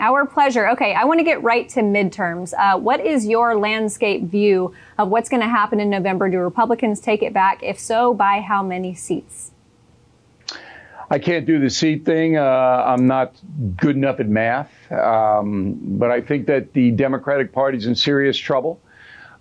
Our 0.00 0.26
pleasure. 0.26 0.70
Okay, 0.70 0.92
I 0.92 1.04
want 1.04 1.20
to 1.20 1.24
get 1.24 1.40
right 1.44 1.68
to 1.68 1.82
midterms. 1.82 2.52
Uh, 2.52 2.76
what 2.80 2.98
is 2.98 3.28
your 3.28 3.54
landscape 3.54 4.24
view 4.24 4.74
of 4.98 5.08
what's 5.08 5.28
going 5.28 5.40
to 5.40 5.48
happen 5.48 5.78
in 5.78 5.88
November? 5.88 6.28
Do 6.28 6.38
Republicans 6.38 6.98
take 6.98 7.22
it 7.22 7.32
back? 7.32 7.62
If 7.62 7.78
so, 7.78 8.12
by 8.12 8.40
how 8.40 8.64
many 8.64 8.92
seats? 8.96 9.52
I 11.08 11.20
can't 11.20 11.46
do 11.46 11.60
the 11.60 11.70
seat 11.70 12.04
thing. 12.04 12.36
Uh, 12.36 12.42
I'm 12.42 13.06
not 13.06 13.36
good 13.76 13.94
enough 13.94 14.18
at 14.18 14.28
math. 14.28 14.72
Um, 14.90 15.78
but 15.80 16.10
I 16.10 16.22
think 16.22 16.48
that 16.48 16.72
the 16.72 16.90
Democratic 16.90 17.52
Party 17.52 17.78
is 17.78 17.86
in 17.86 17.94
serious 17.94 18.36
trouble 18.36 18.80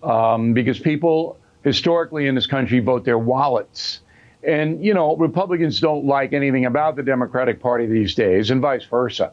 um, 0.04 0.54
because 0.54 0.78
people 0.78 1.40
historically 1.64 2.28
in 2.28 2.36
this 2.36 2.46
country 2.46 2.80
vote 2.80 3.06
their 3.06 3.18
wallets. 3.18 4.02
And, 4.48 4.84
you 4.84 4.94
know, 4.94 5.16
Republicans 5.16 5.80
don't 5.80 6.06
like 6.06 6.34
anything 6.34 6.66
about 6.66 6.96
the 6.96 7.04
Democratic 7.04 7.60
Party 7.60 7.86
these 7.86 8.14
days, 8.16 8.52
and 8.52 8.62
vice 8.62 8.86
versa. 8.86 9.32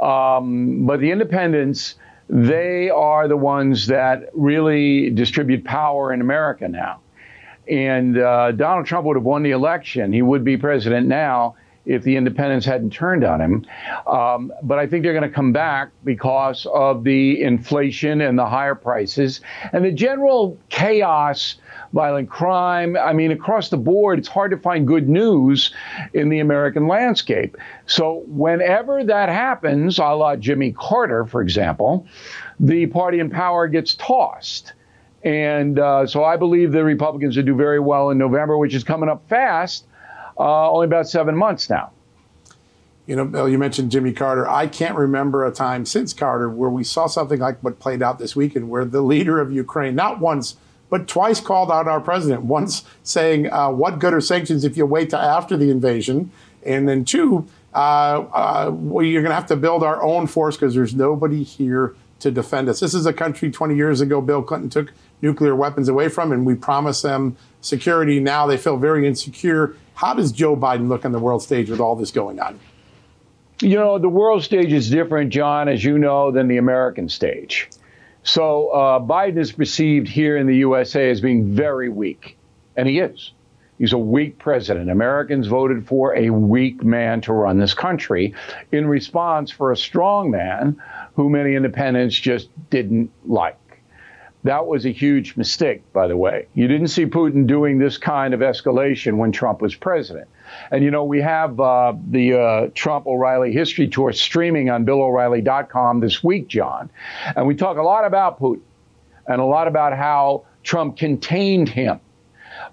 Um, 0.00 0.86
but 0.86 1.00
the 1.00 1.10
independents, 1.10 1.96
they 2.28 2.90
are 2.90 3.28
the 3.28 3.36
ones 3.36 3.86
that 3.88 4.30
really 4.32 5.10
distribute 5.10 5.64
power 5.64 6.12
in 6.12 6.20
America 6.20 6.68
now. 6.68 7.00
And 7.68 8.18
uh, 8.18 8.52
Donald 8.52 8.86
Trump 8.86 9.06
would 9.06 9.16
have 9.16 9.24
won 9.24 9.42
the 9.42 9.52
election. 9.52 10.12
He 10.12 10.22
would 10.22 10.44
be 10.44 10.56
president 10.56 11.06
now 11.06 11.56
if 11.86 12.02
the 12.02 12.16
independents 12.16 12.64
hadn't 12.64 12.92
turned 12.92 13.24
on 13.24 13.40
him. 13.40 13.66
Um, 14.06 14.52
but 14.62 14.78
I 14.78 14.86
think 14.86 15.02
they're 15.02 15.12
going 15.12 15.28
to 15.28 15.34
come 15.34 15.52
back 15.52 15.90
because 16.04 16.66
of 16.72 17.04
the 17.04 17.42
inflation 17.42 18.20
and 18.20 18.38
the 18.38 18.46
higher 18.46 18.74
prices 18.74 19.40
and 19.72 19.84
the 19.84 19.92
general 19.92 20.58
chaos 20.68 21.56
violent 21.92 22.28
crime. 22.28 22.96
I 22.96 23.12
mean, 23.12 23.30
across 23.30 23.68
the 23.68 23.76
board, 23.76 24.18
it's 24.18 24.28
hard 24.28 24.50
to 24.50 24.56
find 24.56 24.86
good 24.86 25.08
news 25.08 25.72
in 26.12 26.28
the 26.28 26.40
American 26.40 26.88
landscape. 26.88 27.56
So, 27.86 28.24
whenever 28.26 29.04
that 29.04 29.28
happens, 29.28 29.98
a 29.98 30.08
la 30.08 30.36
Jimmy 30.36 30.72
Carter, 30.72 31.24
for 31.24 31.40
example, 31.40 32.06
the 32.58 32.86
party 32.86 33.20
in 33.20 33.30
power 33.30 33.68
gets 33.68 33.94
tossed. 33.94 34.72
And 35.22 35.78
uh, 35.78 36.06
so 36.06 36.22
I 36.22 36.36
believe 36.36 36.72
the 36.72 36.84
Republicans 36.84 37.36
will 37.36 37.44
do 37.44 37.54
very 37.54 37.80
well 37.80 38.10
in 38.10 38.18
November, 38.18 38.58
which 38.58 38.74
is 38.74 38.84
coming 38.84 39.08
up 39.08 39.26
fast, 39.28 39.86
uh, 40.38 40.70
only 40.70 40.86
about 40.86 41.08
seven 41.08 41.36
months 41.36 41.68
now. 41.70 41.90
You 43.06 43.16
know, 43.16 43.24
Bill, 43.26 43.48
you 43.48 43.58
mentioned 43.58 43.90
Jimmy 43.90 44.12
Carter. 44.12 44.48
I 44.48 44.66
can't 44.66 44.96
remember 44.96 45.44
a 45.44 45.50
time 45.50 45.84
since 45.84 46.14
Carter 46.14 46.48
where 46.48 46.70
we 46.70 46.84
saw 46.84 47.06
something 47.06 47.38
like 47.38 47.62
what 47.62 47.78
played 47.78 48.02
out 48.02 48.18
this 48.18 48.34
weekend, 48.34 48.70
where 48.70 48.84
the 48.84 49.02
leader 49.02 49.40
of 49.40 49.52
Ukraine, 49.52 49.94
not 49.94 50.20
once, 50.20 50.56
but 50.88 51.06
twice 51.06 51.40
called 51.40 51.70
out 51.70 51.86
our 51.86 52.00
president. 52.00 52.42
Once 52.42 52.84
saying, 53.02 53.52
uh, 53.52 53.70
"What 53.70 53.98
good 53.98 54.14
are 54.14 54.22
sanctions 54.22 54.64
if 54.64 54.76
you 54.76 54.86
wait 54.86 55.10
till 55.10 55.18
after 55.18 55.56
the 55.56 55.70
invasion?" 55.70 56.30
And 56.64 56.88
then 56.88 57.04
two, 57.04 57.46
uh, 57.74 58.24
uh, 58.32 58.70
well, 58.72 59.04
you're 59.04 59.20
going 59.20 59.30
to 59.30 59.34
have 59.34 59.46
to 59.46 59.56
build 59.56 59.82
our 59.82 60.02
own 60.02 60.26
force 60.26 60.56
because 60.56 60.74
there's 60.74 60.94
nobody 60.94 61.42
here 61.42 61.94
to 62.20 62.30
defend 62.30 62.70
us. 62.70 62.80
This 62.80 62.94
is 62.94 63.04
a 63.04 63.12
country 63.12 63.50
20 63.50 63.76
years 63.76 64.00
ago 64.00 64.22
Bill 64.22 64.42
Clinton 64.42 64.70
took 64.70 64.92
nuclear 65.20 65.54
weapons 65.54 65.88
away 65.88 66.08
from, 66.08 66.32
and 66.32 66.46
we 66.46 66.54
promised 66.54 67.02
them 67.02 67.36
security. 67.60 68.20
Now 68.20 68.46
they 68.46 68.56
feel 68.56 68.76
very 68.76 69.06
insecure. 69.06 69.76
How 69.94 70.14
does 70.14 70.32
Joe 70.32 70.56
Biden 70.56 70.88
look 70.88 71.04
on 71.04 71.12
the 71.12 71.18
world 71.18 71.42
stage 71.42 71.70
with 71.70 71.80
all 71.80 71.96
this 71.96 72.10
going 72.10 72.40
on? 72.40 72.58
You 73.60 73.76
know, 73.76 73.98
the 73.98 74.08
world 74.08 74.42
stage 74.42 74.72
is 74.72 74.90
different, 74.90 75.32
John, 75.32 75.68
as 75.68 75.84
you 75.84 75.98
know, 75.98 76.30
than 76.30 76.48
the 76.48 76.56
American 76.56 77.08
stage. 77.08 77.68
So 78.24 78.68
uh, 78.70 79.00
Biden 79.00 79.38
is 79.38 79.52
perceived 79.52 80.08
here 80.08 80.36
in 80.36 80.46
the 80.46 80.56
USA 80.56 81.10
as 81.10 81.20
being 81.20 81.54
very 81.54 81.88
weak, 81.88 82.36
and 82.76 82.88
he 82.88 82.98
is. 82.98 83.32
He's 83.78 83.92
a 83.92 83.98
weak 83.98 84.38
president. 84.38 84.90
Americans 84.90 85.46
voted 85.46 85.86
for 85.86 86.16
a 86.16 86.30
weak 86.30 86.84
man 86.84 87.20
to 87.22 87.32
run 87.32 87.58
this 87.58 87.74
country 87.74 88.34
in 88.72 88.86
response 88.86 89.50
for 89.50 89.72
a 89.72 89.76
strong 89.76 90.30
man 90.30 90.80
who 91.14 91.28
many 91.28 91.54
independents 91.54 92.18
just 92.18 92.48
didn't 92.70 93.10
like. 93.26 93.58
That 94.44 94.66
was 94.66 94.84
a 94.84 94.90
huge 94.90 95.38
mistake, 95.38 95.82
by 95.94 96.06
the 96.06 96.18
way. 96.18 96.46
You 96.52 96.68
didn't 96.68 96.88
see 96.88 97.06
Putin 97.06 97.46
doing 97.46 97.78
this 97.78 97.96
kind 97.96 98.34
of 98.34 98.40
escalation 98.40 99.16
when 99.16 99.32
Trump 99.32 99.62
was 99.62 99.74
president. 99.74 100.28
And 100.70 100.84
you 100.84 100.90
know, 100.90 101.04
we 101.04 101.22
have 101.22 101.58
uh, 101.58 101.94
the 102.10 102.38
uh, 102.38 102.68
Trump 102.74 103.06
O'Reilly 103.06 103.52
History 103.52 103.88
Tour 103.88 104.12
streaming 104.12 104.68
on 104.68 104.84
BillO'Reilly.com 104.84 106.00
this 106.00 106.22
week, 106.22 106.48
John. 106.48 106.90
And 107.34 107.46
we 107.46 107.54
talk 107.54 107.78
a 107.78 107.82
lot 107.82 108.04
about 108.04 108.38
Putin 108.38 108.60
and 109.26 109.40
a 109.40 109.44
lot 109.46 109.66
about 109.66 109.96
how 109.96 110.44
Trump 110.62 110.98
contained 110.98 111.70
him. 111.70 111.98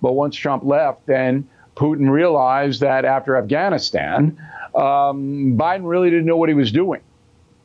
But 0.01 0.11
once 0.11 0.35
Trump 0.35 0.65
left, 0.65 1.05
then 1.05 1.47
Putin 1.77 2.09
realized 2.09 2.81
that 2.81 3.05
after 3.05 3.37
Afghanistan, 3.37 4.37
um, 4.75 5.57
Biden 5.57 5.87
really 5.87 6.09
didn't 6.09 6.25
know 6.25 6.35
what 6.35 6.49
he 6.49 6.55
was 6.55 6.73
doing. 6.73 6.99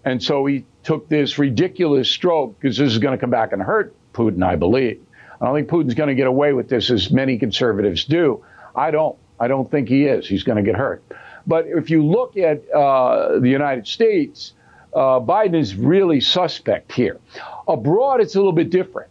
And 0.05 0.23
so 0.23 0.47
he 0.47 0.65
took 0.85 1.09
this 1.09 1.37
ridiculous 1.39 2.09
stroke 2.09 2.57
because 2.61 2.77
this 2.77 2.93
is 2.93 2.99
going 2.99 3.19
to 3.19 3.21
come 3.21 3.31
back 3.31 3.53
and 3.53 3.61
hurt 3.61 3.96
Putin, 4.17 4.43
I 4.43 4.57
believe. 4.57 5.03
I 5.41 5.45
don't 5.45 5.55
think 5.55 5.69
Putin's 5.69 5.95
going 5.95 6.09
to 6.09 6.15
get 6.15 6.27
away 6.27 6.55
with 6.55 6.69
this 6.69 6.91
as 6.91 7.11
many 7.11 7.39
conservatives 7.39 8.05
do. 8.05 8.43
I 8.75 8.91
don't. 8.91 9.17
I 9.39 9.49
don't 9.49 9.71
think 9.71 9.89
he 9.89 10.07
is. 10.07 10.27
He's 10.27 10.43
going 10.43 10.57
to 10.57 10.63
get 10.63 10.79
hurt. 10.79 11.05
But 11.47 11.67
if 11.67 11.91
you 11.91 12.05
look 12.05 12.39
at 12.39 12.69
uh, 12.71 13.39
the 13.39 13.51
United 13.51 13.87
States, 13.87 14.55
uh, 14.95 15.21
Biden 15.21 15.55
is 15.55 15.77
really 15.77 16.21
suspect 16.21 16.91
here. 16.93 17.21
Abroad, 17.69 18.23
it's 18.23 18.35
a 18.35 18.39
little 18.39 18.55
bit 18.55 18.71
different. 18.71 19.11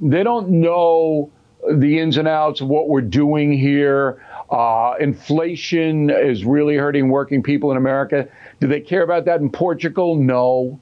They 0.00 0.22
don't 0.22 0.48
know 0.48 1.32
the 1.68 1.98
ins 1.98 2.16
and 2.18 2.28
outs 2.28 2.60
of 2.60 2.68
what 2.68 2.88
we're 2.88 3.00
doing 3.00 3.52
here. 3.52 4.24
Uh, 4.48 4.94
inflation 5.00 6.08
is 6.10 6.44
really 6.44 6.76
hurting 6.76 7.08
working 7.08 7.42
people 7.42 7.72
in 7.72 7.76
America. 7.76 8.28
Do 8.60 8.68
they 8.68 8.80
care 8.80 9.02
about 9.02 9.24
that 9.24 9.40
in 9.40 9.50
Portugal? 9.50 10.14
No. 10.14 10.80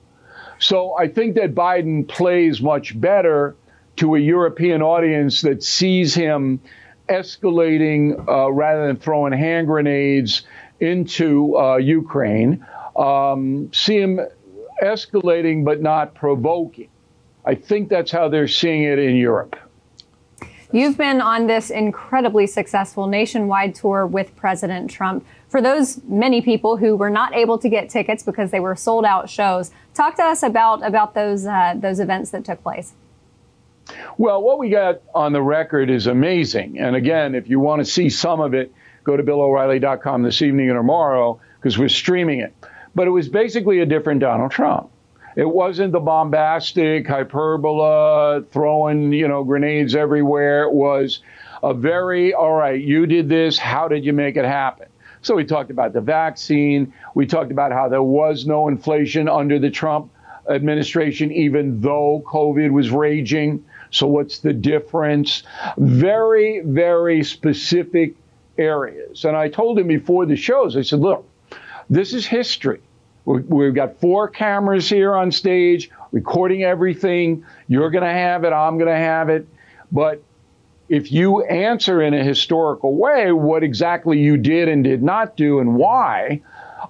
So 0.59 0.95
I 0.99 1.09
think 1.09 1.37
that 1.37 1.55
Biden 1.55 2.07
plays 2.07 2.61
much 2.61 3.01
better 3.01 3.57
to 3.97 4.15
a 4.15 4.19
European 4.19 4.83
audience 4.83 5.43
that 5.43 5.63
sees 5.63 6.15
him 6.15 6.61
escalating 7.09 8.27
uh, 8.29 8.51
rather 8.51 8.87
than 8.87 8.97
throwing 8.97 9.33
hand 9.33 9.67
grenades 9.67 10.43
into 10.81 11.57
uh, 11.57 11.77
Ukraine. 11.77 12.67
Um, 12.97 13.71
see 13.73 13.99
him 13.99 14.21
escalating 14.83 15.65
but 15.65 15.81
not 15.81 16.15
provoking. 16.15 16.89
I 17.45 17.55
think 17.55 17.89
that's 17.89 18.11
how 18.11 18.29
they're 18.29 18.49
seeing 18.49 18.83
it 18.85 18.99
in 18.99 19.17
Europe. 19.17 19.57
You've 20.75 20.97
been 20.97 21.21
on 21.21 21.47
this 21.47 21.69
incredibly 21.69 22.47
successful 22.47 23.07
nationwide 23.07 23.75
tour 23.75 24.07
with 24.07 24.35
President 24.37 24.91
Trump. 24.91 25.27
For 25.51 25.61
those 25.61 26.03
many 26.05 26.41
people 26.41 26.79
who 26.79 26.97
were 26.97 27.11
not 27.11 27.35
able 27.35 27.59
to 27.59 27.69
get 27.69 27.91
tickets 27.91 28.23
because 28.23 28.51
they 28.51 28.61
were 28.61 28.75
sold 28.75 29.05
out 29.05 29.29
shows, 29.29 29.71
talk 29.93 30.17
to 30.17 30.23
us 30.23 30.43
about 30.43 30.83
about 30.83 31.13
those 31.13 31.45
uh, 31.45 31.75
those 31.77 32.01
events 32.01 32.31
that 32.31 32.47
took 32.47 32.63
place. 32.63 32.95
Well, 34.19 34.43
what 34.43 34.59
we 34.59 34.71
got 34.71 35.03
on 35.15 35.33
the 35.33 35.43
record 35.43 35.91
is 35.91 36.07
amazing. 36.07 36.79
And 36.79 36.95
again, 36.97 37.35
if 37.35 37.49
you 37.49 37.61
want 37.61 37.81
to 37.81 37.85
see 37.85 38.11
some 38.11 38.41
of 38.41 38.55
it, 38.55 38.73
go 39.05 39.17
to 39.17 39.23
BillO'Reilly.com 39.23 40.23
this 40.23 40.43
evening 40.43 40.71
and 40.71 40.79
tomorrow. 40.79 41.41
because 41.59 41.79
we're 41.79 41.89
streaming 41.89 42.41
it. 42.41 42.55
But 42.95 43.07
it 43.07 43.11
was 43.11 43.29
basically 43.29 43.81
a 43.81 43.87
different 43.87 44.21
Donald 44.21 44.51
Trump. 44.51 44.91
It 45.35 45.49
wasn't 45.49 45.93
the 45.93 46.01
bombastic 46.01 47.07
hyperbola, 47.07 48.45
throwing, 48.51 49.13
you 49.13 49.29
know, 49.29 49.45
grenades 49.45 49.95
everywhere. 49.95 50.65
It 50.65 50.73
was 50.73 51.21
a 51.63 51.73
very, 51.73 52.35
all 52.35 52.53
right, 52.53 52.79
you 52.79 53.07
did 53.07 53.29
this. 53.31 53.57
How 53.57 53.89
did 53.89 54.05
you 54.05 54.13
make 54.13 54.37
it 54.37 54.45
happen? 54.45 54.89
So 55.23 55.37
we 55.37 55.45
talked 55.45 55.71
about 55.71 55.93
the 55.95 56.01
vaccine. 56.01 56.93
We 57.15 57.27
talked 57.27 57.53
about 57.53 57.73
how 57.73 57.89
there 57.89 58.03
was 58.03 58.45
no 58.45 58.69
inflation 58.69 59.29
under 59.29 59.59
the 59.59 59.71
Trump 59.71 60.11
administration, 60.51 61.31
even 61.33 61.81
though 61.81 62.23
COVID 62.27 62.73
was 62.73 62.91
raging. 62.91 63.65
So 63.93 64.07
what's 64.07 64.39
the 64.39 64.53
difference? 64.53 65.45
Very, 65.77 66.61
very 66.61 67.23
specific 67.23 68.15
areas. 68.59 69.25
And 69.25 69.37
I 69.37 69.49
told 69.49 69.79
him 69.79 69.87
before 69.87 70.27
the 70.27 70.35
shows, 70.35 70.77
I 70.77 70.83
said, 70.83 70.99
look, 70.99 71.29
this 71.89 72.13
is 72.15 72.27
history. 72.27 72.81
We've 73.25 73.75
got 73.75 74.01
four 74.01 74.29
cameras 74.29 74.89
here 74.89 75.15
on 75.15 75.31
stage 75.31 75.91
recording 76.11 76.65
everything. 76.65 77.45
You're 77.69 77.91
going 77.91 78.03
to 78.03 78.11
have 78.11 78.45
it. 78.45 78.53
I'm 78.53 78.79
going 78.79 78.91
to 78.91 78.97
have 78.97 79.29
it. 79.29 79.47
But 79.93 80.23
if 80.89 81.13
you 81.13 81.45
answer 81.45 82.03
in 82.03 82.15
a 82.15 82.25
historical 82.25 82.97
way 82.97 83.31
what 83.31 83.63
exactly 83.63 84.19
you 84.19 84.39
did 84.39 84.69
and 84.69 84.83
did 84.83 85.03
not 85.03 85.37
do 85.37 85.61
and 85.61 85.77
why, 85.77 86.41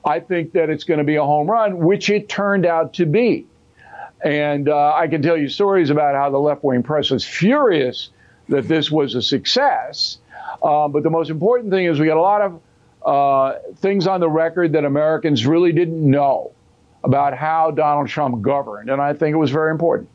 I 0.05 0.21
think 0.21 0.53
that 0.53 0.71
it's 0.71 0.85
going 0.85 0.99
to 0.99 1.05
be 1.05 1.17
a 1.17 1.25
home 1.25 1.51
run, 1.51 1.79
which 1.79 2.09
it 2.09 2.29
turned 2.29 2.65
out 2.65 2.95
to 2.95 3.07
be. 3.07 3.47
And 4.25 4.69
uh, 4.69 4.95
I 4.95 5.09
can 5.09 5.23
tell 5.23 5.37
you 5.37 5.49
stories 5.49 5.91
about 5.91 6.15
how 6.15 6.31
the 6.31 6.39
left 6.39 6.63
wing 6.63 6.83
press 6.83 7.11
was 7.11 7.25
furious 7.25 8.11
that 8.49 8.69
this 8.69 8.91
was 8.91 9.15
a 9.15 9.23
success. 9.23 10.19
Uh, 10.63 10.89
but 10.89 11.03
the 11.03 11.11
most 11.11 11.31
important 11.31 11.71
thing 11.71 11.87
is 11.87 11.99
we 11.99 12.07
got 12.07 12.17
a 12.17 12.21
lot 12.21 12.43
of 12.43 12.61
uh, 13.05 13.59
things 13.77 14.07
on 14.07 14.21
the 14.21 14.29
record 14.29 14.73
that 14.73 14.85
Americans 14.85 15.45
really 15.47 15.73
didn't 15.73 16.09
know 16.09 16.53
about 17.03 17.37
how 17.37 17.73
Donald 17.73 18.09
Trump 18.09 18.43
governed. 18.43 18.91
And 18.91 19.01
I 19.03 19.13
think 19.13 19.35
it 19.35 19.39
was 19.39 19.51
very 19.51 19.73
important. 19.73 20.09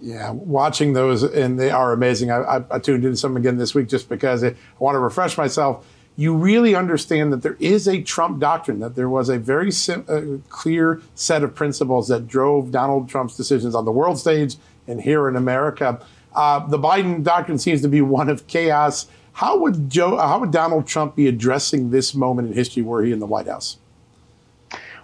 Yeah, 0.00 0.32
watching 0.32 0.92
those, 0.92 1.22
and 1.22 1.58
they 1.58 1.70
are 1.70 1.92
amazing. 1.92 2.30
I, 2.30 2.40
I, 2.42 2.64
I 2.72 2.78
tuned 2.78 3.04
into 3.06 3.16
some 3.16 3.38
again 3.38 3.56
this 3.56 3.74
week 3.74 3.88
just 3.88 4.08
because 4.10 4.44
I 4.44 4.54
want 4.78 4.96
to 4.96 4.98
refresh 4.98 5.38
myself. 5.38 5.86
You 6.16 6.36
really 6.36 6.74
understand 6.74 7.32
that 7.32 7.42
there 7.42 7.56
is 7.58 7.88
a 7.88 8.00
Trump 8.02 8.38
doctrine, 8.38 8.78
that 8.80 8.94
there 8.94 9.08
was 9.08 9.28
a 9.28 9.38
very 9.38 9.72
sim- 9.72 10.04
uh, 10.08 10.38
clear 10.48 11.02
set 11.14 11.42
of 11.42 11.54
principles 11.54 12.08
that 12.08 12.28
drove 12.28 12.70
Donald 12.70 13.08
Trump's 13.08 13.36
decisions 13.36 13.74
on 13.74 13.84
the 13.84 13.92
world 13.92 14.18
stage 14.18 14.56
and 14.86 15.00
here 15.00 15.28
in 15.28 15.34
America. 15.34 16.00
Uh, 16.34 16.66
the 16.66 16.78
Biden 16.78 17.22
doctrine 17.24 17.58
seems 17.58 17.82
to 17.82 17.88
be 17.88 18.00
one 18.00 18.28
of 18.28 18.46
chaos 18.46 19.08
how 19.34 19.58
would 19.58 19.90
Joe? 19.90 20.16
How 20.16 20.38
would 20.38 20.52
Donald 20.52 20.86
Trump 20.86 21.16
be 21.16 21.26
addressing 21.26 21.90
this 21.90 22.14
moment 22.14 22.48
in 22.48 22.54
history 22.54 22.82
were 22.82 23.02
he 23.02 23.12
in 23.12 23.18
the 23.18 23.26
White 23.26 23.48
House? 23.48 23.78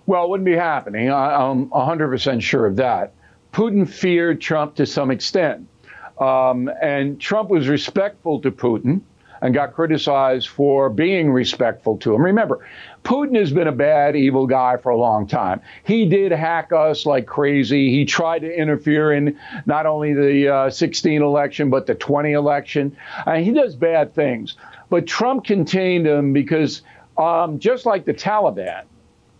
Well, 0.07 0.25
it 0.25 0.31
wouldn't 0.31 0.44
be 0.44 0.55
happening. 0.55 1.11
I, 1.11 1.51
am 1.51 1.68
100% 1.68 2.40
sure 2.40 2.66
of 2.66 2.77
that. 2.77 3.12
Putin 3.53 3.88
feared 3.88 4.40
Trump 4.40 4.77
to 4.77 4.87
some 4.87 5.11
extent. 5.11 5.66
Um, 6.18 6.70
and 6.81 7.20
Trump 7.20 7.51
was 7.51 7.68
respectful 7.68 8.40
to 8.42 8.53
Putin 8.53 9.01
and 9.42 9.55
got 9.55 9.74
criticized 9.74 10.48
for 10.48 10.90
being 10.90 11.31
respectful 11.31 11.96
to 11.98 12.14
him. 12.14 12.22
Remember, 12.22 12.66
Putin 13.05 13.37
has 13.37 13.53
been 13.53 13.68
a 13.68 13.72
bad, 13.72 14.14
evil 14.16 14.46
guy 14.46 14.76
for 14.76 14.90
a 14.90 14.96
long 14.96 15.26
time. 15.26 15.61
He 15.85 16.07
did 16.07 16.33
hack 16.33 16.72
us 16.72 17.07
like 17.07 17.26
crazy. 17.26 17.90
He 17.90 18.05
tried 18.05 18.40
to 18.40 18.55
interfere 18.55 19.12
in 19.12 19.38
not 19.66 19.87
only 19.87 20.12
the 20.12 20.48
uh, 20.48 20.70
16 20.70 21.22
election, 21.22 21.70
but 21.70 21.87
the 21.87 21.94
20 21.94 22.33
election. 22.33 22.96
Uh, 23.26 23.37
he 23.37 23.53
does 23.53 23.74
bad 23.74 24.14
things. 24.14 24.57
But 24.90 25.07
Trump 25.07 25.44
contained 25.44 26.07
him 26.07 26.33
because, 26.33 26.83
um, 27.16 27.59
just 27.59 27.87
like 27.87 28.05
the 28.05 28.14
Taliban, 28.14 28.85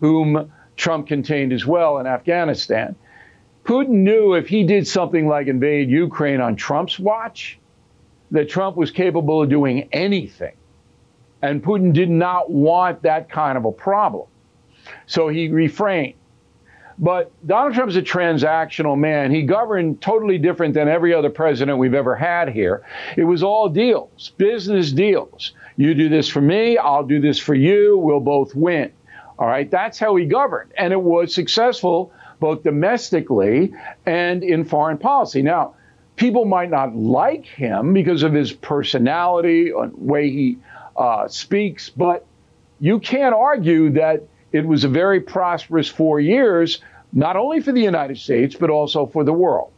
whom 0.00 0.50
Trump 0.76 1.08
contained 1.08 1.52
as 1.52 1.66
well 1.66 1.98
in 1.98 2.06
Afghanistan, 2.06 2.96
Putin 3.64 3.88
knew 3.88 4.34
if 4.34 4.48
he 4.48 4.64
did 4.64 4.86
something 4.86 5.28
like 5.28 5.46
invade 5.46 5.90
Ukraine 5.90 6.40
on 6.40 6.56
Trump's 6.56 6.98
watch, 6.98 7.60
that 8.31 8.49
Trump 8.49 8.77
was 8.77 8.90
capable 8.90 9.43
of 9.43 9.49
doing 9.49 9.88
anything. 9.93 10.55
And 11.43 11.62
Putin 11.62 11.93
did 11.93 12.11
not 12.11 12.51
want 12.51 13.03
that 13.03 13.31
kind 13.31 13.57
of 13.57 13.64
a 13.64 13.73
problem. 13.73 14.27
So 15.07 15.29
he 15.29 15.49
refrained. 15.49 16.14
But 16.99 17.33
Donald 17.47 17.75
Trump's 17.75 17.97
a 17.97 18.03
transactional 18.03 18.99
man. 18.99 19.31
He 19.31 19.43
governed 19.43 20.03
totally 20.03 20.37
different 20.37 20.75
than 20.75 20.87
every 20.87 21.14
other 21.14 21.31
president 21.31 21.79
we've 21.79 21.95
ever 21.95 22.14
had 22.14 22.51
here. 22.51 22.85
It 23.16 23.25
was 23.25 23.43
all 23.43 23.71
deals, 23.71 24.33
business 24.37 24.93
deals. 24.93 25.55
You 25.79 25.95
do 25.95 26.11
this 26.11 26.29
for 26.29 26.43
me, 26.43 26.77
I'll 26.77 27.05
do 27.05 27.19
this 27.19 27.38
for 27.38 27.55
you, 27.55 27.97
we'll 27.97 28.21
both 28.21 28.55
win. 28.55 28.93
All 29.38 29.47
right, 29.47 29.71
that's 29.71 29.99
how 29.99 30.14
he 30.16 30.27
governed. 30.27 30.73
And 30.77 30.93
it 30.93 31.01
was 31.01 31.35
successful 31.35 32.12
both 32.38 32.62
domestically 32.62 33.73
and 34.05 34.43
in 34.43 34.64
foreign 34.64 34.99
policy. 34.99 35.40
Now, 35.40 35.77
people 36.20 36.44
might 36.44 36.68
not 36.68 36.94
like 36.94 37.46
him 37.46 37.94
because 37.94 38.22
of 38.22 38.35
his 38.35 38.52
personality 38.52 39.70
and 39.70 39.90
way 39.96 40.30
he 40.30 40.59
uh, 40.94 41.26
speaks, 41.26 41.88
but 41.88 42.26
you 42.78 43.00
can't 43.00 43.35
argue 43.35 43.88
that 43.88 44.22
it 44.52 44.66
was 44.66 44.85
a 44.85 44.88
very 44.88 45.18
prosperous 45.18 45.88
four 45.88 46.20
years, 46.20 46.83
not 47.14 47.37
only 47.37 47.61
for 47.61 47.72
the 47.72 47.80
United 47.80 48.18
States, 48.18 48.54
but 48.54 48.68
also 48.68 49.06
for 49.06 49.24
the 49.24 49.33
world. 49.33 49.72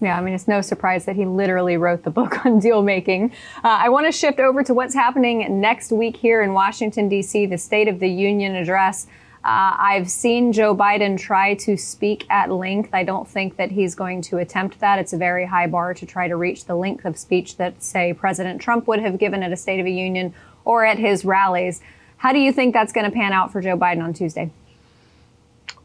Yeah, 0.00 0.16
I 0.16 0.22
mean, 0.22 0.32
it's 0.32 0.48
no 0.48 0.62
surprise 0.62 1.04
that 1.04 1.14
he 1.14 1.26
literally 1.26 1.76
wrote 1.76 2.04
the 2.04 2.10
book 2.10 2.46
on 2.46 2.58
deal 2.58 2.82
making. 2.82 3.32
Uh, 3.62 3.68
I 3.68 3.90
want 3.90 4.06
to 4.06 4.12
shift 4.12 4.40
over 4.40 4.62
to 4.62 4.72
what's 4.72 4.94
happening 4.94 5.60
next 5.60 5.92
week 5.92 6.16
here 6.16 6.42
in 6.42 6.54
Washington, 6.54 7.10
D.C., 7.10 7.44
the 7.44 7.58
State 7.58 7.88
of 7.88 8.00
the 8.00 8.08
Union 8.08 8.54
address. 8.54 9.08
Uh, 9.44 9.76
I've 9.78 10.10
seen 10.10 10.54
Joe 10.54 10.74
Biden 10.74 11.18
try 11.18 11.52
to 11.56 11.76
speak 11.76 12.24
at 12.30 12.50
length. 12.50 12.94
I 12.94 13.04
don't 13.04 13.28
think 13.28 13.58
that 13.58 13.70
he's 13.70 13.94
going 13.94 14.22
to 14.22 14.38
attempt 14.38 14.80
that. 14.80 14.98
It's 14.98 15.12
a 15.12 15.18
very 15.18 15.44
high 15.44 15.66
bar 15.66 15.92
to 15.92 16.06
try 16.06 16.28
to 16.28 16.36
reach 16.36 16.64
the 16.64 16.74
length 16.74 17.04
of 17.04 17.18
speech 17.18 17.58
that, 17.58 17.82
say, 17.82 18.14
President 18.14 18.62
Trump 18.62 18.86
would 18.86 19.00
have 19.00 19.18
given 19.18 19.42
at 19.42 19.52
a 19.52 19.56
State 19.56 19.80
of 19.80 19.84
the 19.84 19.92
Union 19.92 20.32
or 20.64 20.86
at 20.86 20.98
his 20.98 21.26
rallies. 21.26 21.82
How 22.16 22.32
do 22.32 22.38
you 22.38 22.52
think 22.52 22.72
that's 22.72 22.90
going 22.90 23.04
to 23.04 23.10
pan 23.10 23.34
out 23.34 23.52
for 23.52 23.60
Joe 23.60 23.76
Biden 23.76 24.02
on 24.02 24.14
Tuesday? 24.14 24.50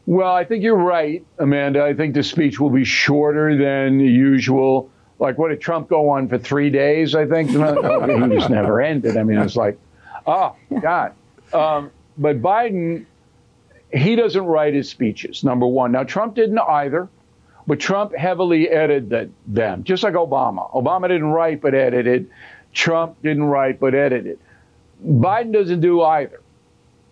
Well, 0.06 0.34
I 0.34 0.42
think 0.44 0.64
you're 0.64 0.74
right, 0.74 1.22
Amanda. 1.38 1.84
I 1.84 1.92
think 1.92 2.14
the 2.14 2.22
speech 2.22 2.58
will 2.58 2.70
be 2.70 2.84
shorter 2.84 3.58
than 3.58 4.00
usual. 4.00 4.90
Like, 5.18 5.36
what 5.36 5.48
did 5.48 5.60
Trump 5.60 5.86
go 5.88 6.08
on 6.08 6.28
for 6.28 6.38
three 6.38 6.70
days? 6.70 7.14
I 7.14 7.26
think 7.26 7.50
he 7.50 7.56
just 8.34 8.48
never 8.48 8.80
ended. 8.80 9.18
I 9.18 9.22
mean, 9.22 9.36
it's 9.36 9.54
like, 9.54 9.78
oh 10.26 10.56
God. 10.80 11.12
Um, 11.52 11.90
but 12.16 12.40
Biden 12.40 13.04
he 13.92 14.16
doesn't 14.16 14.44
write 14.44 14.74
his 14.74 14.88
speeches, 14.88 15.42
number 15.44 15.66
one. 15.66 15.92
Now, 15.92 16.04
Trump 16.04 16.34
didn't 16.34 16.58
either, 16.58 17.08
but 17.66 17.80
Trump 17.80 18.14
heavily 18.14 18.68
edited 18.68 19.32
them, 19.46 19.84
just 19.84 20.02
like 20.02 20.14
Obama. 20.14 20.70
Obama 20.72 21.08
didn't 21.08 21.30
write 21.30 21.60
but 21.60 21.74
edited. 21.74 22.30
Trump 22.72 23.20
didn't 23.22 23.44
write 23.44 23.80
but 23.80 23.94
edited. 23.94 24.38
Biden 25.04 25.52
doesn't 25.52 25.80
do 25.80 26.02
either. 26.02 26.40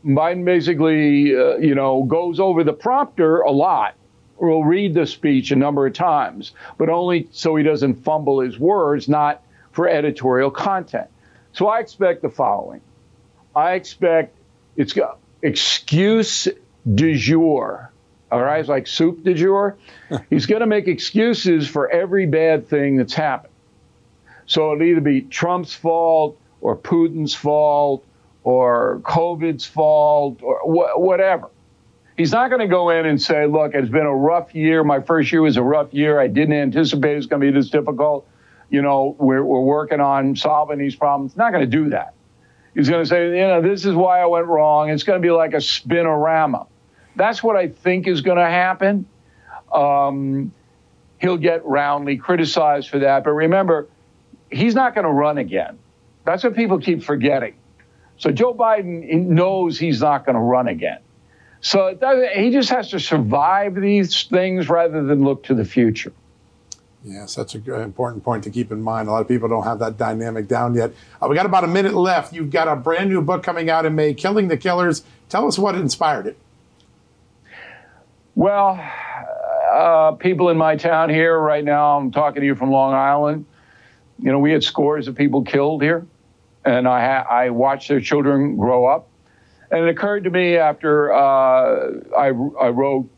Biden 0.05 0.45
basically, 0.45 1.37
uh, 1.37 1.57
you 1.57 1.75
know, 1.75 2.05
goes 2.05 2.39
over 2.39 2.63
the 2.65 2.73
prompter 2.73 3.41
a 3.41 3.51
lot. 3.51 3.95
Will 4.39 4.65
read 4.65 4.95
the 4.95 5.05
speech 5.05 5.51
a 5.51 5.57
number 5.57 5.85
of 5.85 5.95
times, 5.95 6.53
but 6.77 6.89
only 6.89 7.29
so 7.33 7.57
he 7.57 7.65
doesn't 7.65 8.05
fumble 8.05 8.39
his 8.39 8.57
words, 8.57 9.09
not 9.09 9.43
for 9.73 9.89
editorial 9.89 10.51
content. 10.51 11.09
So 11.53 11.67
I 11.67 11.81
expect 11.81 12.23
the 12.23 12.29
following. 12.29 12.81
I 13.57 13.73
expect 13.73 14.37
it's 14.77 14.97
excuse 15.43 16.47
du 16.95 17.17
jour. 17.17 17.93
All 18.31 18.43
right, 18.43 18.61
it's 18.61 18.69
like 18.69 18.87
soup 18.87 19.25
du 19.25 19.35
jour. 19.35 19.77
He's 20.31 20.47
going 20.47 20.61
to 20.61 20.67
make 20.67 20.87
excuses 20.87 21.67
for 21.67 21.89
every 21.89 22.27
bad 22.27 22.69
thing 22.69 22.97
that's 22.97 23.15
happened. 23.15 23.55
So 24.47 24.73
it'll 24.73 24.83
either 24.83 25.01
be 25.01 25.23
Trump's 25.23 25.75
fault 25.75 26.39
or 26.61 26.77
Putin's 26.77 27.35
fault 27.35 28.05
or 28.45 29.01
COVID's 29.05 29.67
fault 29.67 30.43
or 30.43 30.61
wh- 30.61 30.99
whatever. 30.99 31.51
He's 32.17 32.33
not 32.33 32.49
going 32.49 32.61
to 32.61 32.67
go 32.67 32.91
in 32.91 33.07
and 33.07 33.21
say, 33.21 33.47
look, 33.47 33.75
it's 33.75 33.91
been 33.91 34.07
a 34.07 34.15
rough 34.15 34.55
year. 34.55 34.83
My 34.83 35.01
first 35.01 35.31
year 35.31 35.43
was 35.43 35.57
a 35.57 35.63
rough 35.63 35.95
year. 35.95 36.19
I 36.19 36.27
didn't 36.27 36.55
anticipate 36.55 37.17
it's 37.17 37.27
going 37.27 37.41
to 37.41 37.47
be 37.47 37.53
this 37.53 37.71
difficult. 37.71 38.27
You 38.71 38.83
know, 38.83 39.17
we're, 39.19 39.45
we're 39.45 39.61
working 39.61 40.01
on 40.01 40.35
solving 40.35 40.79
these 40.79 40.97
problems. 40.97 41.37
Not 41.37 41.53
going 41.53 41.63
to 41.63 41.71
do 41.71 41.91
that. 41.91 42.15
He's 42.75 42.89
going 42.89 43.03
to 43.03 43.09
say, 43.09 43.27
you 43.27 43.47
know, 43.47 43.63
this 43.63 43.85
is 43.85 43.95
why 43.95 44.21
I 44.21 44.27
went 44.27 44.47
wrong. 44.47 44.91
It's 44.91 45.03
going 45.03 45.21
to 45.21 45.27
be 45.27 45.31
like 45.31 45.53
a 45.53 45.59
spinorama. 45.59 46.67
That's 47.19 47.43
what 47.43 47.57
I 47.57 47.69
think 47.69 48.07
is 48.07 48.21
going 48.21 48.39
to 48.39 48.47
happen. 48.49 49.07
Um, 49.73 50.53
he'll 51.21 51.37
get 51.37 51.67
roundly 51.67 52.17
criticized 52.17 52.89
for 52.89 53.01
that. 53.01 53.25
But 53.25 53.33
remember, 53.33 53.89
he's 54.51 54.75
not 54.75 54.95
going 54.95 55.05
to 55.05 55.11
run 55.11 55.37
again. 55.37 55.79
That's 56.25 56.45
what 56.45 56.55
people 56.55 56.79
keep 56.79 57.03
forgetting. 57.03 57.55
So 58.19 58.31
Joe 58.31 58.55
Biden 58.55 59.27
knows 59.27 59.79
he's 59.79 60.01
not 60.01 60.25
going 60.25 60.35
to 60.35 60.41
run 60.41 60.69
again. 60.69 61.01
So 61.61 61.99
he 62.35 62.51
just 62.51 62.71
has 62.71 62.91
to 62.91 63.01
survive 63.01 63.75
these 63.75 64.25
things 64.25 64.69
rather 64.69 65.03
than 65.03 65.25
look 65.25 65.43
to 65.45 65.55
the 65.55 65.65
future. 65.65 66.13
Yes, 67.03 67.35
that's 67.35 67.55
an 67.55 67.81
important 67.81 68.23
point 68.23 68.45
to 68.45 68.51
keep 68.51 68.71
in 68.71 68.81
mind. 68.81 69.09
A 69.09 69.13
lot 69.13 69.23
of 69.23 69.29
people 69.29 69.49
don't 69.49 69.65
have 69.65 69.81
that 69.81 69.97
dynamic 69.97 70.47
down 70.47 70.75
yet. 70.75 70.93
Uh, 71.21 71.27
we 71.29 71.35
got 71.35 71.47
about 71.47 71.65
a 71.65 71.69
minute 71.69 71.95
left. 71.95 72.33
You've 72.33 72.51
got 72.51 72.69
a 72.69 72.77
brand 72.77 73.11
new 73.11 73.23
book 73.23 73.43
coming 73.43 73.71
out 73.71 73.87
in 73.87 73.97
May, 73.97 74.15
Killing 74.15 74.47
the 74.47 74.57
Killers. 74.57 75.03
Tell 75.29 75.49
us 75.49 75.59
what 75.59 75.75
inspired 75.75 76.27
it. 76.29 76.37
Well, 78.39 78.81
uh, 79.69 80.13
people 80.13 80.51
in 80.51 80.57
my 80.57 80.77
town 80.77 81.11
here 81.11 81.37
right 81.37 81.65
now, 81.65 81.99
I'm 81.99 82.13
talking 82.13 82.41
to 82.41 82.47
you 82.47 82.55
from 82.55 82.71
Long 82.71 82.95
Island. 82.95 83.47
You 84.21 84.31
know, 84.31 84.39
we 84.39 84.53
had 84.53 84.63
scores 84.63 85.09
of 85.09 85.17
people 85.17 85.43
killed 85.43 85.83
here, 85.83 86.07
and 86.65 86.87
I, 86.87 87.05
ha- 87.05 87.27
I 87.29 87.51
watched 87.51 87.89
their 87.89 87.99
children 88.01 88.57
grow 88.57 88.87
up. 88.87 89.09
And 89.73 89.85
it 89.85 89.89
occurred 89.89 90.23
to 90.23 90.31
me 90.31 90.57
after 90.57 91.13
uh, 91.13 91.91
I, 92.17 92.27
I 92.27 92.69
wrote 92.69 93.11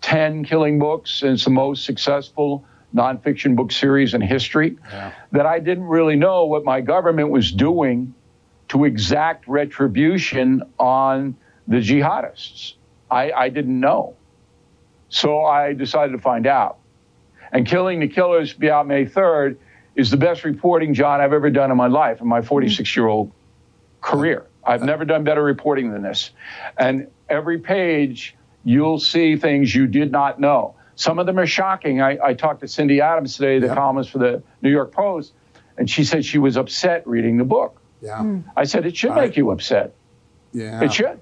10 0.00 0.46
killing 0.46 0.78
books, 0.78 1.20
and 1.20 1.32
it's 1.32 1.44
the 1.44 1.50
most 1.50 1.84
successful 1.84 2.64
nonfiction 2.94 3.56
book 3.56 3.70
series 3.70 4.14
in 4.14 4.22
history, 4.22 4.78
yeah. 4.90 5.12
that 5.32 5.44
I 5.44 5.58
didn't 5.58 5.84
really 5.84 6.16
know 6.16 6.46
what 6.46 6.64
my 6.64 6.80
government 6.80 7.28
was 7.28 7.52
doing 7.52 8.14
to 8.68 8.86
exact 8.86 9.46
retribution 9.46 10.62
on 10.78 11.36
the 11.68 11.80
jihadists. 11.80 12.76
I, 13.10 13.30
I 13.30 13.48
didn't 13.50 13.78
know. 13.78 14.16
So 15.14 15.44
I 15.44 15.74
decided 15.74 16.10
to 16.10 16.18
find 16.18 16.44
out. 16.44 16.78
And 17.52 17.64
Killing 17.64 18.00
the 18.00 18.08
Killers, 18.08 18.52
be 18.52 18.68
out 18.68 18.88
May 18.88 19.06
3rd, 19.06 19.56
is 19.94 20.10
the 20.10 20.16
best 20.16 20.42
reporting, 20.42 20.92
John, 20.92 21.20
I've 21.20 21.32
ever 21.32 21.50
done 21.50 21.70
in 21.70 21.76
my 21.76 21.86
life, 21.86 22.20
in 22.20 22.26
my 22.26 22.42
46 22.42 22.96
year 22.96 23.06
old 23.06 23.30
career. 24.00 24.48
I've 24.64 24.82
never 24.82 25.04
done 25.04 25.22
better 25.22 25.42
reporting 25.42 25.92
than 25.92 26.02
this. 26.02 26.32
And 26.76 27.06
every 27.28 27.58
page, 27.60 28.34
you'll 28.64 28.98
see 28.98 29.36
things 29.36 29.72
you 29.72 29.86
did 29.86 30.10
not 30.10 30.40
know. 30.40 30.74
Some 30.96 31.20
of 31.20 31.26
them 31.26 31.38
are 31.38 31.46
shocking. 31.46 32.02
I, 32.02 32.18
I 32.20 32.34
talked 32.34 32.62
to 32.62 32.68
Cindy 32.68 33.00
Adams 33.00 33.36
today, 33.36 33.60
the 33.60 33.72
columnist 33.72 34.10
for 34.10 34.18
the 34.18 34.42
New 34.62 34.70
York 34.70 34.90
Post, 34.90 35.32
and 35.78 35.88
she 35.88 36.02
said 36.02 36.24
she 36.24 36.38
was 36.38 36.56
upset 36.56 37.06
reading 37.06 37.36
the 37.36 37.44
book. 37.44 37.80
Yeah. 38.02 38.18
Mm. 38.18 38.42
I 38.56 38.64
said, 38.64 38.84
it 38.84 38.96
should 38.96 39.12
I, 39.12 39.26
make 39.26 39.36
you 39.36 39.52
upset. 39.52 39.94
Yeah. 40.52 40.82
It 40.82 40.92
should. 40.92 41.20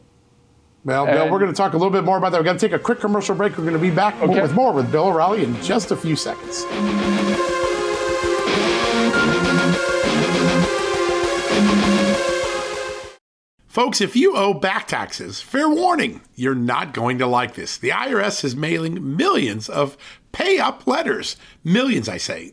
Well, 0.84 1.06
Bill, 1.06 1.30
we're 1.30 1.38
going 1.38 1.50
to 1.50 1.56
talk 1.56 1.74
a 1.74 1.76
little 1.76 1.92
bit 1.92 2.02
more 2.02 2.16
about 2.16 2.32
that. 2.32 2.38
We're 2.38 2.44
going 2.44 2.58
to 2.58 2.68
take 2.68 2.74
a 2.74 2.82
quick 2.82 2.98
commercial 2.98 3.36
break. 3.36 3.56
We're 3.56 3.64
going 3.64 3.74
to 3.74 3.78
be 3.78 3.90
back 3.90 4.20
okay. 4.20 4.42
with 4.42 4.52
more 4.52 4.72
with 4.72 4.90
Bill 4.90 5.06
O'Reilly 5.06 5.44
in 5.44 5.60
just 5.62 5.92
a 5.92 5.96
few 5.96 6.16
seconds. 6.16 6.64
Folks, 13.68 14.00
if 14.00 14.16
you 14.16 14.36
owe 14.36 14.52
back 14.52 14.88
taxes, 14.88 15.40
fair 15.40 15.68
warning, 15.68 16.20
you're 16.34 16.54
not 16.54 16.92
going 16.92 17.18
to 17.18 17.26
like 17.26 17.54
this. 17.54 17.78
The 17.78 17.90
IRS 17.90 18.44
is 18.44 18.56
mailing 18.56 19.16
millions 19.16 19.68
of 19.68 19.96
pay 20.32 20.58
up 20.58 20.86
letters. 20.86 21.36
Millions, 21.64 22.08
I 22.08 22.16
say. 22.16 22.52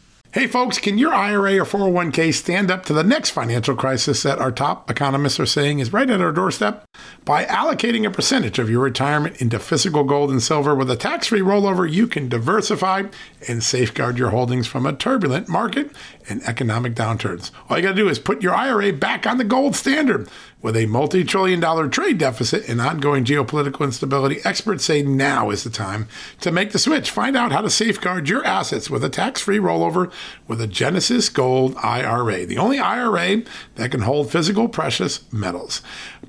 Hey, 0.33 0.47
folks, 0.47 0.77
can 0.77 0.97
your 0.97 1.13
IRA 1.13 1.57
or 1.57 1.65
401k 1.65 2.33
stand 2.33 2.71
up 2.71 2.85
to 2.85 2.93
the 2.93 3.03
next 3.03 3.31
financial 3.31 3.75
crisis 3.75 4.23
that 4.23 4.39
our 4.39 4.49
top 4.49 4.89
economists 4.89 5.41
are 5.41 5.45
saying 5.45 5.79
is 5.79 5.91
right 5.91 6.09
at 6.09 6.21
our 6.21 6.31
doorstep? 6.31 6.85
By 7.25 7.43
allocating 7.43 8.07
a 8.07 8.11
percentage 8.11 8.57
of 8.57 8.69
your 8.69 8.79
retirement 8.79 9.41
into 9.41 9.59
physical 9.59 10.05
gold 10.05 10.31
and 10.31 10.41
silver 10.41 10.73
with 10.73 10.89
a 10.89 10.95
tax 10.95 11.27
free 11.27 11.41
rollover, 11.41 11.91
you 11.91 12.07
can 12.07 12.29
diversify 12.29 13.07
and 13.49 13.61
safeguard 13.61 14.17
your 14.17 14.29
holdings 14.29 14.67
from 14.67 14.85
a 14.85 14.93
turbulent 14.93 15.49
market 15.49 15.91
and 16.31 16.41
economic 16.43 16.95
downturns. 16.95 17.51
All 17.69 17.77
you 17.77 17.83
got 17.83 17.89
to 17.89 17.95
do 17.95 18.09
is 18.09 18.17
put 18.17 18.41
your 18.41 18.55
IRA 18.55 18.93
back 18.93 19.27
on 19.27 19.37
the 19.37 19.43
gold 19.43 19.75
standard. 19.75 20.27
With 20.61 20.77
a 20.77 20.85
multi 20.85 21.23
trillion 21.23 21.59
dollar 21.59 21.87
trade 21.87 22.19
deficit 22.19 22.69
and 22.69 22.79
ongoing 22.79 23.25
geopolitical 23.25 23.83
instability, 23.83 24.41
experts 24.45 24.85
say 24.85 25.01
now 25.01 25.49
is 25.49 25.63
the 25.63 25.71
time 25.71 26.07
to 26.39 26.51
make 26.51 26.71
the 26.71 26.77
switch. 26.77 27.09
Find 27.09 27.35
out 27.35 27.51
how 27.51 27.61
to 27.61 27.69
safeguard 27.69 28.29
your 28.29 28.45
assets 28.45 28.87
with 28.87 29.03
a 29.03 29.09
tax 29.09 29.41
free 29.41 29.57
rollover 29.57 30.11
with 30.47 30.61
a 30.61 30.67
Genesis 30.67 31.29
Gold 31.29 31.75
IRA, 31.77 32.45
the 32.45 32.59
only 32.59 32.77
IRA 32.77 33.41
that 33.75 33.89
can 33.89 34.01
hold 34.01 34.31
physical 34.31 34.69
precious 34.69 35.31
metals. 35.33 35.81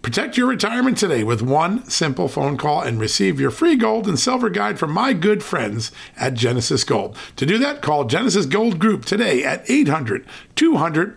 Protect 0.02 0.36
your 0.36 0.48
retirement 0.48 0.98
today 0.98 1.22
with 1.22 1.42
one 1.42 1.88
simple 1.88 2.26
phone 2.26 2.56
call 2.56 2.82
and 2.82 2.98
receive 2.98 3.38
your 3.38 3.52
free 3.52 3.76
gold 3.76 4.08
and 4.08 4.18
silver 4.18 4.50
guide 4.50 4.76
from 4.76 4.90
my 4.90 5.12
good 5.12 5.44
friends 5.44 5.92
at 6.16 6.34
Genesis 6.34 6.82
Gold. 6.82 7.16
To 7.36 7.46
do 7.46 7.56
that, 7.58 7.82
call 7.82 8.06
Genesis 8.06 8.44
Gold 8.44 8.80
Group 8.80 9.04
today 9.04 9.44
at 9.44 9.62
800 9.70 10.26
200 10.56 11.16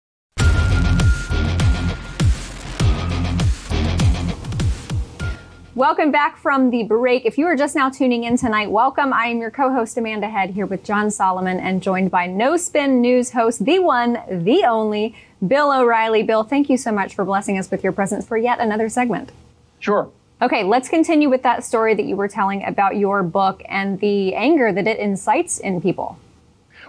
Welcome 5.73 6.11
back 6.11 6.35
from 6.35 6.69
the 6.69 6.83
break. 6.83 7.25
If 7.25 7.37
you 7.37 7.45
are 7.45 7.55
just 7.55 7.77
now 7.77 7.89
tuning 7.89 8.25
in 8.25 8.35
tonight, 8.35 8.69
welcome. 8.69 9.13
I 9.13 9.27
am 9.27 9.39
your 9.39 9.51
co-host 9.51 9.97
Amanda 9.97 10.27
Head 10.27 10.49
here 10.49 10.65
with 10.65 10.83
John 10.83 11.09
Solomon 11.09 11.61
and 11.61 11.81
joined 11.81 12.11
by 12.11 12.25
No 12.25 12.57
Spin 12.57 12.99
News 12.99 13.31
host, 13.31 13.63
the 13.63 13.79
one, 13.79 14.19
the 14.29 14.65
only, 14.65 15.15
Bill 15.47 15.71
O'Reilly. 15.71 16.23
Bill, 16.23 16.43
thank 16.43 16.69
you 16.69 16.75
so 16.75 16.91
much 16.91 17.15
for 17.15 17.23
blessing 17.23 17.57
us 17.57 17.71
with 17.71 17.85
your 17.85 17.93
presence 17.93 18.27
for 18.27 18.35
yet 18.35 18.59
another 18.59 18.89
segment. 18.89 19.31
Sure. 19.79 20.11
Okay, 20.41 20.65
let's 20.65 20.89
continue 20.89 21.29
with 21.29 21.43
that 21.43 21.63
story 21.63 21.95
that 21.95 22.03
you 22.03 22.17
were 22.17 22.27
telling 22.27 22.65
about 22.65 22.97
your 22.97 23.23
book 23.23 23.63
and 23.69 23.97
the 24.01 24.35
anger 24.35 24.73
that 24.73 24.87
it 24.87 24.99
incites 24.99 25.57
in 25.57 25.79
people. 25.79 26.19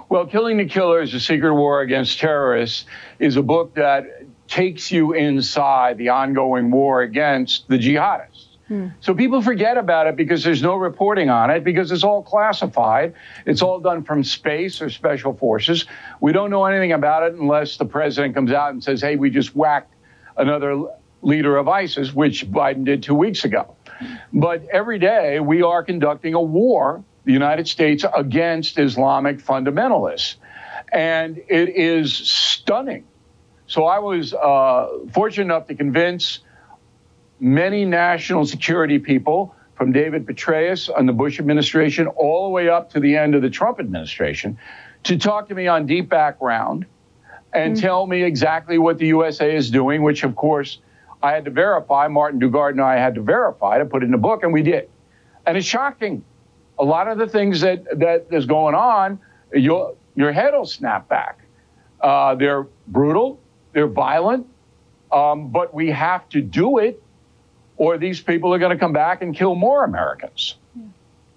Well, 0.08 0.26
Killing 0.26 0.56
the 0.56 0.66
Killers, 0.66 1.14
A 1.14 1.20
Secret 1.20 1.54
War 1.54 1.82
Against 1.82 2.18
Terrorists, 2.18 2.86
is 3.20 3.36
a 3.36 3.42
book 3.42 3.74
that 3.74 4.24
takes 4.48 4.90
you 4.90 5.12
inside 5.12 5.98
the 5.98 6.08
ongoing 6.08 6.72
war 6.72 7.02
against 7.02 7.68
the 7.68 7.78
jihadists. 7.78 8.46
Hmm. 8.72 8.88
So 9.00 9.14
people 9.14 9.42
forget 9.42 9.76
about 9.76 10.06
it 10.06 10.16
because 10.16 10.42
there's 10.42 10.62
no 10.62 10.76
reporting 10.76 11.28
on 11.28 11.50
it, 11.50 11.62
because 11.62 11.92
it's 11.92 12.04
all 12.04 12.22
classified. 12.22 13.12
It's 13.44 13.60
all 13.60 13.80
done 13.80 14.02
from 14.02 14.24
space 14.24 14.80
or 14.80 14.88
special 14.88 15.34
forces. 15.34 15.84
We 16.22 16.32
don't 16.32 16.48
know 16.48 16.64
anything 16.64 16.92
about 16.92 17.22
it 17.24 17.34
unless 17.34 17.76
the 17.76 17.84
president 17.84 18.34
comes 18.34 18.50
out 18.50 18.70
and 18.70 18.82
says, 18.82 19.02
hey, 19.02 19.16
we 19.16 19.28
just 19.28 19.54
whacked 19.54 19.92
another 20.38 20.84
leader 21.20 21.58
of 21.58 21.68
ISIS, 21.68 22.14
which 22.14 22.50
Biden 22.50 22.86
did 22.86 23.02
two 23.02 23.14
weeks 23.14 23.44
ago. 23.44 23.76
But 24.32 24.64
every 24.72 24.98
day 24.98 25.38
we 25.38 25.60
are 25.60 25.84
conducting 25.84 26.32
a 26.32 26.40
war, 26.40 27.04
the 27.26 27.32
United 27.34 27.68
States, 27.68 28.06
against 28.16 28.78
Islamic 28.78 29.36
fundamentalists. 29.36 30.36
And 30.90 31.36
it 31.36 31.76
is 31.76 32.14
stunning. 32.14 33.04
So 33.66 33.84
I 33.84 33.98
was 33.98 34.32
uh, 34.32 34.88
fortunate 35.12 35.44
enough 35.44 35.66
to 35.66 35.74
convince 35.74 36.38
many 37.42 37.84
national 37.84 38.46
security 38.46 39.00
people 39.00 39.54
from 39.74 39.90
David 39.90 40.24
Petraeus 40.24 40.88
on 40.88 41.06
the 41.06 41.12
Bush 41.12 41.40
administration 41.40 42.06
all 42.06 42.44
the 42.44 42.50
way 42.50 42.68
up 42.68 42.90
to 42.90 43.00
the 43.00 43.16
end 43.16 43.34
of 43.34 43.42
the 43.42 43.50
Trump 43.50 43.80
administration 43.80 44.56
to 45.02 45.18
talk 45.18 45.48
to 45.48 45.54
me 45.54 45.66
on 45.66 45.84
deep 45.84 46.08
background 46.08 46.86
and 47.52 47.74
mm-hmm. 47.74 47.82
tell 47.82 48.06
me 48.06 48.22
exactly 48.22 48.78
what 48.78 48.96
the 48.98 49.08
USA 49.08 49.54
is 49.54 49.70
doing, 49.70 50.02
which 50.02 50.22
of 50.22 50.36
course 50.36 50.78
I 51.20 51.32
had 51.32 51.44
to 51.46 51.50
verify. 51.50 52.06
Martin 52.06 52.40
Dugard 52.40 52.70
and 52.70 52.80
I 52.80 52.96
had 52.96 53.16
to 53.16 53.20
verify 53.20 53.78
to 53.78 53.84
put 53.84 54.04
it 54.04 54.06
in 54.06 54.12
the 54.12 54.18
book, 54.18 54.44
and 54.44 54.52
we 54.52 54.62
did. 54.62 54.88
And 55.44 55.56
it's 55.56 55.66
shocking. 55.66 56.24
A 56.78 56.84
lot 56.84 57.08
of 57.08 57.18
the 57.18 57.26
things 57.26 57.60
that 57.62 57.84
that 57.98 58.26
is 58.30 58.46
going 58.46 58.76
on, 58.76 59.18
your 59.52 59.96
your 60.14 60.30
head 60.30 60.54
will 60.54 60.64
snap 60.64 61.08
back. 61.08 61.40
Uh, 62.00 62.36
they're 62.36 62.68
brutal. 62.86 63.40
They're 63.72 63.88
violent. 63.88 64.46
Um, 65.10 65.48
but 65.48 65.74
we 65.74 65.90
have 65.90 66.28
to 66.30 66.40
do 66.40 66.78
it, 66.78 67.02
or 67.82 67.98
these 67.98 68.20
people 68.20 68.54
are 68.54 68.60
going 68.60 68.70
to 68.70 68.78
come 68.78 68.92
back 68.92 69.22
and 69.22 69.34
kill 69.34 69.56
more 69.56 69.82
Americans. 69.82 70.54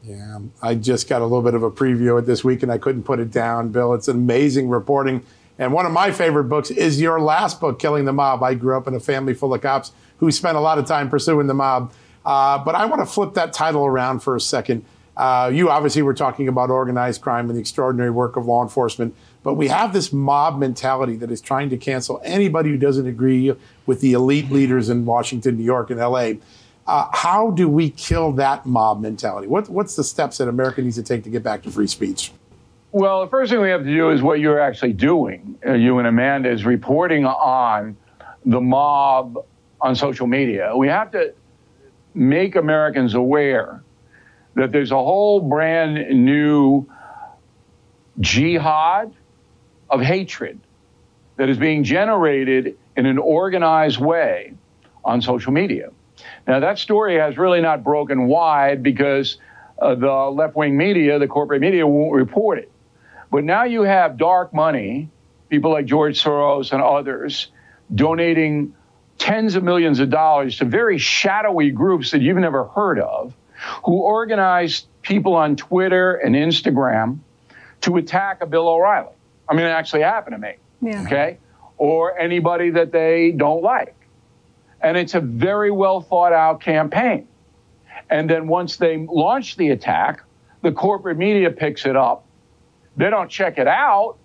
Yeah, 0.04 0.38
I 0.62 0.76
just 0.76 1.10
got 1.10 1.24
a 1.24 1.26
little 1.26 1.42
bit 1.42 1.56
of 1.56 1.64
a 1.64 1.72
preview 1.72 2.12
of 2.12 2.24
it 2.24 2.28
this 2.28 2.44
week, 2.44 2.62
and 2.62 2.72
I 2.72 2.78
couldn't 2.78 3.02
put 3.02 3.20
it 3.20 3.32
down, 3.32 3.70
Bill. 3.70 3.96
It's 3.96 4.08
amazing 4.08 4.70
reporting. 4.70 5.26
And 5.58 5.74
one 5.74 5.88
of 5.88 5.92
my 5.92 6.12
favorite 6.12 6.44
books 6.44 6.70
is 6.70 7.02
your 7.02 7.20
last 7.20 7.60
book, 7.60 7.80
Killing 7.80 8.06
the 8.06 8.14
Mob. 8.14 8.44
I 8.44 8.54
grew 8.54 8.78
up 8.78 8.88
in 8.88 8.94
a 8.94 9.00
family 9.00 9.34
full 9.34 9.56
of 9.56 9.62
cops 9.64 9.92
who 10.20 10.32
spent 10.32 10.56
a 10.56 10.60
lot 10.60 10.78
of 10.78 10.86
time 10.86 11.10
pursuing 11.10 11.48
the 11.48 11.56
mob. 11.56 11.92
Uh, 12.24 12.64
but 12.64 12.76
I 12.76 12.86
want 12.86 13.02
to 13.02 13.08
flip 13.08 13.34
that 13.34 13.52
title 13.52 13.84
around 13.84 14.20
for 14.20 14.36
a 14.36 14.40
second. 14.40 14.86
Uh, 15.18 15.50
you 15.52 15.72
obviously 15.72 16.04
were 16.04 16.14
talking 16.14 16.48
about 16.48 16.70
organized 16.70 17.22
crime 17.22 17.50
and 17.50 17.58
the 17.58 17.62
extraordinary 17.62 18.12
work 18.12 18.36
of 18.36 18.46
law 18.46 18.62
enforcement, 18.62 19.16
but 19.46 19.54
we 19.54 19.68
have 19.68 19.94
this 19.94 20.12
mob 20.12 20.58
mentality 20.58 21.16
that 21.18 21.30
is 21.30 21.40
trying 21.40 21.70
to 21.70 21.78
cancel 21.78 22.20
anybody 22.24 22.72
who 22.72 22.78
doesn't 22.78 23.06
agree 23.06 23.54
with 23.86 24.02
the 24.02 24.14
elite 24.14 24.50
leaders 24.50 24.90
in 24.90 25.06
Washington, 25.06 25.56
New 25.56 25.64
York, 25.64 25.92
and 25.92 26.00
LA. 26.00 26.32
Uh, 26.88 27.08
how 27.14 27.52
do 27.52 27.70
we 27.70 27.92
kill 27.92 28.32
that 28.32 28.66
mob 28.66 29.00
mentality? 29.00 29.48
What, 29.48 29.70
what's 29.70 29.96
the 29.96 30.04
steps 30.04 30.40
that 30.40 30.48
America 30.48 30.82
needs 30.82 30.96
to 30.96 31.04
take 31.04 31.24
to 31.26 31.30
get 31.30 31.44
back 31.44 31.62
to 31.62 31.72
free 31.72 31.86
speech? 31.86 32.32
Well, 32.92 33.22
the 33.22 33.30
first 33.30 33.52
thing 33.52 33.62
we 33.62 33.70
have 33.70 33.84
to 33.84 33.94
do 33.94 34.10
is 34.10 34.24
what 34.24 34.40
you're 34.40 34.60
actually 34.60 34.94
doing. 34.94 35.60
Uh, 35.64 35.74
you 35.74 36.00
and 36.00 36.08
Amanda 36.08 36.50
is 36.50 36.66
reporting 36.66 37.28
on 37.28 37.98
the 38.46 38.60
mob 38.60 39.46
on 39.80 39.96
social 39.96 40.26
media. 40.26 40.76
We 40.76 40.88
have 40.88 41.12
to 41.12 41.36
make 42.16 42.56
Americans 42.56 43.14
aware 43.14 43.84
that 44.56 44.72
there's 44.72 44.92
a 44.92 44.96
whole 44.96 45.40
brand 45.40 46.26
new 46.26 46.88
jihad 48.20 49.14
of 49.90 50.02
hatred 50.02 50.60
that 51.38 51.50
is 51.50 51.58
being 51.58 51.84
generated 51.84 52.78
in 52.96 53.06
an 53.06 53.18
organized 53.18 54.00
way 54.00 54.54
on 55.04 55.22
social 55.22 55.52
media. 55.52 55.90
Now, 56.48 56.60
that 56.60 56.80
story 56.80 57.18
has 57.18 57.38
really 57.38 57.62
not 57.62 57.84
broken 57.84 58.28
wide 58.28 58.82
because 58.84 59.38
uh, 59.80 59.96
the 59.96 60.12
left 60.12 60.56
wing 60.56 60.78
media, 60.78 61.20
the 61.20 61.28
corporate 61.28 61.62
media, 61.62 61.86
won't 61.86 62.14
report 62.14 62.60
it. 62.60 62.72
But 63.32 63.44
now 63.44 63.64
you 63.64 63.82
have 63.82 64.18
dark 64.18 64.54
money, 64.54 65.10
people 65.50 65.72
like 65.72 65.86
George 65.86 66.22
Soros 66.22 66.72
and 66.72 66.82
others, 66.82 67.48
donating 67.94 68.74
tens 69.18 69.56
of 69.56 69.64
millions 69.64 70.00
of 70.00 70.10
dollars 70.10 70.58
to 70.58 70.66
very 70.66 70.98
shadowy 70.98 71.72
groups 71.72 72.12
that 72.12 72.22
you've 72.22 72.38
never 72.38 72.66
heard 72.66 73.00
of, 73.00 73.34
who 73.84 73.94
organize 73.94 74.86
people 75.02 75.34
on 75.36 75.56
Twitter 75.56 76.16
and 76.16 76.36
Instagram 76.36 77.20
to 77.82 77.98
attack 77.98 78.42
a 78.42 78.46
Bill 78.46 78.68
O'Reilly. 78.68 79.15
I 79.48 79.54
mean, 79.54 79.66
it 79.66 79.70
actually 79.70 80.02
happened 80.02 80.36
to 80.36 80.40
me. 80.40 80.54
Yeah. 80.82 81.04
Okay? 81.04 81.38
Or 81.78 82.18
anybody 82.18 82.70
that 82.72 82.92
they 82.92 83.32
don't 83.32 83.62
like. 83.62 83.96
And 84.82 84.98
it's 84.98 85.16
a 85.16 85.20
very 85.20 85.72
well 85.72 86.02
thought 86.02 86.34
out 86.34 86.62
campaign. 86.62 87.28
And 88.10 88.30
then 88.30 88.48
once 88.48 88.78
they 88.78 88.98
launch 88.98 89.58
the 89.58 89.70
attack, 89.70 90.24
the 90.62 90.72
corporate 90.72 91.18
media 91.18 91.50
picks 91.52 91.86
it 91.86 91.96
up. 91.96 92.26
They 92.98 93.10
don't 93.10 93.30
check 93.30 93.58
it 93.58 93.68
out, 93.68 94.18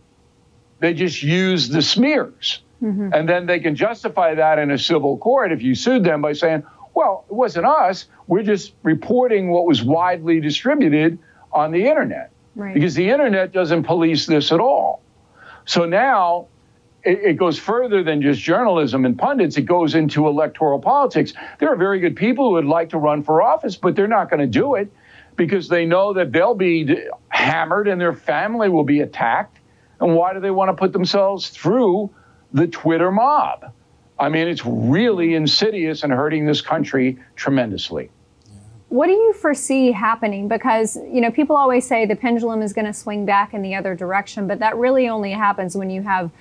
they 0.78 0.94
just 0.94 1.22
use 1.22 1.68
the 1.68 1.82
smears. 1.82 2.62
Mm-hmm. 2.82 3.10
And 3.12 3.28
then 3.28 3.46
they 3.46 3.60
can 3.60 3.76
justify 3.76 4.34
that 4.34 4.58
in 4.58 4.70
a 4.70 4.78
civil 4.78 5.18
court 5.18 5.52
if 5.52 5.62
you 5.62 5.74
sued 5.74 6.04
them 6.04 6.22
by 6.22 6.32
saying, 6.32 6.62
well, 6.94 7.24
it 7.28 7.34
wasn't 7.34 7.66
us. 7.66 8.06
We're 8.26 8.42
just 8.42 8.74
reporting 8.82 9.50
what 9.50 9.66
was 9.66 9.82
widely 9.82 10.40
distributed 10.40 11.18
on 11.52 11.72
the 11.72 11.86
internet. 11.86 12.30
Right. 12.56 12.74
Because 12.74 12.94
the 12.94 13.10
internet 13.10 13.52
doesn't 13.52 13.84
police 13.84 14.26
this 14.26 14.50
at 14.50 14.60
all. 14.60 15.02
So 15.70 15.84
now 15.84 16.48
it, 17.04 17.20
it, 17.20 17.36
goes 17.36 17.56
further 17.56 18.02
than 18.02 18.20
just 18.20 18.42
journalism 18.42 19.04
and 19.04 19.16
pundits. 19.16 19.56
It 19.56 19.66
goes 19.66 19.94
into 19.94 20.26
electoral 20.26 20.80
politics. 20.80 21.32
There 21.60 21.72
are 21.72 21.76
very 21.76 22.00
good 22.00 22.16
people 22.16 22.48
who 22.48 22.54
would 22.54 22.64
like 22.64 22.88
to 22.88 22.98
run 22.98 23.22
for 23.22 23.40
office, 23.40 23.76
but 23.76 23.94
they're 23.94 24.08
not 24.08 24.30
going 24.30 24.40
to 24.40 24.48
do 24.48 24.74
it 24.74 24.92
because 25.36 25.68
they 25.68 25.86
know 25.86 26.12
that 26.14 26.32
they'll 26.32 26.56
be 26.56 26.98
hammered 27.28 27.86
and 27.86 28.00
their 28.00 28.12
family 28.12 28.68
will 28.68 28.82
be 28.82 28.98
attacked. 28.98 29.60
And 30.00 30.16
why 30.16 30.34
do 30.34 30.40
they 30.40 30.50
want 30.50 30.70
to 30.70 30.74
put 30.74 30.92
themselves 30.92 31.50
through 31.50 32.10
the 32.52 32.66
Twitter 32.66 33.12
mob? 33.12 33.72
I 34.18 34.28
mean, 34.28 34.48
it's 34.48 34.66
really 34.66 35.36
insidious 35.36 36.02
and 36.02 36.12
hurting 36.12 36.46
this 36.46 36.62
country 36.62 37.16
tremendously. 37.36 38.10
What 38.90 39.06
do 39.06 39.12
you 39.12 39.32
foresee 39.34 39.92
happening? 39.92 40.48
Because, 40.48 40.96
you 40.96 41.20
know, 41.20 41.30
people 41.30 41.54
always 41.54 41.86
say 41.86 42.06
the 42.06 42.16
pendulum 42.16 42.60
is 42.60 42.72
going 42.72 42.86
to 42.86 42.92
swing 42.92 43.24
back 43.24 43.54
in 43.54 43.62
the 43.62 43.76
other 43.76 43.94
direction, 43.94 44.48
but 44.48 44.58
that 44.58 44.76
really 44.76 45.08
only 45.08 45.30
happens 45.30 45.76
when 45.76 45.90
you 45.90 46.02
have 46.02 46.32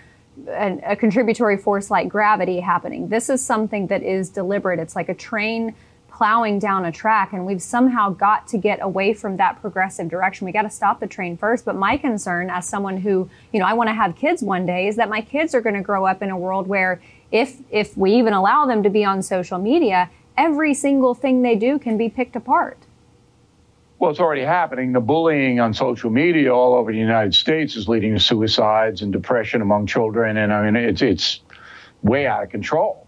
a, 0.47 0.79
a 0.83 0.95
contributory 0.95 1.57
force 1.57 1.91
like 1.91 2.09
gravity 2.09 2.59
happening. 2.59 3.07
This 3.07 3.29
is 3.29 3.45
something 3.45 3.85
that 3.87 4.01
is 4.01 4.29
deliberate. 4.29 4.79
It's 4.79 4.95
like 4.95 5.09
a 5.09 5.13
train 5.13 5.75
plowing 6.09 6.57
down 6.57 6.85
a 6.85 6.91
track 6.91 7.33
and 7.33 7.45
we've 7.45 7.61
somehow 7.61 8.09
got 8.09 8.47
to 8.47 8.57
get 8.57 8.79
away 8.81 9.13
from 9.13 9.37
that 9.37 9.61
progressive 9.61 10.09
direction. 10.09 10.45
We 10.45 10.51
got 10.51 10.63
to 10.63 10.71
stop 10.71 10.99
the 10.99 11.07
train 11.07 11.37
first. 11.37 11.65
But 11.65 11.75
my 11.75 11.97
concern 11.97 12.49
as 12.49 12.67
someone 12.67 12.97
who, 12.97 13.29
you 13.53 13.59
know, 13.59 13.65
I 13.65 13.73
want 13.73 13.89
to 13.89 13.93
have 13.93 14.15
kids 14.15 14.41
one 14.41 14.65
day 14.65 14.87
is 14.87 14.95
that 14.95 15.07
my 15.07 15.21
kids 15.21 15.53
are 15.53 15.61
going 15.61 15.75
to 15.75 15.81
grow 15.81 16.07
up 16.07 16.23
in 16.23 16.31
a 16.31 16.37
world 16.37 16.67
where 16.67 16.99
if 17.31 17.59
if 17.69 17.95
we 17.95 18.15
even 18.15 18.33
allow 18.33 18.65
them 18.65 18.81
to 18.81 18.89
be 18.89 19.05
on 19.05 19.21
social 19.21 19.59
media, 19.59 20.09
every 20.39 20.73
single 20.73 21.13
thing 21.13 21.41
they 21.41 21.55
do 21.55 21.77
can 21.77 21.97
be 21.97 22.09
picked 22.09 22.35
apart. 22.35 22.77
Well, 23.99 24.09
it's 24.09 24.21
already 24.21 24.43
happening. 24.43 24.93
The 24.93 25.01
bullying 25.01 25.59
on 25.59 25.73
social 25.73 26.09
media 26.09 26.55
all 26.55 26.73
over 26.73 26.91
the 26.91 26.97
United 26.97 27.35
States 27.35 27.75
is 27.75 27.89
leading 27.89 28.13
to 28.13 28.19
suicides 28.19 29.01
and 29.01 29.11
depression 29.11 29.61
among 29.61 29.87
children, 29.87 30.37
and 30.37 30.53
I 30.53 30.63
mean 30.63 30.77
it's 30.77 31.01
it's 31.01 31.41
way 32.01 32.25
out 32.25 32.41
of 32.41 32.49
control. 32.49 33.05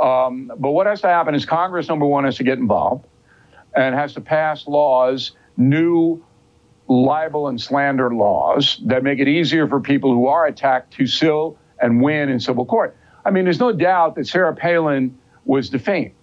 Um, 0.00 0.50
but 0.58 0.72
what 0.72 0.88
has 0.88 1.00
to 1.02 1.06
happen 1.06 1.36
is 1.36 1.46
Congress, 1.46 1.88
number 1.88 2.04
one, 2.04 2.24
has 2.24 2.36
to 2.38 2.42
get 2.42 2.58
involved 2.58 3.06
and 3.76 3.94
has 3.94 4.12
to 4.14 4.20
pass 4.20 4.66
laws, 4.66 5.32
new 5.56 6.24
libel 6.88 7.46
and 7.46 7.60
slander 7.60 8.12
laws 8.12 8.80
that 8.86 9.04
make 9.04 9.20
it 9.20 9.28
easier 9.28 9.68
for 9.68 9.80
people 9.80 10.12
who 10.12 10.26
are 10.26 10.46
attacked 10.46 10.92
to 10.94 11.06
sue 11.06 11.56
and 11.80 12.02
win 12.02 12.28
in 12.28 12.40
civil 12.40 12.66
court. 12.66 12.96
I 13.24 13.30
mean, 13.30 13.44
there's 13.44 13.60
no 13.60 13.72
doubt 13.72 14.16
that 14.16 14.26
Sarah 14.26 14.54
Palin 14.54 15.16
was 15.44 15.70
defamed, 15.70 16.14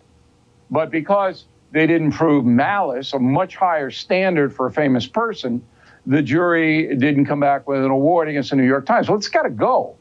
but 0.71 0.89
because 0.89 1.45
they 1.71 1.85
didn't 1.85 2.13
prove 2.13 2.45
malice, 2.45 3.13
a 3.13 3.19
much 3.19 3.55
higher 3.55 3.91
standard 3.91 4.55
for 4.55 4.65
a 4.65 4.71
famous 4.71 5.05
person, 5.05 5.63
the 6.05 6.21
jury 6.21 6.95
didn't 6.95 7.25
come 7.25 7.41
back 7.41 7.67
with 7.67 7.83
an 7.83 7.91
award 7.91 8.29
against 8.29 8.49
the 8.49 8.55
New 8.55 8.65
York 8.65 8.85
Times. 8.85 9.07
Well, 9.07 9.17
it's 9.17 9.27
got 9.27 9.43
to 9.43 9.49
go. 9.49 9.95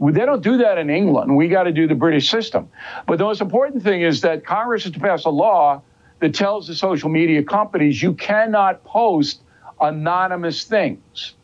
They 0.00 0.24
don't 0.24 0.42
do 0.42 0.56
that 0.58 0.78
in 0.78 0.90
England. 0.90 1.36
We 1.36 1.48
got 1.48 1.64
to 1.64 1.72
do 1.72 1.86
the 1.86 1.94
British 1.94 2.28
system. 2.28 2.68
But 3.06 3.18
the 3.18 3.24
most 3.24 3.40
important 3.40 3.84
thing 3.84 4.02
is 4.02 4.22
that 4.22 4.44
Congress 4.44 4.84
has 4.84 4.92
to 4.94 5.00
pass 5.00 5.24
a 5.26 5.30
law 5.30 5.82
that 6.18 6.34
tells 6.34 6.66
the 6.66 6.74
social 6.74 7.08
media 7.08 7.42
companies 7.44 8.02
you 8.02 8.14
cannot 8.14 8.82
post 8.84 9.42
anonymous 9.80 10.64
things. 10.64 11.34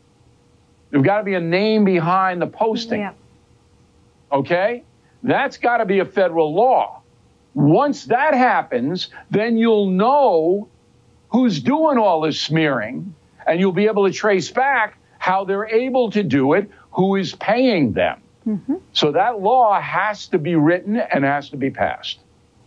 There's 0.89 1.03
got 1.03 1.19
to 1.19 1.23
be 1.23 1.35
a 1.35 1.39
name 1.39 1.85
behind 1.85 2.41
the 2.41 2.47
posting. 2.47 3.01
Yeah. 3.01 3.13
Okay? 4.31 4.83
That's 5.23 5.57
got 5.57 5.77
to 5.77 5.85
be 5.85 5.99
a 5.99 6.05
federal 6.05 6.53
law. 6.53 6.98
Once 7.53 8.05
that 8.05 8.33
happens, 8.33 9.09
then 9.31 9.57
you'll 9.57 9.89
know 9.89 10.67
who's 11.29 11.59
doing 11.61 11.97
all 11.97 12.21
this 12.21 12.39
smearing, 12.39 13.13
and 13.45 13.59
you'll 13.59 13.71
be 13.71 13.87
able 13.87 14.07
to 14.07 14.13
trace 14.13 14.51
back 14.51 14.97
how 15.17 15.43
they're 15.43 15.67
able 15.67 16.09
to 16.11 16.23
do 16.23 16.53
it, 16.53 16.69
who 16.91 17.15
is 17.15 17.35
paying 17.35 17.93
them. 17.93 18.21
Mm-hmm. 18.47 18.75
So 18.93 19.11
that 19.11 19.41
law 19.41 19.79
has 19.79 20.27
to 20.27 20.39
be 20.39 20.55
written 20.55 20.97
and 20.97 21.23
has 21.23 21.49
to 21.49 21.57
be 21.57 21.69
passed. 21.69 22.19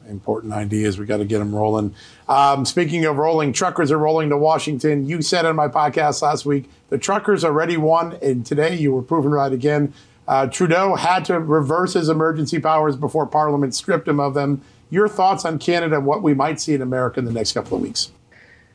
Important 0.09 0.53
ideas. 0.53 0.99
We 0.99 1.07
got 1.07 1.19
to 1.19 1.25
get 1.25 1.39
them 1.39 1.55
rolling. 1.55 1.95
Um, 2.29 2.65
speaking 2.65 3.05
of 3.05 3.17
rolling, 3.19 3.53
truckers 3.53 3.91
are 3.91 3.99
rolling 3.99 4.31
to 4.31 4.37
Washington. 4.37 5.07
You 5.07 5.23
said 5.23 5.47
on 5.47 5.57
my 5.57 5.69
podcast 5.69 6.23
last 6.23 6.45
week 6.45 6.69
the 6.89 6.99
truckers 6.99 7.45
already 7.45 7.77
won, 7.77 8.19
and 8.21 8.45
today 8.45 8.77
you 8.77 8.93
were 8.93 9.03
proven 9.03 9.31
right 9.31 9.53
again. 9.53 9.95
Uh, 10.27 10.47
Trudeau 10.47 10.95
had 10.95 11.25
to 11.27 11.39
reverse 11.41 11.95
his 11.95 12.09
emergency 12.09 12.59
powers 12.59 12.97
before 12.97 13.27
Parliament 13.27 13.75
stripped 13.75 14.07
him 14.07 14.21
of 14.21 14.35
them. 14.35 14.63
Your 14.93 15.09
thoughts 15.09 15.47
on 15.47 15.59
Canada 15.59 15.97
and 15.97 16.05
what 16.05 16.23
we 16.23 16.35
might 16.35 16.61
see 16.61 16.75
in 16.75 16.83
America 16.83 17.19
in 17.19 17.25
the 17.25 17.33
next 17.33 17.53
couple 17.53 17.79
of 17.79 17.83
weeks? 17.83 18.13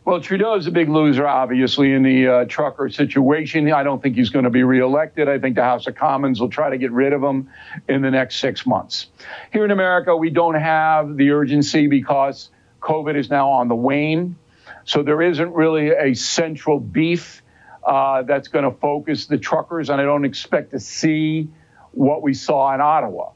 Well, 0.04 0.20
Trudeau 0.20 0.56
is 0.56 0.66
a 0.66 0.72
big 0.72 0.90
loser, 0.90 1.28
obviously, 1.28 1.94
in 1.94 2.02
the 2.02 2.28
uh, 2.28 2.46
trucker 2.46 2.90
situation. 2.90 3.72
I 3.72 3.84
don't 3.84 4.02
think 4.02 4.16
he's 4.16 4.32
going 4.32 4.46
to 4.46 4.50
be 4.50 4.64
reelected. 4.64 5.30
I 5.30 5.38
think 5.38 5.56
the 5.56 5.64
House 5.64 5.86
of 5.86 5.94
Commons 5.94 6.42
will 6.42 6.50
try 6.50 6.72
to 6.72 6.78
get 6.80 6.92
rid 6.92 7.14
of 7.14 7.22
him 7.22 7.52
in 7.88 8.02
the 8.02 8.10
next 8.10 8.38
six 8.38 8.66
months. 8.66 9.12
Here 9.54 9.64
in 9.64 9.70
America, 9.70 10.18
we 10.18 10.32
don't 10.32 10.56
have 10.56 11.18
the 11.18 11.30
urgency 11.30 11.86
because 11.86 12.50
COVID 12.82 13.16
is 13.16 13.30
now 13.30 13.52
on 13.52 13.68
the 13.68 13.76
wane. 13.76 14.38
So 14.86 15.04
there 15.04 15.22
isn't 15.22 15.54
really 15.54 15.90
a 15.90 16.16
central 16.16 16.80
beef 16.80 17.44
uh, 17.84 18.24
that's 18.24 18.48
going 18.48 18.66
to 18.66 18.76
focus 18.80 19.28
the 19.28 19.38
truckers, 19.38 19.92
and 19.92 20.02
I 20.02 20.06
don't 20.06 20.26
expect 20.26 20.72
to 20.72 20.80
see 20.80 21.50
what 21.92 22.24
we 22.24 22.34
saw 22.34 22.74
in 22.74 22.82
Ottawa. 22.82 23.34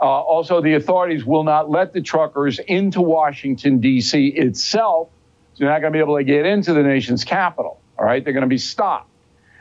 Uh, 0.00 0.04
also, 0.04 0.60
the 0.60 0.74
authorities 0.74 1.24
will 1.24 1.44
not 1.44 1.70
let 1.70 1.92
the 1.92 2.00
truckers 2.00 2.58
into 2.58 3.00
Washington, 3.00 3.80
D.C. 3.80 4.28
itself. 4.28 5.08
So 5.54 5.64
they're 5.64 5.72
not 5.72 5.80
going 5.80 5.92
to 5.92 5.96
be 5.96 6.00
able 6.00 6.16
to 6.16 6.24
get 6.24 6.46
into 6.46 6.72
the 6.72 6.82
nation's 6.82 7.24
capital. 7.24 7.80
All 7.98 8.04
right, 8.04 8.22
they're 8.24 8.32
going 8.32 8.42
to 8.42 8.48
be 8.48 8.58
stopped. 8.58 9.08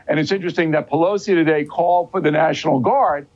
And 0.07 0.19
it's 0.19 0.31
interesting 0.31 0.71
that 0.71 0.89
Pelosi 0.89 1.27
today 1.27 1.65
called 1.65 2.11
for 2.11 2.19
the 2.19 2.31
National 2.31 2.79
Guard 2.79 3.27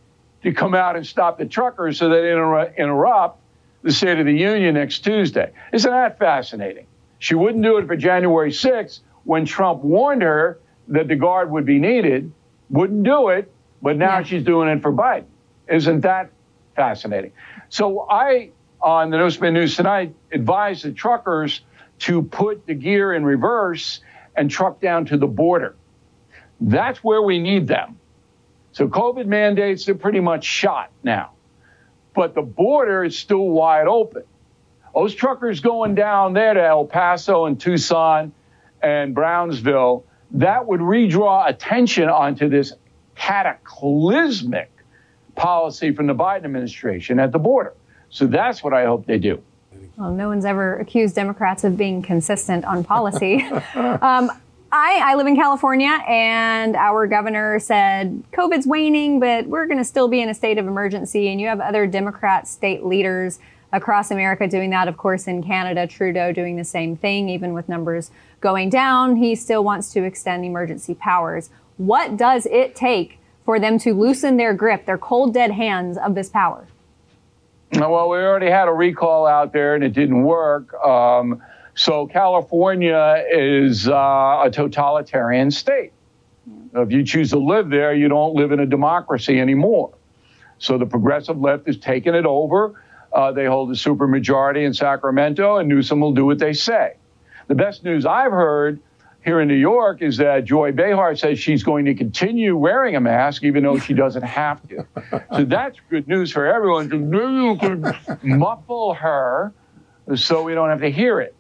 to 0.44 0.52
come 0.54 0.74
out 0.74 0.96
and 0.96 1.06
stop 1.06 1.38
the 1.38 1.46
truckers 1.46 2.00
so 2.00 2.10
they 2.10 2.32
inter- 2.32 2.74
interrupt 2.78 3.40
the 3.84 3.92
State 3.92 4.20
of 4.20 4.26
the 4.26 4.34
Union 4.34 4.74
next 4.74 5.00
Tuesday. 5.00 5.52
Isn't 5.72 5.92
that 5.92 6.20
fascinating? 6.20 6.88
She 7.20 7.36
wouldn't 7.36 7.64
do 7.64 7.78
it 7.78 7.88
for 7.88 7.96
January 7.96 8.52
6th 8.52 9.00
when 9.24 9.46
Trump 9.46 9.84
warned 9.84 10.22
her 10.22 10.60
that 10.90 11.08
the 11.08 11.16
Guard 11.16 11.52
would 11.52 11.66
be 11.66 11.80
needed, 11.80 12.32
wouldn't 12.70 13.04
do 13.04 13.30
it, 13.30 13.52
but 13.82 13.98
now 13.98 14.20
yeah. 14.20 14.24
she's 14.24 14.44
doing 14.44 14.70
it 14.70 14.82
for 14.82 14.92
Biden. 14.92 15.26
Isn't 15.68 16.02
that 16.02 16.32
fascinating? 16.78 17.34
So 17.68 18.08
I, 18.10 18.52
on 18.80 19.10
the 19.10 19.18
No 19.18 19.28
Spin 19.28 19.54
News 19.54 19.76
tonight, 19.76 20.16
advised 20.32 20.86
the 20.86 20.94
truckers 20.94 21.62
to 22.00 22.22
put 22.24 22.66
the 22.66 22.76
gear 22.76 23.14
in 23.14 23.26
reverse 23.26 24.00
and 24.38 24.50
truck 24.50 24.80
down 24.80 25.06
to 25.08 25.18
the 25.18 25.28
border. 25.28 25.76
That's 26.62 27.04
where 27.04 27.22
we 27.22 27.40
need 27.40 27.68
them. 27.68 28.00
So 28.72 28.88
COVID 28.88 29.26
mandates, 29.26 29.86
they're 29.86 29.96
pretty 29.96 30.20
much 30.20 30.46
shot 30.46 30.92
now. 31.04 31.32
But 32.14 32.36
the 32.36 32.42
border 32.44 33.04
is 33.04 33.18
still 33.18 33.50
wide 33.50 33.88
open. 33.88 34.24
Those 34.94 35.14
truckers 35.14 35.60
going 35.60 35.96
down 35.96 36.34
there 36.34 36.54
to 36.54 36.64
El 36.64 36.86
Paso 36.86 37.46
and 37.46 37.60
Tucson 37.60 38.34
and 38.82 39.14
Brownsville, 39.14 40.06
that 40.32 40.68
would 40.68 40.80
redraw 40.80 41.50
attention 41.50 42.10
onto 42.10 42.50
this 42.50 42.74
cataclysmic 43.16 44.72
policy 45.38 45.94
from 45.94 46.08
the 46.08 46.16
Biden 46.16 46.44
administration 46.44 47.20
at 47.20 47.32
the 47.32 47.40
border. 47.40 47.74
So 48.10 48.28
that's 48.28 48.64
what 48.64 48.74
I 48.74 48.86
hope 48.86 49.06
they 49.06 49.20
do. 49.20 49.42
Well, 49.96 50.12
no 50.12 50.28
one's 50.28 50.46
ever 50.46 50.78
accused 50.78 51.16
Democrats 51.16 51.64
of 51.64 51.78
being 51.78 52.02
consistent 52.02 52.66
on 52.66 52.84
policy. 52.84 53.42
um, 53.76 54.32
I, 54.70 55.02
I 55.02 55.16
live 55.16 55.28
in 55.28 55.36
California, 55.36 56.04
and 56.08 56.76
our 56.76 57.08
governor 57.08 57.58
said 57.60 58.22
COVID's 58.34 58.68
waning, 58.68 59.20
but 59.20 59.48
we're 59.48 59.66
going 59.66 59.78
to 59.78 59.86
still 59.86 60.08
be 60.08 60.22
in 60.22 60.30
a 60.30 60.34
state 60.34 60.58
of 60.58 60.68
emergency. 60.68 61.30
And 61.30 61.40
you 61.40 61.48
have 61.48 61.62
other 61.62 61.88
Democrat 61.88 62.48
state 62.48 62.86
leaders 62.86 63.40
across 63.72 64.12
America 64.12 64.48
doing 64.48 64.70
that. 64.72 64.88
Of 64.88 64.98
course, 64.98 65.28
in 65.28 65.42
Canada, 65.42 65.88
Trudeau 65.88 66.32
doing 66.32 66.58
the 66.58 66.66
same 66.66 66.98
thing, 66.98 67.30
even 67.30 67.54
with 67.54 67.70
numbers 67.70 68.12
going 68.42 68.70
down, 68.70 69.16
he 69.16 69.36
still 69.36 69.64
wants 69.64 69.92
to 69.94 70.04
extend 70.04 70.46
emergency 70.46 70.94
powers. 70.96 71.50
What 71.78 72.18
does 72.18 72.46
it 72.46 72.76
take 72.76 73.17
for 73.48 73.62
them 73.62 73.80
to 73.80 73.94
loosen 73.94 74.36
their 74.36 74.54
grip, 74.54 74.86
their 74.86 74.98
cold, 74.98 75.34
dead 75.34 75.52
hands 75.52 75.98
of 75.98 76.14
this 76.16 76.28
power? 76.28 76.68
Well, 77.72 78.10
we 78.10 78.18
already 78.18 78.52
had 78.52 78.68
a 78.68 78.74
recall 78.74 79.26
out 79.26 79.54
there 79.54 79.74
and 79.74 79.86
it 79.86 79.94
didn't 79.94 80.24
work. 80.24 80.74
Um, 80.74 81.42
so 81.74 82.08
California 82.08 83.24
is 83.32 83.88
uh, 83.88 84.44
a 84.44 84.50
totalitarian 84.52 85.50
state. 85.50 85.94
If 86.74 86.92
you 86.92 87.06
choose 87.06 87.30
to 87.30 87.40
live 87.40 87.70
there, 87.70 87.94
you 87.94 88.10
don't 88.10 88.36
live 88.36 88.52
in 88.52 88.60
a 88.60 88.66
democracy 88.66 89.40
anymore. 89.40 89.94
So 90.60 90.78
the 90.78 90.86
progressive 90.86 91.40
left 91.40 91.68
has 91.68 91.78
taken 91.78 92.16
it 92.16 92.26
over. 92.26 92.84
Uh, 93.14 93.32
they 93.32 93.46
hold 93.46 93.72
a 93.72 93.76
supermajority 93.76 94.66
in 94.66 94.74
Sacramento, 94.74 95.56
and 95.56 95.70
Newsom 95.70 96.02
will 96.02 96.14
do 96.14 96.26
what 96.26 96.40
they 96.40 96.52
say. 96.52 96.98
The 97.48 97.56
best 97.56 97.86
news 97.86 98.06
I've 98.06 98.34
heard 98.34 98.82
here 99.28 99.42
in 99.42 99.48
New 99.50 99.56
York 99.56 100.02
is 100.02 100.16
that 100.16 100.46
Joy 100.46 100.72
Behar 100.72 101.14
says 101.18 101.38
she's 101.38 101.62
going 101.62 101.84
to 101.84 101.94
continue 101.94 102.56
wearing 102.56 102.96
a 102.96 103.02
mask 103.02 103.44
even 103.44 103.62
though 103.62 103.78
she 103.78 103.94
doesn't 103.94 104.24
have 104.24 104.66
to. 104.70 104.88
so 105.34 105.44
that's 105.44 105.78
good 105.90 106.08
news 106.08 106.32
for 106.32 106.46
everyone. 106.46 106.90
Can 106.90 107.94
muffle 108.24 108.94
her 108.94 109.54
so 110.16 110.44
we 110.44 110.54
don't 110.54 110.70
have 110.70 110.80
to 110.80 110.90
hear 110.90 111.20
it. 111.20 111.36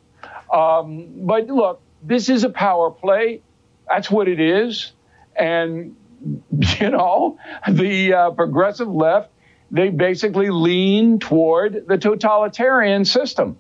Um, 0.54 1.26
but 1.26 1.48
look, 1.48 1.82
this 2.04 2.28
is 2.28 2.44
a 2.44 2.50
power 2.50 2.92
play. 2.92 3.42
That's 3.88 4.12
what 4.12 4.28
it 4.28 4.42
is. 4.42 4.92
And, 5.34 5.96
you 6.80 6.90
know, 6.90 7.40
the 7.70 8.14
uh, 8.14 8.32
progressive 8.32 8.90
left, 8.90 9.30
they 9.72 9.88
basically 9.88 10.50
lean 10.50 11.20
toward 11.20 11.88
the 11.88 11.98
totalitarian 11.98 13.06
system. 13.06 13.58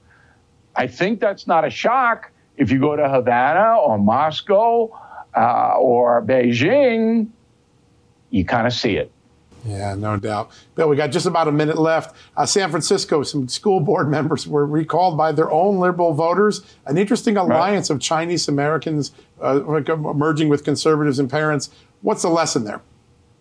I 0.75 0.87
think 0.87 1.21
that's 1.21 1.47
not 1.47 1.63
a 1.63 1.69
shock 1.69 2.33
if 2.57 2.71
you 2.71 2.79
go 2.79 2.95
to 2.95 3.07
Havana 3.07 3.77
or 3.77 3.97
Moscow 3.97 4.89
uh, 5.35 5.75
or 5.79 6.21
Beijing, 6.23 7.27
you 8.29 8.43
kind 8.45 8.67
of 8.67 8.73
see 8.73 8.97
it. 8.97 9.11
Yeah, 9.65 9.95
no 9.95 10.17
doubt. 10.17 10.51
Bill, 10.75 10.87
we 10.87 10.95
got 10.95 11.11
just 11.11 11.25
about 11.25 11.47
a 11.47 11.51
minute 11.51 11.77
left. 11.77 12.15
Uh, 12.37 12.45
San 12.45 12.69
Francisco, 12.69 13.23
some 13.23 13.47
school 13.47 13.79
board 13.79 14.09
members 14.17 14.47
were 14.47 14.65
recalled 14.65 15.17
by 15.17 15.31
their 15.31 15.51
own 15.51 15.79
liberal 15.79 16.13
voters. 16.13 16.61
An 16.85 16.97
interesting 16.97 17.37
alliance 17.37 17.89
right. 17.89 17.95
of 17.95 18.01
Chinese 18.01 18.47
Americans 18.47 19.11
uh, 19.41 19.59
merging 19.59 20.49
with 20.49 20.63
conservatives 20.63 21.19
and 21.19 21.29
parents. 21.29 21.69
What's 22.01 22.21
the 22.21 22.29
lesson 22.29 22.63
there? 22.63 22.81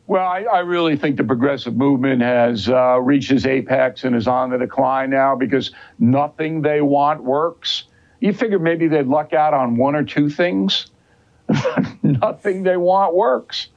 Well, 0.09 0.27
I, 0.27 0.43
I 0.43 0.59
really 0.61 0.97
think 0.97 1.17
the 1.17 1.25
progressive 1.25 1.77
movement 1.77 2.23
has 2.23 2.69
uh, 2.69 3.01
reached 3.01 3.31
its 3.33 3.45
apex 3.45 4.05
and 4.05 4.15
is 4.15 4.29
on 4.29 4.51
the 4.51 4.59
decline 4.59 5.11
now 5.11 5.35
because 5.35 5.73
nothing 5.99 6.63
they 6.63 6.81
want 6.81 7.25
works. 7.25 7.85
You 8.21 8.33
figure 8.33 8.59
maybe 8.59 8.89
they'd 8.89 9.07
luck 9.07 9.33
out 9.33 9.55
on 9.55 9.77
one 9.77 9.95
or 9.95 10.05
two 10.05 10.31
things. 10.31 10.87
Nothing 12.03 12.63
they 12.63 12.77
want 12.77 13.15
works. 13.15 13.69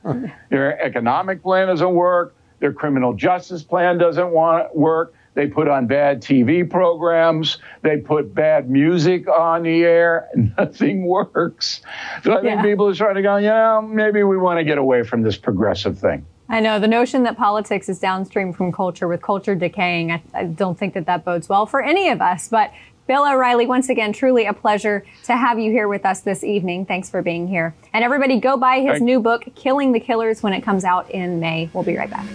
Their 0.49 0.81
economic 0.81 1.43
plan 1.43 1.67
doesn't 1.67 1.93
work. 1.93 2.35
Their 2.59 2.73
criminal 2.73 3.13
justice 3.13 3.63
plan 3.63 3.97
doesn't 3.97 4.31
want 4.31 4.75
work. 4.75 5.13
They 5.35 5.47
put 5.47 5.67
on 5.67 5.87
bad 5.87 6.21
TV 6.21 6.69
programs. 6.69 7.59
They 7.81 7.97
put 7.97 8.33
bad 8.33 8.69
music 8.69 9.27
on 9.29 9.63
the 9.63 9.83
air. 9.83 10.27
Nothing 10.57 11.05
works. 11.05 11.81
So 12.23 12.37
I 12.37 12.41
think 12.41 12.61
people 12.61 12.87
are 12.87 12.95
starting 12.95 13.23
to 13.23 13.27
go, 13.27 13.37
yeah, 13.37 13.79
maybe 13.81 14.23
we 14.23 14.37
want 14.37 14.57
to 14.59 14.63
get 14.63 14.77
away 14.77 15.03
from 15.03 15.21
this 15.21 15.37
progressive 15.37 15.97
thing. 15.97 16.25
I 16.51 16.61
know 16.61 16.79
the 16.79 16.87
notion 16.87 17.23
that 17.23 17.37
politics 17.37 17.89
is 17.89 17.99
downstream 17.99 18.53
from 18.53 18.71
culture, 18.71 19.07
with 19.07 19.21
culture 19.21 19.53
decaying, 19.53 20.11
I, 20.11 20.23
I, 20.33 20.43
don't 20.45 20.77
think 20.77 20.95
that 20.95 21.05
that 21.05 21.23
bodes 21.23 21.47
well 21.47 21.67
for 21.67 21.79
any 21.79 22.09
of 22.09 22.21
us. 22.21 22.47
But 22.47 22.73
Bill 23.09 23.25
O'Reilly, 23.25 23.65
once 23.65 23.89
again, 23.89 24.13
truly 24.13 24.45
a 24.45 24.53
pleasure 24.53 25.03
to 25.23 25.35
have 25.35 25.57
you 25.57 25.71
here 25.71 25.87
with 25.87 26.05
us 26.05 26.19
this 26.19 26.43
evening. 26.43 26.85
Thanks 26.85 27.09
for 27.09 27.23
being 27.23 27.47
here. 27.47 27.73
And 27.91 28.03
everybody, 28.03 28.39
go 28.39 28.55
buy 28.55 28.81
his 28.81 28.89
Thanks. 28.89 29.01
new 29.01 29.19
book, 29.19 29.45
Killing 29.55 29.93
the 29.93 29.99
Killers, 29.99 30.43
when 30.43 30.53
it 30.53 30.61
comes 30.61 30.83
out 30.83 31.09
in 31.09 31.39
May. 31.39 31.71
We'll 31.73 31.83
be 31.83 31.97
right 31.97 32.07
back. 32.07 32.27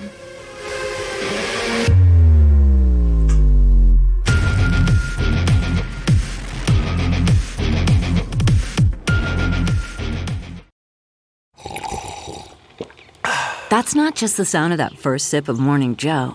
That's 13.71 13.95
not 13.95 14.17
just 14.17 14.37
the 14.37 14.45
sound 14.45 14.73
of 14.73 14.79
that 14.79 14.99
first 14.99 15.29
sip 15.29 15.47
of 15.47 15.61
Morning 15.61 15.95
Joe. 15.95 16.35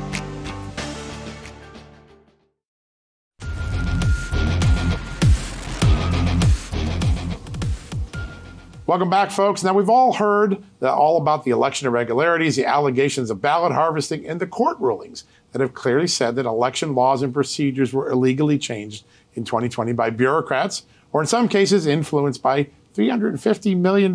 Welcome 8.91 9.09
back, 9.09 9.31
folks. 9.31 9.63
Now, 9.63 9.73
we've 9.73 9.89
all 9.89 10.11
heard 10.11 10.61
all 10.81 11.15
about 11.15 11.45
the 11.45 11.51
election 11.51 11.87
irregularities, 11.87 12.57
the 12.57 12.65
allegations 12.65 13.29
of 13.29 13.39
ballot 13.39 13.71
harvesting, 13.71 14.27
and 14.27 14.37
the 14.41 14.45
court 14.45 14.77
rulings 14.81 15.23
that 15.53 15.61
have 15.61 15.73
clearly 15.73 16.07
said 16.07 16.35
that 16.35 16.45
election 16.45 16.93
laws 16.93 17.21
and 17.21 17.33
procedures 17.33 17.93
were 17.93 18.09
illegally 18.09 18.57
changed 18.57 19.05
in 19.33 19.45
2020 19.45 19.93
by 19.93 20.09
bureaucrats, 20.09 20.83
or 21.13 21.21
in 21.21 21.27
some 21.27 21.47
cases, 21.47 21.87
influenced 21.87 22.41
by 22.41 22.67
$350 22.93 23.77
million 23.77 24.13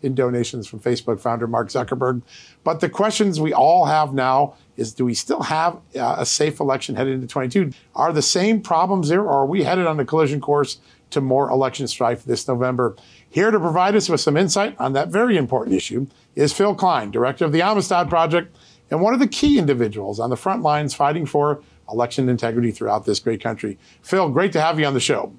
in 0.00 0.14
donations 0.14 0.66
from 0.66 0.80
Facebook 0.80 1.20
founder 1.20 1.46
Mark 1.46 1.68
Zuckerberg. 1.68 2.22
But 2.64 2.80
the 2.80 2.88
questions 2.88 3.38
we 3.42 3.52
all 3.52 3.84
have 3.84 4.14
now 4.14 4.54
is 4.78 4.94
do 4.94 5.04
we 5.04 5.12
still 5.12 5.42
have 5.42 5.74
uh, 5.94 6.16
a 6.18 6.24
safe 6.24 6.60
election 6.60 6.94
headed 6.94 7.12
into 7.12 7.26
22? 7.26 7.72
Are 7.94 8.14
the 8.14 8.22
same 8.22 8.62
problems 8.62 9.10
there, 9.10 9.20
or 9.20 9.40
are 9.40 9.46
we 9.46 9.64
headed 9.64 9.86
on 9.86 10.00
a 10.00 10.06
collision 10.06 10.40
course 10.40 10.78
to 11.10 11.20
more 11.20 11.50
election 11.50 11.86
strife 11.86 12.24
this 12.24 12.48
November? 12.48 12.96
Here 13.30 13.50
to 13.50 13.60
provide 13.60 13.94
us 13.94 14.08
with 14.08 14.20
some 14.20 14.36
insight 14.36 14.74
on 14.78 14.94
that 14.94 15.08
very 15.08 15.36
important 15.36 15.76
issue 15.76 16.06
is 16.34 16.52
Phil 16.52 16.74
Kline, 16.74 17.10
director 17.10 17.44
of 17.44 17.52
the 17.52 17.62
Amistad 17.62 18.08
Project 18.08 18.56
and 18.90 19.00
one 19.00 19.12
of 19.12 19.20
the 19.20 19.28
key 19.28 19.58
individuals 19.58 20.18
on 20.18 20.30
the 20.30 20.36
front 20.36 20.62
lines 20.62 20.94
fighting 20.94 21.26
for 21.26 21.62
election 21.90 22.28
integrity 22.28 22.70
throughout 22.70 23.04
this 23.04 23.20
great 23.20 23.42
country. 23.42 23.78
Phil, 24.02 24.28
great 24.30 24.52
to 24.52 24.60
have 24.60 24.78
you 24.78 24.86
on 24.86 24.94
the 24.94 25.00
show. 25.00 25.32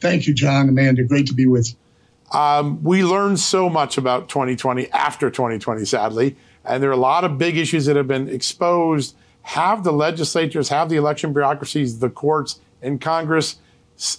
Thank 0.00 0.26
you, 0.26 0.34
John. 0.34 0.68
Amanda, 0.68 1.02
great 1.04 1.26
to 1.28 1.34
be 1.34 1.46
with 1.46 1.70
you. 1.70 2.38
Um, 2.38 2.82
we 2.82 3.04
learned 3.04 3.38
so 3.38 3.68
much 3.68 3.96
about 3.96 4.28
2020 4.28 4.90
after 4.90 5.30
2020, 5.30 5.84
sadly, 5.84 6.36
and 6.64 6.82
there 6.82 6.90
are 6.90 6.94
a 6.94 6.96
lot 6.96 7.24
of 7.24 7.38
big 7.38 7.56
issues 7.56 7.86
that 7.86 7.96
have 7.96 8.08
been 8.08 8.28
exposed. 8.28 9.14
Have 9.42 9.84
the 9.84 9.92
legislatures, 9.92 10.70
have 10.70 10.88
the 10.88 10.96
election 10.96 11.32
bureaucracies, 11.32 12.00
the 12.00 12.10
courts, 12.10 12.60
and 12.82 13.00
Congress 13.00 13.56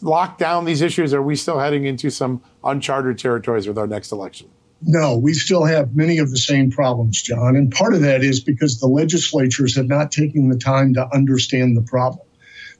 locked 0.01 0.39
down 0.39 0.65
these 0.65 0.82
issues? 0.82 1.13
Are 1.13 1.21
we 1.21 1.36
still 1.36 1.59
heading 1.59 1.86
into 1.86 2.09
some 2.09 2.41
uncharted 2.63 3.17
territories 3.17 3.67
with 3.67 3.78
our 3.78 3.88
next 3.88 4.11
election? 4.11 4.49
No, 4.82 5.17
we 5.17 5.34
still 5.34 5.65
have 5.65 5.95
many 5.95 6.17
of 6.17 6.30
the 6.32 6.38
same 6.38 6.69
problems, 6.69 7.21
John. 7.21 7.55
And 7.55 7.71
part 7.71 7.93
of 7.93 8.01
that 8.01 8.23
is 8.23 8.41
because 8.41 8.80
the 8.80 8.88
legislatures 8.88 9.76
have 9.78 9.88
not 9.88 10.11
taken 10.11 10.49
the 10.49 10.57
time 10.57 10.93
to 10.93 11.07
understand 11.13 11.76
the 11.76 11.82
problem. 11.82 12.26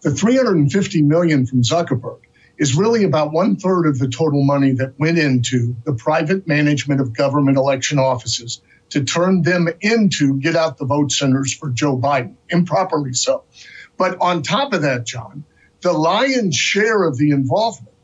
The 0.01 0.11
350 0.11 1.01
million 1.01 1.47
from 1.47 1.63
Zuckerberg 1.63 2.19
is 2.57 2.75
really 2.75 3.03
about 3.03 3.33
one 3.33 3.55
third 3.55 3.85
of 3.85 3.97
the 3.97 4.07
total 4.07 4.43
money 4.43 4.71
that 4.73 4.99
went 4.99 5.17
into 5.17 5.75
the 5.83 5.93
private 5.93 6.47
management 6.47 7.01
of 7.01 7.15
government 7.15 7.57
election 7.57 7.99
offices 7.99 8.61
to 8.89 9.03
turn 9.03 9.41
them 9.41 9.67
into 9.81 10.39
get 10.39 10.55
out 10.55 10.77
the 10.77 10.85
vote 10.85 11.11
centers 11.11 11.53
for 11.53 11.69
Joe 11.69 11.97
Biden, 11.97 12.35
improperly 12.49 13.13
so. 13.13 13.43
But 13.97 14.17
on 14.21 14.43
top 14.43 14.73
of 14.73 14.83
that, 14.83 15.05
John, 15.05 15.43
the 15.86 15.93
lion's 15.93 16.55
share 16.55 17.03
of 17.03 17.15
the 17.15 17.29
involvement 17.29 17.95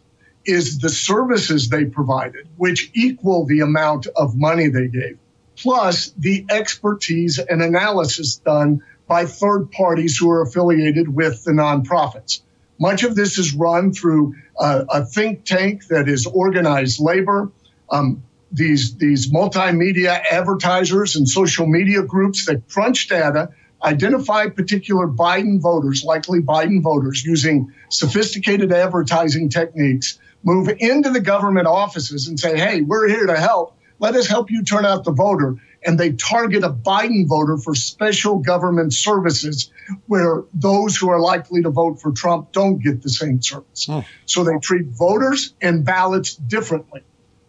is 0.46 0.78
the 0.78 0.90
services 0.90 1.68
they 1.68 1.86
provided, 1.86 2.48
which 2.56 2.92
equal 2.94 3.48
the 3.48 3.62
amount 3.62 4.06
of 4.16 4.38
money 4.38 4.68
they 4.68 4.88
gave, 4.88 5.18
plus 5.56 6.12
the 6.12 6.46
expertise 6.52 7.40
and 7.40 7.60
analysis 7.60 8.36
done 8.36 8.84
by 9.08 9.26
third 9.26 9.72
parties 9.72 10.16
who 10.16 10.30
are 10.30 10.44
affiliated 10.44 11.08
with 11.12 11.44
the 11.44 11.54
nonprofits. 11.54 12.42
Much 12.80 13.04
of 13.04 13.16
this 13.16 13.40
is 13.40 13.56
run 13.56 13.92
through 13.92 14.36
a, 14.60 14.86
a 14.90 15.04
think 15.04 15.44
tank 15.44 15.88
that 15.88 16.08
is 16.08 16.28
organized 16.28 17.00
labor. 17.00 17.52
Um, 17.90 18.22
these, 18.52 18.96
these 18.98 19.32
multimedia 19.32 20.22
advertisers 20.30 21.16
and 21.16 21.28
social 21.28 21.66
media 21.66 22.04
groups 22.04 22.46
that 22.46 22.70
crunch 22.70 23.08
data 23.08 23.50
identify 23.84 24.48
particular 24.48 25.08
Biden 25.08 25.60
voters, 25.62 26.04
likely 26.04 26.40
Biden 26.40 26.82
voters, 26.82 27.24
using 27.24 27.74
sophisticated 27.90 28.72
advertising 28.72 29.50
techniques, 29.50 30.20
move 30.44 30.70
into 30.80 31.10
the 31.10 31.20
government 31.20 31.68
offices 31.68 32.28
and 32.28 32.40
say, 32.40 32.58
hey, 32.58 32.82
we're 32.82 33.08
here 33.08 33.26
to 33.28 33.40
help. 33.40 33.78
Let 34.00 34.16
us 34.16 34.28
help 34.28 34.50
you 34.50 34.64
turn 34.64 34.86
out 34.86 35.04
the 35.04 35.12
voter. 35.12 35.58
And 35.84 36.00
they 36.00 36.12
target 36.14 36.64
a 36.64 36.70
Biden 36.70 37.28
voter 37.28 37.58
for 37.58 37.74
special 37.74 38.38
government 38.40 38.94
services 38.94 39.72
where 40.08 40.44
those 40.54 40.96
who 40.96 41.10
are 41.10 41.20
likely 41.20 41.64
to 41.64 41.70
vote 41.70 42.00
for 42.00 42.12
Trump 42.12 42.52
don't 42.52 42.84
get 42.84 43.02
the 43.02 43.10
same 43.10 43.42
service. 43.42 43.88
Oh. 43.90 44.04
So 44.26 44.44
they 44.44 44.58
treat 44.62 44.88
voters 44.88 45.54
and 45.62 45.84
ballots 45.84 46.36
differently. 46.36 47.02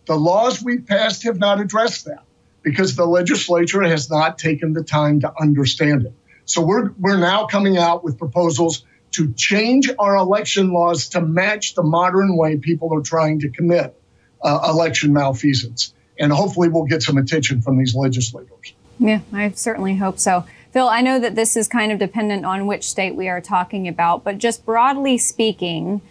The 0.07 0.16
laws 0.16 0.62
we've 0.62 0.87
passed 0.87 1.24
have 1.24 1.39
not 1.39 1.61
addressed 1.61 2.07
that 2.07 2.24
because 2.62 2.97
the 2.97 3.07
legislature 3.07 3.83
has 3.83 4.11
not 4.11 4.39
taken 4.39 4.72
the 4.72 4.83
time 4.83 5.20
to 5.20 5.33
understand 5.41 6.07
it. 6.07 6.14
So 6.53 6.61
we're, 6.61 6.91
we're 6.99 7.17
now 7.17 7.47
coming 7.47 7.79
out 7.79 8.05
with 8.05 8.19
proposals 8.19 8.85
to 9.13 9.33
change 9.33 9.89
our 9.99 10.17
election 10.17 10.71
laws 10.75 11.09
to 11.11 11.23
match 11.23 11.75
the 11.75 11.83
modern 11.83 12.37
way 12.37 12.59
people 12.59 12.95
are 12.95 13.01
trying 13.01 13.41
to 13.41 13.49
commit 13.49 13.99
uh, 14.43 14.69
election 14.69 15.15
malfeasance. 15.15 15.95
And 16.19 16.31
hopefully 16.31 16.69
we'll 16.69 16.85
get 16.85 17.03
some 17.03 17.17
attention 17.17 17.63
from 17.63 17.79
these 17.79 17.95
legislators. 17.95 18.75
Yeah, 18.99 19.21
I 19.33 19.53
certainly 19.53 19.97
hope 19.97 20.19
so. 20.19 20.45
Phil, 20.73 20.89
I 20.89 21.01
know 21.01 21.19
that 21.19 21.37
this 21.37 21.57
is 21.57 21.69
kind 21.69 21.91
of 21.91 21.99
dependent 21.99 22.45
on 22.45 22.67
which 22.67 22.87
state 22.87 23.15
we 23.15 23.31
are 23.31 23.41
talking 23.41 23.89
about, 23.89 24.23
but 24.23 24.37
just 24.37 24.67
broadly 24.67 25.17
speaking, 25.17 26.03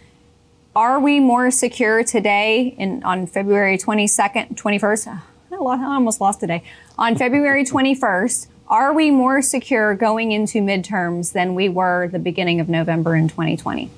are 0.74 0.98
we 0.98 1.20
more 1.20 1.52
secure 1.52 2.02
today 2.02 2.74
in 2.78 3.04
on 3.04 3.28
February 3.28 3.78
22nd, 3.78 4.56
21st? 4.56 5.22
I 5.52 5.56
almost 5.56 6.20
lost 6.20 6.40
today. 6.40 6.64
On 6.98 7.14
February 7.14 7.64
21st, 7.64 8.48
are 8.72 8.94
we 8.94 9.10
more 9.10 9.42
secure 9.42 9.94
going 9.94 10.32
into 10.32 10.60
midterms 10.60 11.34
than 11.34 11.54
we 11.54 11.68
were 11.68 12.08
the 12.08 12.18
beginning 12.18 12.58
of 12.58 12.70
November 12.70 13.14
in 13.14 13.28
2020? 13.28 13.90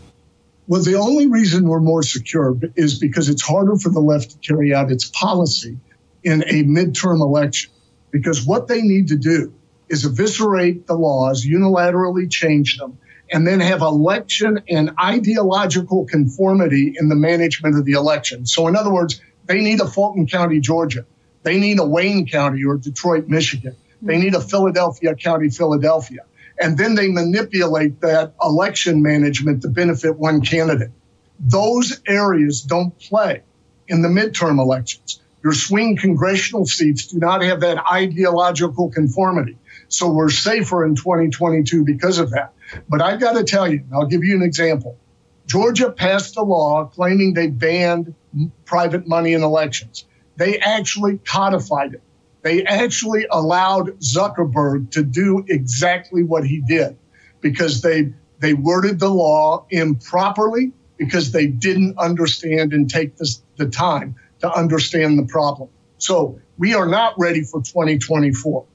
Well, 0.66 0.82
the 0.82 0.96
only 0.96 1.28
reason 1.28 1.68
we're 1.68 1.78
more 1.78 2.02
secure 2.02 2.58
is 2.74 2.98
because 2.98 3.28
it's 3.28 3.42
harder 3.42 3.76
for 3.76 3.90
the 3.90 4.00
left 4.00 4.32
to 4.32 4.38
carry 4.38 4.74
out 4.74 4.90
its 4.90 5.04
policy 5.04 5.78
in 6.24 6.42
a 6.42 6.64
midterm 6.64 7.20
election. 7.20 7.70
Because 8.10 8.44
what 8.44 8.66
they 8.66 8.82
need 8.82 9.08
to 9.08 9.16
do 9.16 9.54
is 9.88 10.04
eviscerate 10.04 10.88
the 10.88 10.94
laws, 10.94 11.46
unilaterally 11.46 12.28
change 12.28 12.76
them, 12.76 12.98
and 13.30 13.46
then 13.46 13.60
have 13.60 13.80
election 13.80 14.60
and 14.68 14.90
ideological 15.00 16.06
conformity 16.06 16.94
in 16.98 17.08
the 17.08 17.14
management 17.14 17.78
of 17.78 17.84
the 17.84 17.92
election. 17.92 18.44
So, 18.44 18.66
in 18.66 18.74
other 18.74 18.92
words, 18.92 19.20
they 19.46 19.60
need 19.60 19.80
a 19.80 19.86
Fulton 19.86 20.26
County, 20.26 20.58
Georgia. 20.58 21.04
They 21.44 21.60
need 21.60 21.78
a 21.78 21.86
Wayne 21.86 22.26
County 22.26 22.64
or 22.64 22.76
Detroit, 22.76 23.28
Michigan. 23.28 23.76
They 24.04 24.18
need 24.18 24.34
a 24.34 24.40
Philadelphia 24.40 25.14
County, 25.14 25.48
Philadelphia. 25.48 26.20
And 26.60 26.78
then 26.78 26.94
they 26.94 27.08
manipulate 27.08 28.00
that 28.02 28.34
election 28.42 29.02
management 29.02 29.62
to 29.62 29.68
benefit 29.68 30.16
one 30.16 30.42
candidate. 30.42 30.90
Those 31.40 32.00
areas 32.06 32.62
don't 32.62 32.96
play 32.98 33.42
in 33.88 34.02
the 34.02 34.08
midterm 34.08 34.60
elections. 34.60 35.20
Your 35.42 35.52
swing 35.52 35.96
congressional 35.96 36.64
seats 36.64 37.08
do 37.08 37.18
not 37.18 37.42
have 37.42 37.60
that 37.60 37.84
ideological 37.90 38.90
conformity. 38.90 39.58
So 39.88 40.10
we're 40.10 40.30
safer 40.30 40.84
in 40.84 40.94
2022 40.94 41.84
because 41.84 42.18
of 42.18 42.30
that. 42.30 42.52
But 42.88 43.02
I've 43.02 43.20
got 43.20 43.32
to 43.32 43.44
tell 43.44 43.70
you, 43.70 43.84
I'll 43.92 44.06
give 44.06 44.24
you 44.24 44.36
an 44.36 44.42
example. 44.42 44.96
Georgia 45.46 45.90
passed 45.90 46.36
a 46.36 46.42
law 46.42 46.86
claiming 46.86 47.34
they 47.34 47.48
banned 47.48 48.14
private 48.64 49.06
money 49.06 49.34
in 49.34 49.42
elections. 49.42 50.06
They 50.36 50.58
actually 50.58 51.18
codified 51.18 51.94
it 51.94 52.02
they 52.44 52.62
actually 52.64 53.26
allowed 53.30 53.98
Zuckerberg 54.00 54.90
to 54.92 55.02
do 55.02 55.44
exactly 55.48 56.22
what 56.22 56.46
he 56.46 56.60
did 56.60 56.96
because 57.40 57.80
they 57.80 58.12
they 58.38 58.52
worded 58.52 59.00
the 59.00 59.08
law 59.08 59.66
improperly 59.70 60.72
because 60.98 61.32
they 61.32 61.46
didn't 61.46 61.98
understand 61.98 62.74
and 62.74 62.88
take 62.88 63.16
this, 63.16 63.42
the 63.56 63.66
time 63.66 64.14
to 64.40 64.52
understand 64.52 65.18
the 65.18 65.24
problem. 65.24 65.70
So 65.96 66.38
we 66.58 66.74
are 66.74 66.86
not 66.86 67.14
ready 67.18 67.42
for 67.42 67.62
2024. 67.62 68.66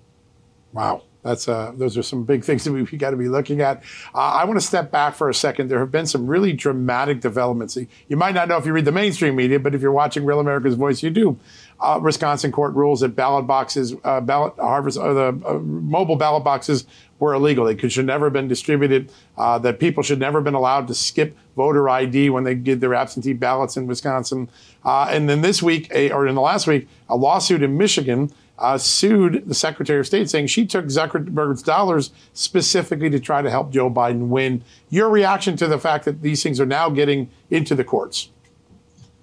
Wow. 0.74 1.04
That's 1.24 1.50
uh, 1.50 1.74
those 1.76 1.98
are 1.98 2.04
some 2.04 2.24
big 2.24 2.46
things 2.46 2.64
that 2.64 2.72
we, 2.72 2.84
we 2.84 2.98
got 2.98 3.12
to 3.12 3.18
be 3.18 3.28
looking 3.28 3.62
at. 3.62 3.84
Uh, 4.16 4.20
I 4.20 4.46
want 4.46 4.60
to 4.60 4.66
step 4.66 4.90
back 4.90 5.16
for 5.16 5.30
a 5.30 5.34
second. 5.34 5.70
There 5.70 5.80
have 5.80 5.92
been 5.92 6.06
some 6.06 6.28
really 6.28 6.54
dramatic 6.54 7.20
developments. 7.20 7.78
You 8.08 8.18
might 8.18 8.34
not 8.34 8.48
know 8.48 8.58
if 8.58 8.66
you 8.66 8.72
read 8.72 8.86
the 8.86 8.94
mainstream 8.94 9.36
media, 9.36 9.60
but 9.60 9.76
if 9.76 9.82
you're 9.82 9.92
watching 9.92 10.24
Real 10.24 10.40
America's 10.40 10.76
Voice, 10.76 11.04
you 11.04 11.10
do. 11.10 11.38
Uh, 11.82 12.00
Wisconsin 12.02 12.52
court 12.52 12.74
rules 12.74 13.00
that 13.00 13.16
ballot 13.16 13.48
boxes, 13.48 13.96
uh, 14.04 14.20
ballot 14.20 14.54
harvest, 14.58 14.98
uh, 14.98 15.14
the 15.14 15.42
uh, 15.46 15.54
mobile 15.60 16.18
ballot 16.18 16.44
boxes 16.44 16.86
were 17.20 17.34
illegal. 17.34 17.66
They 17.66 17.76
could, 17.76 17.92
should 17.92 18.06
never 18.06 18.26
have 18.26 18.34
been 18.34 18.48
distributed. 18.48 19.12
that 19.38 19.80
people 19.80 20.04
should 20.04 20.20
never 20.20 20.40
have 20.40 20.44
been 20.44 20.56
allowed 20.56 20.88
to 20.88 20.94
skip 20.94 21.38
voter 21.56 21.88
ID 21.90 22.30
when 22.30 22.44
they 22.44 22.56
did 22.56 22.82
their 22.82 22.94
absentee 22.94 23.34
ballots 23.34 23.78
in 23.78 23.88
Wisconsin. 23.88 24.50
and 24.84 25.30
then 25.30 25.42
this 25.42 25.64
week, 25.64 25.90
a, 25.94 26.12
or 26.12 26.28
in 26.28 26.36
the 26.36 26.42
last 26.42 26.68
week, 26.68 26.88
a 27.10 27.16
lawsuit 27.16 27.64
in 27.64 27.78
Michigan 27.78 28.32
uh, 28.60 28.78
sued 28.78 29.44
the 29.48 29.54
Secretary 29.54 30.00
of 30.00 30.06
State 30.06 30.30
saying 30.30 30.48
she 30.48 30.66
took 30.66 30.86
Zuckerberg's 30.86 31.64
dollars 31.64 32.12
specifically 32.34 33.10
to 33.10 33.20
try 33.20 33.42
to 33.42 33.50
help 33.50 33.72
Joe 33.72 33.90
Biden 33.90 34.28
win. 34.28 34.64
Your 34.90 35.10
reaction 35.10 35.56
to 35.58 35.68
the 35.68 35.80
fact 35.80 36.06
that 36.06 36.22
these 36.22 36.44
things 36.44 36.60
are 36.60 36.66
now 36.66 36.90
getting 36.90 37.30
into 37.50 37.74
the 37.74 37.84
courts? 37.84 38.30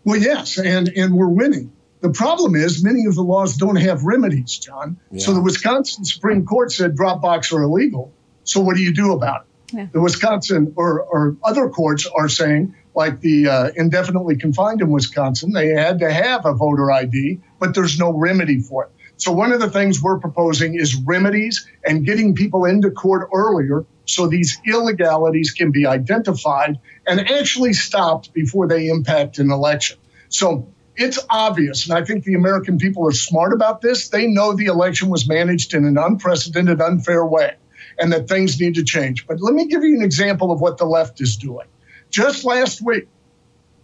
Well, 0.04 0.20
yes, 0.20 0.58
and, 0.58 0.88
and 0.96 1.14
we're 1.14 1.28
winning. 1.28 1.72
The 2.00 2.10
problem 2.10 2.54
is 2.54 2.84
many 2.84 3.06
of 3.06 3.14
the 3.14 3.22
laws 3.22 3.56
don't 3.56 3.76
have 3.76 4.04
remedies, 4.04 4.58
John. 4.58 4.98
Yeah. 5.10 5.20
So 5.20 5.34
the 5.34 5.40
Wisconsin 5.40 6.04
Supreme 6.04 6.44
Court 6.44 6.70
said 6.72 6.96
Dropbox 6.96 7.52
are 7.52 7.62
illegal. 7.62 8.12
So 8.44 8.60
what 8.60 8.76
do 8.76 8.82
you 8.82 8.94
do 8.94 9.12
about 9.12 9.42
it? 9.42 9.76
Yeah. 9.76 9.86
The 9.92 10.00
Wisconsin 10.00 10.72
or, 10.76 11.00
or 11.00 11.36
other 11.42 11.68
courts 11.68 12.06
are 12.06 12.28
saying, 12.28 12.74
like 12.94 13.20
the 13.20 13.48
uh, 13.48 13.70
indefinitely 13.76 14.36
confined 14.36 14.80
in 14.80 14.90
Wisconsin, 14.90 15.52
they 15.52 15.68
had 15.68 15.98
to 16.00 16.12
have 16.12 16.46
a 16.46 16.54
voter 16.54 16.90
ID, 16.90 17.40
but 17.58 17.74
there's 17.74 17.98
no 17.98 18.12
remedy 18.12 18.60
for 18.60 18.84
it. 18.84 18.90
So, 19.18 19.32
one 19.32 19.52
of 19.52 19.60
the 19.60 19.70
things 19.70 20.02
we're 20.02 20.18
proposing 20.18 20.74
is 20.74 20.94
remedies 20.94 21.66
and 21.84 22.04
getting 22.04 22.34
people 22.34 22.64
into 22.64 22.90
court 22.90 23.28
earlier 23.34 23.84
so 24.04 24.28
these 24.28 24.60
illegalities 24.66 25.52
can 25.52 25.72
be 25.72 25.86
identified 25.86 26.78
and 27.06 27.20
actually 27.20 27.72
stopped 27.72 28.32
before 28.32 28.68
they 28.68 28.88
impact 28.88 29.38
an 29.38 29.50
election. 29.50 29.98
So, 30.28 30.68
it's 30.96 31.18
obvious, 31.28 31.88
and 31.88 31.98
I 31.98 32.04
think 32.04 32.24
the 32.24 32.34
American 32.34 32.78
people 32.78 33.06
are 33.06 33.12
smart 33.12 33.52
about 33.52 33.80
this. 33.80 34.08
They 34.08 34.26
know 34.26 34.54
the 34.54 34.66
election 34.66 35.08
was 35.08 35.28
managed 35.28 35.74
in 35.74 35.84
an 35.84 35.98
unprecedented, 35.98 36.80
unfair 36.80 37.24
way 37.24 37.56
and 37.98 38.12
that 38.12 38.28
things 38.28 38.60
need 38.60 38.74
to 38.74 38.84
change. 38.84 39.26
But 39.26 39.40
let 39.40 39.54
me 39.54 39.66
give 39.66 39.82
you 39.82 39.96
an 39.96 40.02
example 40.02 40.52
of 40.52 40.60
what 40.60 40.78
the 40.78 40.84
left 40.84 41.20
is 41.20 41.36
doing. 41.36 41.66
Just 42.10 42.44
last 42.44 42.80
week, 42.80 43.08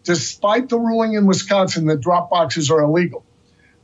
despite 0.05 0.69
the 0.69 0.79
ruling 0.79 1.15
in 1.15 1.27
Wisconsin 1.27 1.87
that 1.87 2.01
drop 2.01 2.31
boxes 2.31 2.71
are 2.71 2.81
illegal, 2.81 3.25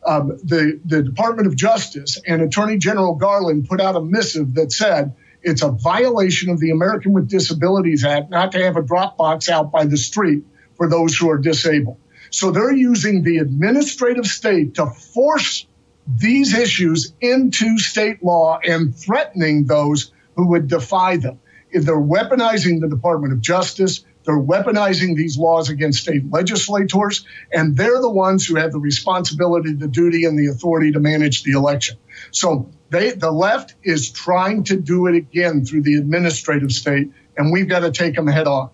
um, 0.07 0.29
the, 0.29 0.81
the 0.85 1.03
Department 1.03 1.49
of 1.49 1.57
Justice 1.57 2.21
and 2.27 2.43
Attorney 2.43 2.79
General 2.79 3.15
Garland 3.15 3.69
put 3.69 3.81
out 3.81 3.97
a 3.97 4.01
missive 4.01 4.55
that 4.55 4.73
said 4.73 5.15
it's 5.43 5.63
a 5.63 5.71
violation 5.71 6.51
of 6.51 6.61
the 6.61 6.71
American 6.71 7.13
with 7.13 7.29
Disabilities 7.29 8.05
Act 8.05 8.31
not 8.31 8.53
to 8.53 8.63
have 8.63 8.77
a 8.77 8.83
drop 8.83 9.17
box 9.17 9.49
out 9.49 9.73
by 9.73 9.85
the 9.85 9.97
street 9.97 10.45
for 10.77 10.89
those 10.89 11.17
who 11.17 11.31
are 11.31 11.39
disabled. 11.39 11.99
So 12.31 12.51
they're 12.51 12.75
using 12.75 13.23
the 13.23 13.39
administrative 13.39 14.27
state 14.27 14.75
to 14.75 14.87
force 14.87 15.67
these 16.07 16.55
issues 16.55 17.13
into 17.21 17.79
state 17.79 18.23
law 18.23 18.59
and 18.65 18.97
threatening 18.97 19.67
those 19.67 20.13
who 20.37 20.49
would 20.49 20.69
defy 20.69 21.17
them. 21.17 21.41
If 21.71 21.85
they're 21.85 22.01
weaponizing 22.01 22.81
the 22.81 22.89
Department 22.89 23.33
of 23.33 23.41
Justice, 23.41 24.05
they're 24.25 24.39
weaponizing 24.39 25.17
these 25.17 25.39
laws 25.39 25.71
against 25.71 26.03
state 26.03 26.31
legislators, 26.31 27.25
and 27.53 27.77
they're 27.77 28.01
the 28.01 28.11
ones 28.11 28.47
who 28.47 28.57
have 28.57 28.73
the 28.73 28.79
responsibility, 28.79 29.73
the 29.73 29.89
duty, 29.89 30.25
and 30.25 30.39
the 30.39 30.49
authority 30.49 30.93
to 30.93 31.01
manage 31.01 31.45
the 31.45 31.53
election. 31.53 31.97
So 32.31 32.71
they, 32.91 33.13
the 33.13 33.31
left 33.31 33.75
is 33.83 34.11
trying 34.11 34.65
to 34.65 34.77
do 34.77 35.07
it 35.07 35.15
again 35.15 35.65
through 35.65 35.83
the 35.83 35.95
administrative 35.95 36.73
state, 36.73 37.11
and 37.37 37.53
we've 37.53 37.69
got 37.69 37.81
to 37.81 37.91
take 37.91 38.17
them 38.17 38.27
head 38.27 38.47
on. 38.47 38.71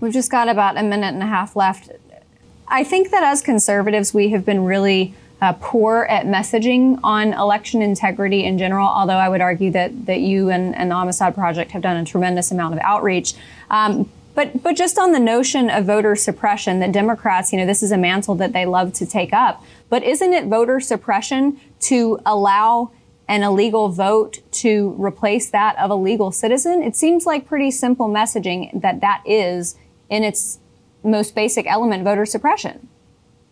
We've 0.00 0.12
just 0.12 0.30
got 0.30 0.48
about 0.48 0.78
a 0.78 0.82
minute 0.82 1.12
and 1.12 1.22
a 1.22 1.26
half 1.26 1.56
left. 1.56 1.90
I 2.70 2.84
think 2.84 3.10
that 3.10 3.24
as 3.24 3.42
conservatives, 3.42 4.14
we 4.14 4.28
have 4.30 4.44
been 4.44 4.64
really 4.64 5.14
uh, 5.40 5.54
poor 5.60 6.06
at 6.08 6.26
messaging 6.26 7.00
on 7.02 7.32
election 7.32 7.82
integrity 7.82 8.44
in 8.44 8.58
general, 8.58 8.86
although 8.86 9.14
I 9.14 9.28
would 9.28 9.40
argue 9.40 9.70
that, 9.72 10.06
that 10.06 10.20
you 10.20 10.50
and, 10.50 10.76
and 10.76 10.90
the 10.90 10.94
Amistad 10.94 11.34
Project 11.34 11.72
have 11.72 11.82
done 11.82 11.96
a 11.96 12.04
tremendous 12.04 12.52
amount 12.52 12.74
of 12.74 12.80
outreach. 12.80 13.34
Um, 13.70 14.08
but, 14.34 14.62
but 14.62 14.76
just 14.76 14.98
on 14.98 15.10
the 15.10 15.18
notion 15.18 15.68
of 15.68 15.86
voter 15.86 16.14
suppression, 16.14 16.78
that 16.78 16.92
Democrats, 16.92 17.52
you 17.52 17.58
know, 17.58 17.66
this 17.66 17.82
is 17.82 17.90
a 17.90 17.98
mantle 17.98 18.36
that 18.36 18.52
they 18.52 18.66
love 18.66 18.92
to 18.94 19.06
take 19.06 19.32
up. 19.32 19.64
But 19.88 20.04
isn't 20.04 20.32
it 20.32 20.46
voter 20.46 20.78
suppression 20.78 21.58
to 21.80 22.20
allow 22.24 22.92
an 23.26 23.42
illegal 23.42 23.88
vote 23.88 24.40
to 24.52 24.94
replace 24.98 25.50
that 25.50 25.76
of 25.78 25.90
a 25.90 25.96
legal 25.96 26.30
citizen? 26.30 26.82
It 26.82 26.94
seems 26.94 27.26
like 27.26 27.48
pretty 27.48 27.72
simple 27.72 28.08
messaging 28.08 28.80
that 28.80 29.00
that 29.00 29.22
is, 29.26 29.74
in 30.08 30.22
its 30.22 30.59
most 31.02 31.34
basic 31.34 31.66
element, 31.66 32.04
voter 32.04 32.26
suppression. 32.26 32.88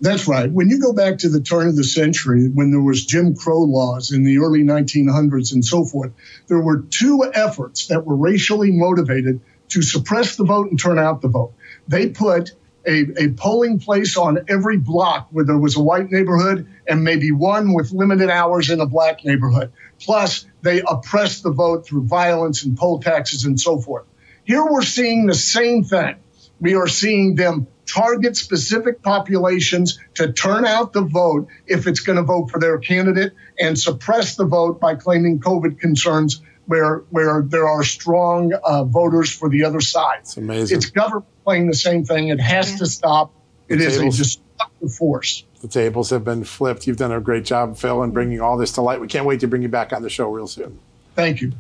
That's 0.01 0.29
right. 0.29 0.51
When 0.51 0.69
you 0.69 0.81
go 0.81 0.93
back 0.93 1.19
to 1.19 1.29
the 1.29 1.41
turn 1.41 1.67
of 1.69 1.77
the 1.77 1.83
century, 1.83 2.49
when 2.49 2.71
there 2.71 2.81
was 2.81 3.05
Jim 3.05 3.35
Crow 3.35 3.63
laws 3.63 4.13
in 4.13 4.23
the 4.23 4.39
early 4.39 4.63
1900s 4.63 5.53
and 5.53 5.65
so 5.65 5.85
forth, 5.85 6.13
there 6.47 6.61
were 6.61 6.83
two 6.83 7.29
efforts 7.35 7.89
that 7.89 8.07
were 8.07 8.15
racially 8.15 8.71
motivated 8.71 9.41
to 9.71 9.83
suppress 9.83 10.37
the 10.37 10.45
vote 10.45 10.71
and 10.71 10.81
turn 10.81 10.99
out 10.99 11.21
the 11.21 11.29
vote. 11.29 11.53
They 11.89 12.11
put 12.11 12.53
a, 12.87 13.07
a 13.19 13.29
polling 13.33 13.81
place 13.81 14.17
on 14.17 14.39
every 14.49 14.79
block 14.79 15.29
where 15.31 15.45
there 15.45 15.59
was 15.59 15.77
a 15.77 15.81
white 15.81 16.11
neighborhood 16.11 16.67
and 16.87 17.03
maybe 17.03 17.33
one 17.33 17.75
with 17.75 17.93
limited 17.93 18.31
hours 18.31 18.71
in 18.71 18.81
a 18.81 18.87
black 18.87 19.25
neighborhood. 19.25 19.73
Plus, 20.01 20.47
they 20.63 20.81
oppressed 20.87 21.43
the 21.43 21.51
vote 21.51 21.87
through 21.87 22.07
violence 22.07 22.63
and 22.65 22.79
poll 22.79 23.01
taxes 23.01 23.45
and 23.45 23.61
so 23.61 23.81
forth. 23.81 24.07
Here 24.45 24.65
we're 24.65 24.83
seeing 24.83 25.27
the 25.27 25.35
same 25.35 25.85
thing. 25.85 26.17
We 26.61 26.75
are 26.75 26.89
seeing 26.89 27.35
them 27.35 27.67
target 27.87 28.37
specific 28.37 29.03
populations 29.03 29.99
to 30.15 30.33
turn 30.33 30.65
out 30.65 30.93
the 30.93 31.03
vote 31.03 31.49
if 31.67 31.87
it's 31.87 32.01
going 32.01 32.17
to 32.17 32.23
vote 32.23 32.51
for 32.51 32.59
their 32.61 32.79
candidate 32.79 33.33
and 33.59 33.79
suppress 33.79 34.37
the 34.37 34.45
vote 34.45 34.81
by 34.81 34.95
claiming 34.95 35.41
COVID 35.41 35.81
concerns 35.81 36.43
where 36.67 36.99
where 37.11 37.43
there 37.43 37.67
are 37.67 37.83
strong 37.83 38.53
uh, 38.53 38.85
voters 38.85 39.31
for 39.31 39.49
the 39.49 39.65
other 39.65 39.81
side. 39.81 40.19
It's 40.21 40.37
amazing. 40.37 40.77
It's 40.77 40.87
government 40.87 41.27
playing 41.45 41.67
the 41.67 41.75
same 41.75 42.05
thing. 42.05 42.29
It 42.29 42.41
has 42.41 42.73
yeah. 42.73 42.79
to 42.79 42.87
stop. 42.87 43.33
It 43.69 43.77
the 43.77 43.87
is 43.87 43.97
tables, 43.97 44.15
a 44.15 44.23
destructive 44.23 44.95
force. 44.95 45.45
The 45.63 45.69
tables 45.69 46.11
have 46.11 46.25
been 46.25 46.45
flipped. 46.45 46.87
You've 46.87 46.99
done 46.99 47.13
a 47.13 47.21
great 47.21 47.45
job, 47.45 47.77
Phil, 47.79 48.03
in 48.03 48.11
bringing 48.11 48.41
all 48.41 48.59
this 48.59 48.73
to 48.73 48.83
light. 48.83 49.01
We 49.01 49.09
can't 49.09 49.25
wait 49.25 49.41
to 49.41 49.49
bring 49.49 49.63
you 49.63 49.69
back 49.69 49.93
on 49.93 50.03
the 50.03 50.11
show 50.11 50.31
real 50.31 50.47
soon. 50.47 50.79
Thank 51.15 51.41
you. 51.41 51.53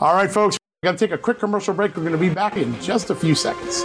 All 0.00 0.14
right, 0.14 0.30
folks. 0.30 0.58
Got 0.82 0.92
to 0.92 0.98
take 0.98 1.12
a 1.12 1.18
quick 1.18 1.38
commercial 1.38 1.74
break. 1.74 1.96
We're 1.96 2.02
going 2.02 2.12
to 2.12 2.18
be 2.18 2.28
back 2.28 2.56
in 2.56 2.78
just 2.80 3.10
a 3.10 3.14
few 3.14 3.34
seconds. 3.34 3.84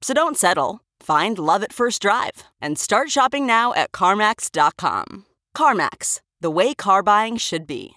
So 0.00 0.14
don't 0.14 0.36
settle. 0.36 0.80
Find 1.00 1.38
love 1.38 1.62
at 1.62 1.72
first 1.72 2.02
drive 2.02 2.44
and 2.60 2.78
start 2.78 3.10
shopping 3.10 3.46
now 3.46 3.74
at 3.74 3.92
CarMax.com. 3.92 5.26
CarMax, 5.56 6.20
the 6.40 6.50
way 6.50 6.74
car 6.74 7.02
buying 7.02 7.36
should 7.36 7.66
be. 7.66 7.94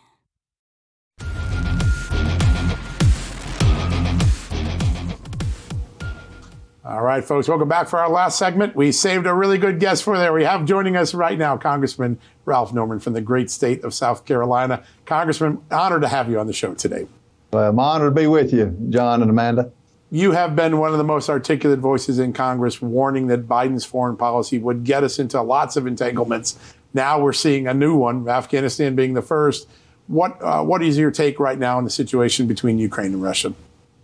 All 6.84 7.04
right, 7.04 7.24
folks, 7.24 7.47
welcome 7.47 7.70
back 7.70 7.88
for 7.88 7.99
our 7.99 8.10
last 8.10 8.39
segment. 8.39 8.76
We 8.76 8.91
saved 8.91 9.28
a 9.28 9.34
really 9.34 9.60
good 9.60 9.80
guest 9.80 10.04
for 10.04 10.18
there. 10.18 10.34
We 10.34 10.43
have 10.43 10.66
joining 10.66 10.97
us 10.97 11.14
right 11.14 11.38
now 11.38 11.56
Congressman 11.56 12.20
Ralph 12.45 12.74
Norman 12.74 12.99
from 12.99 13.14
the 13.14 13.22
great 13.22 13.52
state 13.52 13.84
of 13.84 13.93
South 13.93 14.26
Carolina. 14.26 14.84
Congressman, 15.06 15.62
honored 15.70 16.02
to 16.02 16.08
have 16.08 16.30
you 16.30 16.39
on 16.39 16.47
the 16.47 16.54
show 16.54 16.74
today. 16.74 17.08
Well, 17.54 17.70
I'm 17.70 17.80
honored 17.80 18.16
to 18.16 18.22
be 18.22 18.28
with 18.28 18.52
you, 18.52 18.76
John 18.89 19.22
and 19.22 19.30
Amanda 19.30 19.72
you 20.12 20.34
have 20.34 20.57
been 20.57 20.78
one 20.78 20.91
of 20.91 20.97
the 20.97 21.05
most 21.05 21.30
articulate 21.30 21.80
voices 21.80 22.20
in 22.20 22.34
Congress 22.34 22.82
warning 22.82 23.28
that 23.28 23.47
Biden's 23.47 23.86
foreign 23.86 24.18
policy 24.18 24.59
would 24.59 24.84
get 24.84 25.05
us 25.05 25.18
into 25.18 25.41
lots 25.41 25.78
of 25.78 25.88
entanglements. 25.88 26.59
Now 26.93 27.22
we're 27.22 27.32
seeing 27.32 27.66
a 27.66 27.74
new 27.74 27.95
one, 27.95 28.28
Afghanistan 28.28 28.93
being 28.93 29.14
the 29.14 29.22
first. 29.22 29.70
What 30.07 30.38
uh, 30.41 30.64
what 30.64 30.84
is 30.84 30.97
your 30.97 31.12
take 31.12 31.39
right 31.39 31.57
now 31.57 31.78
on 31.78 31.86
the 31.86 31.89
situation 31.89 32.45
between 32.45 32.78
Ukraine 32.78 33.14
and 33.14 33.24
Russia? 33.24 33.53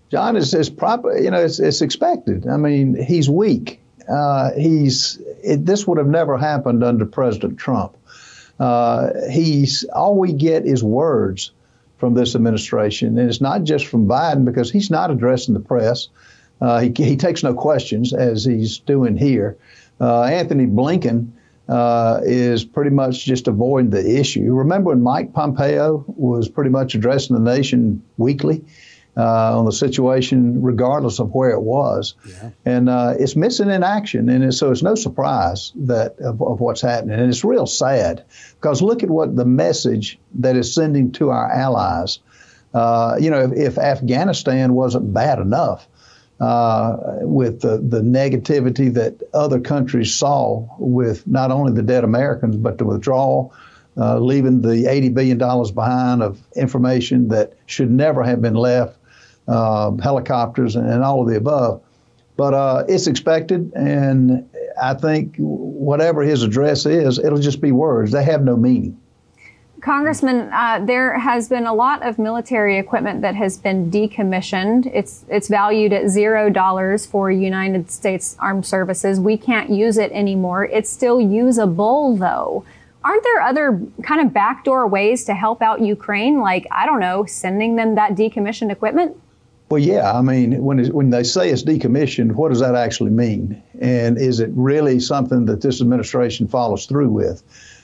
John 0.10 0.38
is 0.38 0.54
is 0.54 0.70
probably 0.70 1.26
you 1.26 1.32
know 1.32 1.44
it's, 1.44 1.60
it's, 1.60 1.82
expected. 1.82 2.48
I 2.48 2.56
mean 2.56 2.96
he's 2.96 3.30
weak. 3.30 3.82
Uh, 4.10 4.52
he's 4.54 5.20
it, 5.44 5.66
this 5.66 5.86
would 5.86 5.98
have 5.98 6.08
never 6.08 6.38
happened 6.38 6.86
under 6.86 7.06
President 7.06 7.58
Trump. 7.60 7.98
Uh, 8.58 9.10
he's 9.30 9.84
all 9.94 10.18
we 10.18 10.32
get 10.32 10.66
is 10.66 10.82
words 10.82 11.52
from 11.98 12.14
this 12.14 12.36
administration. 12.36 13.18
And 13.18 13.30
it's 13.30 13.42
not 13.42 13.64
just 13.64 13.88
from 13.88 14.08
Biden 14.08 14.46
because 14.46 14.72
he's 14.72 14.90
not 14.90 15.12
addressing 15.12 15.54
the 15.54 15.60
press. 15.60 16.10
Uh, 16.62 16.80
he, 16.80 16.94
he 16.96 17.16
takes 17.16 17.44
no 17.44 17.54
questions 17.54 18.14
as 18.14 18.46
he's 18.46 18.80
doing 18.80 19.18
here. 19.18 19.58
Uh, 20.00 20.24
Antony 20.24 20.66
Blinken 20.66 21.32
uh, 21.68 22.22
is 22.24 22.64
pretty 22.64 22.92
much 22.92 23.26
just 23.26 23.48
avoiding 23.48 23.90
the 23.90 24.20
issue. 24.20 24.54
Remember 24.54 24.92
when 24.92 25.02
Mike 25.02 25.34
Pompeo 25.34 26.06
was 26.08 26.48
pretty 26.48 26.70
much 26.70 26.96
addressing 26.96 27.36
the 27.36 27.42
nation 27.42 28.04
weekly? 28.18 28.64
Uh, 29.18 29.58
on 29.58 29.66
the 29.66 29.72
situation, 29.72 30.62
regardless 30.62 31.20
of 31.20 31.34
where 31.34 31.50
it 31.50 31.62
was. 31.62 32.14
Yeah. 32.28 32.52
And 32.66 32.88
uh, 32.88 33.16
it's 33.18 33.36
missing 33.36 33.72
in 33.72 33.82
action. 33.82 34.30
And 34.30 34.54
so 34.54 34.72
it's 34.72 34.84
no 34.84 34.94
surprise 34.94 35.72
that 35.76 36.20
of, 36.20 36.42
of, 36.42 36.60
what's 36.60 36.82
happening. 36.82 37.20
And 37.20 37.30
it's 37.30 37.44
real 37.44 37.66
sad 37.66 38.26
because 38.62 38.82
look 38.82 39.02
at 39.02 39.10
what 39.10 39.36
the 39.36 39.46
message 39.46 40.20
that 40.36 40.56
is 40.56 40.74
sending 40.74 41.14
to 41.14 41.32
our 41.32 41.52
allies. 41.52 42.20
Uh, 42.74 43.18
you 43.20 43.32
know, 43.32 43.52
if, 43.52 43.54
if, 43.54 43.78
Afghanistan 43.80 44.74
wasn't 44.74 45.12
bad 45.12 45.40
enough, 45.40 45.88
uh, 46.40 46.98
with 47.22 47.62
the, 47.62 47.78
the 47.80 48.02
negativity 48.02 48.94
that 48.94 49.24
other 49.34 49.60
countries 49.60 50.14
saw 50.14 50.68
with 50.78 51.26
not 51.26 51.50
only 51.50 51.74
the 51.74 51.82
dead 51.82 52.04
Americans, 52.04 52.56
but 52.56 52.78
the 52.78 52.86
withdrawal, 52.86 53.52
uh, 53.98 54.20
leaving 54.20 54.62
the 54.62 54.84
$80 54.84 55.14
billion 55.16 55.38
behind 55.74 56.22
of 56.22 56.40
information 56.56 57.30
that 57.30 57.54
should 57.66 57.90
never 57.90 58.24
have 58.24 58.42
been 58.42 58.54
left, 58.54 58.97
uh, 59.48 59.92
helicopters, 60.04 60.76
and, 60.76 60.90
and, 60.90 61.04
all 61.04 61.22
of 61.22 61.30
the 61.30 61.38
above. 61.38 61.82
But 62.36 62.54
uh, 62.54 62.84
it's 62.88 63.08
expected, 63.08 63.72
and 63.76 64.48
I 64.82 64.94
think 64.94 65.36
whatever 65.38 66.22
his 66.22 66.44
address 66.44 66.86
is, 66.86 67.18
it'll 67.18 67.40
just 67.40 67.62
be 67.62 67.72
words. 67.72 68.12
They 68.12 68.24
have 68.24 68.44
no 68.44 68.56
meaning. 68.56 69.00
Congressman, 69.82 70.50
uh, 70.52 70.84
there 70.86 71.18
has 71.20 71.50
been 71.50 71.68
a 71.68 71.74
lot 71.74 72.06
of 72.06 72.18
military 72.18 72.78
equipment 72.78 73.22
that 73.22 73.36
has 73.36 73.58
been 73.58 73.92
decommissioned. 73.92 74.92
It's 74.94 75.24
it's 75.30 75.48
valued 75.48 75.94
at 75.94 76.10
zero 76.10 76.50
dollars 76.50 77.06
for 77.06 77.30
United 77.30 77.90
States 77.92 78.36
Armed 78.40 78.66
Services. 78.66 79.20
We 79.20 79.38
can't 79.38 79.70
use 79.70 79.98
it 79.98 80.12
anymore. 80.12 80.66
It's 80.66 80.90
still 80.90 81.22
usable, 81.22 82.18
though. 82.18 82.66
Aren't 83.04 83.24
there 83.24 83.42
other 83.42 83.82
kind 84.04 84.20
of 84.20 84.34
backdoor 84.34 84.88
ways 84.88 85.24
to 85.26 85.34
help 85.34 85.62
out 85.62 85.80
Ukraine, 85.80 86.40
like 86.40 86.66
I 86.72 86.86
don't 86.86 87.00
know, 87.00 87.26
sending 87.26 87.76
them 87.76 87.96
that 87.96 88.16
decommissioned 88.16 88.72
equipment? 88.72 89.16
Well, 89.70 89.82
yeah. 89.82 90.12
I 90.12 90.22
mean, 90.22 90.64
when 90.64 90.86
when 90.88 91.10
they 91.10 91.24
say 91.24 91.50
it's 91.50 91.64
decommissioned, 91.64 92.32
what 92.32 92.50
does 92.50 92.62
that 92.62 92.76
actually 92.76 93.12
mean? 93.12 93.62
And 93.80 94.18
is 94.18 94.40
it 94.40 94.50
really 94.54 95.00
something 95.00 95.46
that 95.46 95.62
this 95.62 95.82
administration 95.82 96.48
follows 96.48 96.86
through 96.86 97.10
with? 97.10 97.44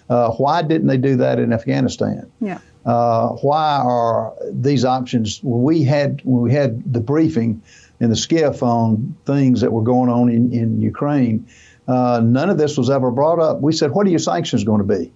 Uh, 0.10 0.32
why 0.32 0.62
didn't 0.62 0.88
they 0.88 0.98
do 0.98 1.18
that 1.18 1.40
in 1.40 1.52
Afghanistan? 1.52 2.32
Yeah. 2.40 2.60
Uh, 2.86 3.30
why 3.30 3.82
are 3.84 4.34
these 4.50 4.86
options? 4.86 5.42
When 5.44 5.64
we 5.64 5.84
had 5.84 6.22
when 6.24 6.42
we 6.42 6.54
had 6.54 6.94
the 6.94 7.02
briefing 7.02 7.62
and 8.00 8.12
the 8.12 8.16
SCIF 8.16 8.62
on 8.62 9.16
things 9.26 9.62
that 9.62 9.72
were 9.72 9.84
going 9.84 10.10
on 10.10 10.30
in, 10.30 10.54
in 10.54 10.82
Ukraine, 10.82 11.48
uh, 11.88 12.22
none 12.24 12.50
of 12.50 12.58
this 12.58 12.78
was 12.78 12.90
ever 12.90 13.12
brought 13.12 13.40
up. 13.40 13.62
We 13.62 13.74
said, 13.74 13.92
what 13.92 14.08
are 14.08 14.10
your 14.10 14.20
sanctions 14.20 14.64
going 14.64 14.86
to 14.86 14.98
be? 14.98 15.12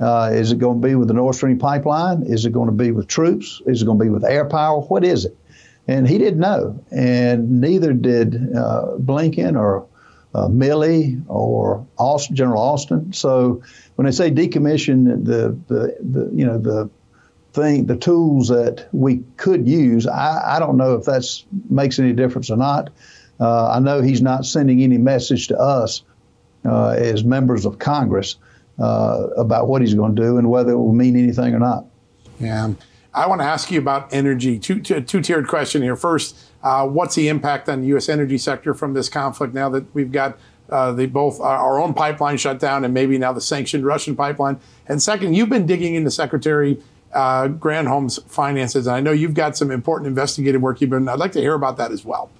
Uh, 0.00 0.30
is 0.32 0.50
it 0.50 0.58
going 0.58 0.80
to 0.80 0.88
be 0.88 0.94
with 0.96 1.06
the 1.06 1.14
Nord 1.14 1.34
Stream 1.34 1.58
pipeline? 1.58 2.24
Is 2.24 2.44
it 2.44 2.52
going 2.52 2.66
to 2.66 2.74
be 2.74 2.90
with 2.90 3.06
troops? 3.06 3.62
Is 3.66 3.82
it 3.82 3.84
going 3.84 3.98
to 3.98 4.04
be 4.04 4.10
with 4.10 4.24
air 4.24 4.44
power? 4.44 4.80
What 4.80 5.04
is 5.04 5.26
it? 5.26 5.36
And 5.88 6.08
he 6.08 6.18
didn't 6.18 6.40
know, 6.40 6.80
and 6.92 7.60
neither 7.60 7.92
did 7.92 8.36
uh, 8.54 8.96
Blinken 8.98 9.58
or 9.58 9.86
uh, 10.34 10.46
Milley 10.46 11.22
or 11.28 11.84
Austin, 11.98 12.36
General 12.36 12.62
Austin. 12.62 13.12
So 13.12 13.62
when 13.96 14.06
they 14.06 14.12
say 14.12 14.30
decommission 14.30 15.24
the, 15.24 15.58
the, 15.66 15.96
the 16.00 16.30
you 16.32 16.46
know 16.46 16.58
the 16.58 16.88
thing 17.52 17.86
the 17.86 17.96
tools 17.96 18.48
that 18.48 18.88
we 18.92 19.24
could 19.36 19.68
use, 19.68 20.06
I, 20.06 20.56
I 20.56 20.58
don't 20.58 20.76
know 20.76 20.94
if 20.94 21.04
that 21.04 21.24
makes 21.68 21.98
any 21.98 22.12
difference 22.12 22.50
or 22.50 22.56
not. 22.56 22.90
Uh, 23.40 23.72
I 23.72 23.80
know 23.80 24.00
he's 24.00 24.22
not 24.22 24.46
sending 24.46 24.82
any 24.82 24.98
message 24.98 25.48
to 25.48 25.58
us 25.58 26.04
uh, 26.64 26.90
as 26.90 27.24
members 27.24 27.66
of 27.66 27.78
Congress 27.78 28.36
uh, 28.78 29.26
about 29.36 29.68
what 29.68 29.82
he's 29.82 29.94
going 29.94 30.14
to 30.14 30.22
do 30.22 30.38
and 30.38 30.48
whether 30.48 30.72
it 30.72 30.78
will 30.78 30.92
mean 30.92 31.16
anything 31.16 31.54
or 31.54 31.58
not. 31.58 31.86
Yeah. 32.38 32.72
I 33.14 33.26
want 33.26 33.40
to 33.42 33.44
ask 33.44 33.70
you 33.70 33.78
about 33.78 34.12
energy. 34.12 34.58
Two-tiered 34.58 35.46
question 35.46 35.82
here. 35.82 35.96
First, 35.96 36.36
uh, 36.62 36.86
what's 36.86 37.14
the 37.14 37.28
impact 37.28 37.68
on 37.68 37.82
the 37.82 37.88
U.S. 37.88 38.08
energy 38.08 38.38
sector 38.38 38.72
from 38.72 38.94
this 38.94 39.08
conflict 39.08 39.52
now 39.52 39.68
that 39.68 39.94
we've 39.94 40.12
got 40.12 40.38
uh, 40.70 40.92
the 40.92 41.06
both 41.06 41.38
our 41.40 41.78
own 41.78 41.92
pipeline 41.92 42.38
shut 42.38 42.58
down 42.58 42.84
and 42.84 42.94
maybe 42.94 43.18
now 43.18 43.32
the 43.32 43.40
sanctioned 43.40 43.84
Russian 43.84 44.16
pipeline? 44.16 44.58
And 44.86 45.02
second, 45.02 45.34
you've 45.34 45.50
been 45.50 45.66
digging 45.66 45.94
into 45.94 46.10
Secretary 46.10 46.80
uh, 47.12 47.48
Granholm's 47.48 48.18
finances, 48.28 48.86
and 48.86 48.96
I 48.96 49.00
know 49.00 49.12
you've 49.12 49.34
got 49.34 49.56
some 49.58 49.70
important 49.70 50.08
investigative 50.08 50.62
work 50.62 50.80
you've 50.80 50.88
been. 50.88 51.06
I'd 51.08 51.18
like 51.18 51.32
to 51.32 51.40
hear 51.40 51.54
about 51.54 51.76
that 51.76 51.92
as 51.92 52.06
well. 52.06 52.30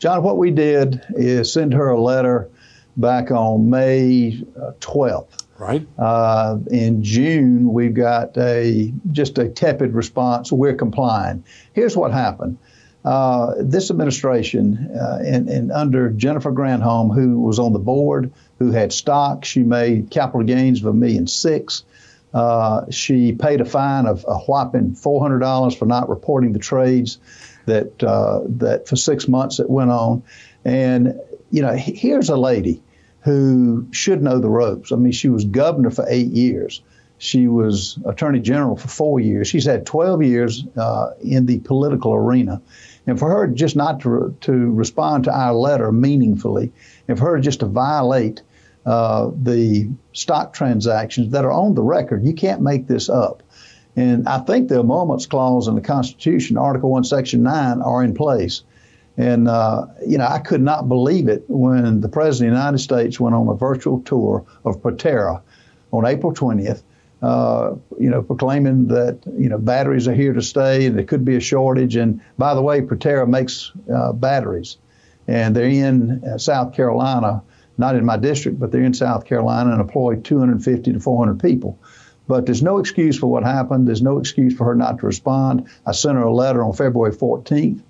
John, 0.00 0.24
what 0.24 0.36
we 0.36 0.50
did 0.50 1.04
is 1.10 1.52
send 1.52 1.72
her 1.74 1.90
a 1.90 2.00
letter 2.00 2.48
back 2.96 3.30
on 3.30 3.70
May 3.70 4.42
12th 4.80 5.42
uh, 5.42 5.47
Right. 5.58 5.86
Uh, 5.98 6.58
in 6.70 7.02
June, 7.02 7.72
we've 7.72 7.94
got 7.94 8.36
a 8.38 8.92
just 9.10 9.38
a 9.38 9.48
tepid 9.48 9.92
response. 9.92 10.52
We're 10.52 10.76
complying. 10.76 11.44
Here's 11.72 11.96
what 11.96 12.12
happened. 12.12 12.58
Uh, 13.04 13.54
this 13.58 13.90
administration, 13.90 14.90
uh, 14.94 15.18
and, 15.24 15.48
and, 15.48 15.72
under 15.72 16.10
Jennifer 16.10 16.52
Granholm, 16.52 17.14
who 17.14 17.40
was 17.40 17.58
on 17.58 17.72
the 17.72 17.78
board, 17.78 18.32
who 18.58 18.70
had 18.72 18.92
stock, 18.92 19.44
she 19.44 19.62
made 19.62 20.10
capital 20.10 20.42
gains 20.42 20.80
of 20.80 20.86
a 20.86 20.92
million 20.92 21.26
six. 21.26 21.84
Uh, 22.34 22.84
she 22.90 23.32
paid 23.32 23.60
a 23.60 23.64
fine 23.64 24.06
of 24.06 24.24
a 24.28 24.36
whopping 24.36 24.94
four 24.94 25.20
hundred 25.20 25.38
dollars 25.38 25.74
for 25.74 25.86
not 25.86 26.08
reporting 26.08 26.52
the 26.52 26.58
trades 26.58 27.18
that 27.66 28.02
uh, 28.04 28.40
that 28.44 28.86
for 28.86 28.96
six 28.96 29.26
months 29.26 29.58
it 29.58 29.70
went 29.70 29.90
on. 29.90 30.22
And 30.64 31.18
you 31.50 31.62
know, 31.62 31.74
here's 31.74 32.28
a 32.28 32.36
lady 32.36 32.82
who 33.20 33.86
should 33.90 34.22
know 34.22 34.38
the 34.38 34.48
ropes. 34.48 34.92
I 34.92 34.96
mean, 34.96 35.12
she 35.12 35.28
was 35.28 35.44
governor 35.44 35.90
for 35.90 36.06
eight 36.08 36.28
years. 36.28 36.82
She 37.18 37.48
was 37.48 37.98
attorney 38.04 38.40
general 38.40 38.76
for 38.76 38.88
four 38.88 39.18
years. 39.18 39.48
She's 39.48 39.64
had 39.64 39.84
12 39.84 40.22
years 40.22 40.64
uh, 40.76 41.10
in 41.20 41.46
the 41.46 41.58
political 41.58 42.14
arena. 42.14 42.62
And 43.06 43.18
for 43.18 43.28
her 43.28 43.48
just 43.48 43.74
not 43.74 44.00
to, 44.00 44.36
to 44.42 44.52
respond 44.52 45.24
to 45.24 45.36
our 45.36 45.52
letter 45.52 45.90
meaningfully, 45.90 46.72
and 47.08 47.18
for 47.18 47.24
her 47.24 47.40
just 47.40 47.60
to 47.60 47.66
violate 47.66 48.42
uh, 48.86 49.30
the 49.34 49.88
stock 50.12 50.52
transactions 50.52 51.32
that 51.32 51.44
are 51.44 51.52
on 51.52 51.74
the 51.74 51.82
record, 51.82 52.24
you 52.24 52.34
can't 52.34 52.62
make 52.62 52.86
this 52.86 53.08
up. 53.08 53.42
And 53.96 54.28
I 54.28 54.38
think 54.38 54.68
the 54.68 54.78
emoluments 54.78 55.26
clause 55.26 55.66
in 55.66 55.74
the 55.74 55.80
Constitution, 55.80 56.56
Article 56.56 56.90
1, 56.90 57.02
Section 57.02 57.42
9, 57.42 57.82
are 57.82 58.04
in 58.04 58.14
place. 58.14 58.62
And, 59.18 59.48
uh, 59.48 59.86
you 60.06 60.16
know, 60.16 60.26
I 60.26 60.38
could 60.38 60.62
not 60.62 60.88
believe 60.88 61.26
it 61.26 61.44
when 61.48 62.00
the 62.00 62.08
President 62.08 62.52
of 62.52 62.54
the 62.54 62.60
United 62.60 62.78
States 62.78 63.18
went 63.18 63.34
on 63.34 63.48
a 63.48 63.54
virtual 63.54 64.00
tour 64.02 64.46
of 64.64 64.80
Proterra 64.80 65.42
on 65.90 66.06
April 66.06 66.32
20th, 66.32 66.82
uh, 67.20 67.74
you 67.98 68.10
know, 68.10 68.22
proclaiming 68.22 68.86
that, 68.88 69.18
you 69.36 69.48
know, 69.48 69.58
batteries 69.58 70.06
are 70.06 70.14
here 70.14 70.32
to 70.32 70.40
stay 70.40 70.86
and 70.86 70.96
there 70.96 71.04
could 71.04 71.24
be 71.24 71.34
a 71.34 71.40
shortage. 71.40 71.96
And 71.96 72.20
by 72.38 72.54
the 72.54 72.62
way, 72.62 72.80
Proterra 72.80 73.28
makes 73.28 73.72
uh, 73.92 74.12
batteries 74.12 74.76
and 75.26 75.54
they're 75.54 75.66
in 75.68 76.22
uh, 76.24 76.38
South 76.38 76.72
Carolina, 76.74 77.42
not 77.76 77.96
in 77.96 78.04
my 78.04 78.18
district, 78.18 78.60
but 78.60 78.70
they're 78.70 78.84
in 78.84 78.94
South 78.94 79.24
Carolina 79.24 79.72
and 79.72 79.80
employ 79.80 80.14
250 80.14 80.92
to 80.92 81.00
400 81.00 81.40
people. 81.40 81.76
But 82.28 82.46
there's 82.46 82.62
no 82.62 82.78
excuse 82.78 83.18
for 83.18 83.26
what 83.26 83.42
happened. 83.42 83.88
There's 83.88 84.02
no 84.02 84.18
excuse 84.18 84.54
for 84.54 84.64
her 84.66 84.76
not 84.76 85.00
to 85.00 85.06
respond. 85.06 85.66
I 85.84 85.90
sent 85.90 86.14
her 86.14 86.22
a 86.22 86.32
letter 86.32 86.62
on 86.62 86.72
February 86.72 87.12
14th 87.12 87.82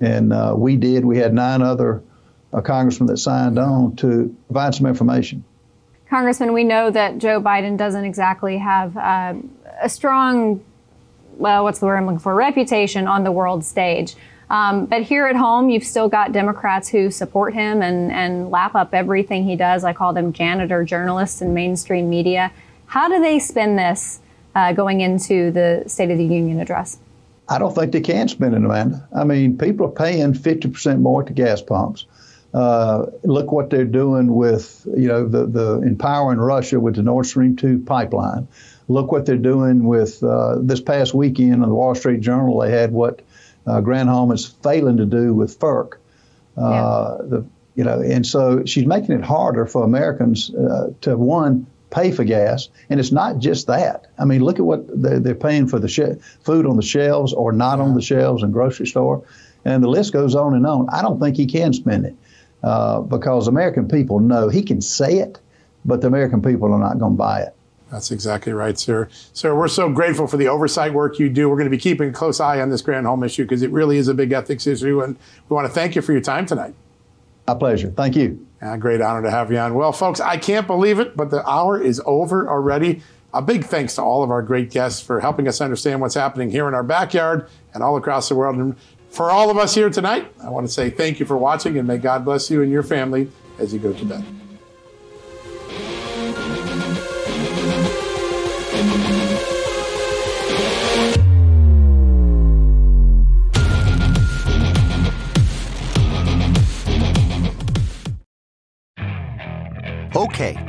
and 0.00 0.32
uh, 0.32 0.54
we 0.56 0.76
did. 0.76 1.04
We 1.04 1.18
had 1.18 1.34
nine 1.34 1.62
other 1.62 2.02
uh, 2.52 2.60
congressmen 2.60 3.06
that 3.08 3.18
signed 3.18 3.58
on 3.58 3.96
to 3.96 4.34
provide 4.46 4.74
some 4.74 4.86
information. 4.86 5.44
Congressman, 6.08 6.52
we 6.52 6.64
know 6.64 6.90
that 6.90 7.18
Joe 7.18 7.40
Biden 7.40 7.76
doesn't 7.76 8.04
exactly 8.04 8.58
have 8.58 8.96
uh, 8.96 9.34
a 9.80 9.88
strong, 9.88 10.60
well, 11.36 11.62
what's 11.62 11.78
the 11.78 11.86
word 11.86 11.98
I'm 11.98 12.06
looking 12.06 12.18
for, 12.18 12.34
reputation 12.34 13.06
on 13.06 13.22
the 13.22 13.30
world 13.30 13.64
stage. 13.64 14.16
Um, 14.50 14.86
but 14.86 15.02
here 15.02 15.26
at 15.26 15.36
home, 15.36 15.70
you've 15.70 15.84
still 15.84 16.08
got 16.08 16.32
Democrats 16.32 16.88
who 16.88 17.12
support 17.12 17.54
him 17.54 17.82
and, 17.82 18.10
and 18.10 18.50
lap 18.50 18.74
up 18.74 18.92
everything 18.92 19.44
he 19.44 19.54
does. 19.54 19.84
I 19.84 19.92
call 19.92 20.12
them 20.12 20.32
janitor 20.32 20.82
journalists 20.82 21.40
in 21.40 21.54
mainstream 21.54 22.10
media. 22.10 22.50
How 22.86 23.08
do 23.08 23.20
they 23.20 23.38
spin 23.38 23.76
this 23.76 24.20
uh, 24.56 24.72
going 24.72 25.00
into 25.00 25.52
the 25.52 25.84
State 25.86 26.10
of 26.10 26.18
the 26.18 26.24
Union 26.24 26.58
address? 26.58 26.98
I 27.50 27.58
don't 27.58 27.74
think 27.74 27.90
they 27.90 28.00
can 28.00 28.28
spend 28.28 28.54
it, 28.54 28.58
Amanda. 28.58 29.08
I 29.14 29.24
mean, 29.24 29.58
people 29.58 29.86
are 29.86 29.90
paying 29.90 30.34
50% 30.34 31.00
more 31.00 31.24
to 31.24 31.32
gas 31.32 31.60
pumps. 31.60 32.06
Uh, 32.54 33.06
look 33.24 33.50
what 33.50 33.70
they're 33.70 33.84
doing 33.84 34.34
with, 34.34 34.86
you 34.96 35.08
know, 35.08 35.28
the, 35.28 35.46
the 35.46 35.80
empowering 35.82 36.38
Russia 36.38 36.78
with 36.78 36.94
the 36.94 37.02
Nord 37.02 37.26
Stream 37.26 37.56
2 37.56 37.80
pipeline. 37.80 38.46
Look 38.86 39.10
what 39.10 39.26
they're 39.26 39.36
doing 39.36 39.84
with 39.84 40.22
uh, 40.22 40.58
this 40.60 40.80
past 40.80 41.12
weekend 41.12 41.54
in 41.54 41.60
the 41.60 41.74
Wall 41.74 41.94
Street 41.94 42.20
Journal. 42.20 42.60
They 42.60 42.70
had 42.70 42.92
what 42.92 43.20
uh, 43.66 43.80
Granholm 43.80 44.32
is 44.32 44.46
failing 44.46 44.96
to 44.98 45.06
do 45.06 45.34
with 45.34 45.58
FERC. 45.58 45.94
Uh, 46.56 46.70
yeah. 46.70 47.16
The, 47.28 47.46
you 47.74 47.84
know, 47.84 48.00
and 48.00 48.26
so 48.26 48.64
she's 48.64 48.86
making 48.86 49.16
it 49.16 49.24
harder 49.24 49.66
for 49.66 49.84
Americans 49.84 50.52
uh, 50.54 50.90
to 51.02 51.16
one 51.16 51.66
pay 51.90 52.12
for 52.12 52.24
gas. 52.24 52.68
And 52.88 53.00
it's 53.00 53.12
not 53.12 53.38
just 53.38 53.66
that. 53.66 54.06
I 54.18 54.24
mean, 54.24 54.42
look 54.42 54.58
at 54.58 54.64
what 54.64 54.86
they're, 55.02 55.20
they're 55.20 55.34
paying 55.34 55.66
for 55.66 55.78
the 55.78 55.88
sh- 55.88 56.20
food 56.42 56.66
on 56.66 56.76
the 56.76 56.82
shelves 56.82 57.32
or 57.32 57.52
not 57.52 57.80
on 57.80 57.94
the 57.94 58.02
shelves 58.02 58.42
in 58.42 58.52
grocery 58.52 58.86
store. 58.86 59.22
And 59.64 59.82
the 59.82 59.88
list 59.88 60.12
goes 60.12 60.34
on 60.34 60.54
and 60.54 60.66
on. 60.66 60.88
I 60.90 61.02
don't 61.02 61.20
think 61.20 61.36
he 61.36 61.46
can 61.46 61.72
spend 61.72 62.06
it 62.06 62.16
uh, 62.62 63.00
because 63.00 63.48
American 63.48 63.88
people 63.88 64.20
know 64.20 64.48
he 64.48 64.62
can 64.62 64.80
say 64.80 65.18
it, 65.18 65.38
but 65.84 66.00
the 66.00 66.06
American 66.06 66.40
people 66.42 66.72
are 66.72 66.78
not 66.78 66.98
going 66.98 67.12
to 67.12 67.18
buy 67.18 67.42
it. 67.42 67.54
That's 67.90 68.12
exactly 68.12 68.52
right, 68.52 68.78
sir. 68.78 69.08
Sir, 69.32 69.54
we're 69.54 69.66
so 69.66 69.90
grateful 69.90 70.28
for 70.28 70.36
the 70.36 70.46
oversight 70.46 70.92
work 70.92 71.18
you 71.18 71.28
do. 71.28 71.48
We're 71.48 71.56
going 71.56 71.66
to 71.66 71.76
be 71.76 71.78
keeping 71.78 72.10
a 72.10 72.12
close 72.12 72.38
eye 72.38 72.60
on 72.60 72.70
this 72.70 72.82
Granholm 72.82 73.26
issue 73.26 73.42
because 73.42 73.62
it 73.62 73.70
really 73.70 73.96
is 73.96 74.06
a 74.06 74.14
big 74.14 74.30
ethics 74.30 74.66
issue. 74.66 75.00
And 75.00 75.16
we 75.48 75.54
want 75.54 75.66
to 75.66 75.72
thank 75.72 75.96
you 75.96 76.02
for 76.02 76.12
your 76.12 76.20
time 76.20 76.46
tonight. 76.46 76.74
My 77.48 77.54
pleasure. 77.54 77.90
Thank 77.90 78.14
you. 78.14 78.46
A 78.62 78.76
great 78.76 79.00
honor 79.00 79.22
to 79.22 79.30
have 79.30 79.50
you 79.50 79.58
on. 79.58 79.74
Well, 79.74 79.92
folks, 79.92 80.20
I 80.20 80.36
can't 80.36 80.66
believe 80.66 80.98
it, 80.98 81.16
but 81.16 81.30
the 81.30 81.48
hour 81.48 81.80
is 81.80 82.00
over 82.04 82.48
already. 82.48 83.02
A 83.32 83.40
big 83.40 83.64
thanks 83.64 83.94
to 83.94 84.02
all 84.02 84.22
of 84.22 84.30
our 84.30 84.42
great 84.42 84.70
guests 84.70 85.00
for 85.00 85.20
helping 85.20 85.48
us 85.48 85.60
understand 85.60 86.00
what's 86.00 86.14
happening 86.14 86.50
here 86.50 86.68
in 86.68 86.74
our 86.74 86.82
backyard 86.82 87.48
and 87.72 87.82
all 87.82 87.96
across 87.96 88.28
the 88.28 88.34
world. 88.34 88.56
And 88.56 88.76
for 89.08 89.30
all 89.30 89.50
of 89.50 89.56
us 89.56 89.74
here 89.74 89.88
tonight, 89.88 90.30
I 90.42 90.50
want 90.50 90.66
to 90.66 90.72
say 90.72 90.90
thank 90.90 91.20
you 91.20 91.26
for 91.26 91.36
watching 91.36 91.78
and 91.78 91.86
may 91.86 91.98
God 91.98 92.24
bless 92.24 92.50
you 92.50 92.62
and 92.62 92.70
your 92.70 92.82
family 92.82 93.30
as 93.58 93.72
you 93.72 93.78
go 93.78 93.92
to 93.92 94.04
bed. 94.04 94.24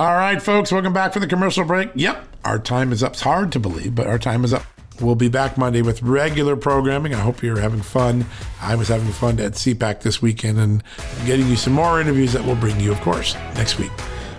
All 0.00 0.14
right, 0.14 0.40
folks, 0.40 0.72
welcome 0.72 0.94
back 0.94 1.12
from 1.12 1.20
the 1.20 1.28
commercial 1.28 1.62
break. 1.62 1.90
Yep, 1.94 2.26
our 2.46 2.58
time 2.58 2.90
is 2.90 3.02
up. 3.02 3.12
It's 3.12 3.20
hard 3.20 3.52
to 3.52 3.60
believe, 3.60 3.94
but 3.94 4.06
our 4.06 4.18
time 4.18 4.46
is 4.46 4.54
up. 4.54 4.62
We'll 4.98 5.14
be 5.14 5.28
back 5.28 5.58
Monday 5.58 5.82
with 5.82 6.00
regular 6.00 6.56
programming. 6.56 7.12
I 7.12 7.18
hope 7.18 7.42
you're 7.42 7.60
having 7.60 7.82
fun. 7.82 8.24
I 8.62 8.76
was 8.76 8.88
having 8.88 9.12
fun 9.12 9.38
at 9.40 9.52
CPAC 9.52 10.00
this 10.00 10.22
weekend 10.22 10.58
and 10.58 10.82
getting 11.26 11.48
you 11.48 11.56
some 11.56 11.74
more 11.74 12.00
interviews 12.00 12.32
that 12.32 12.42
we'll 12.42 12.56
bring 12.56 12.80
you, 12.80 12.92
of 12.92 13.00
course, 13.02 13.34
next 13.56 13.78
week. 13.78 13.92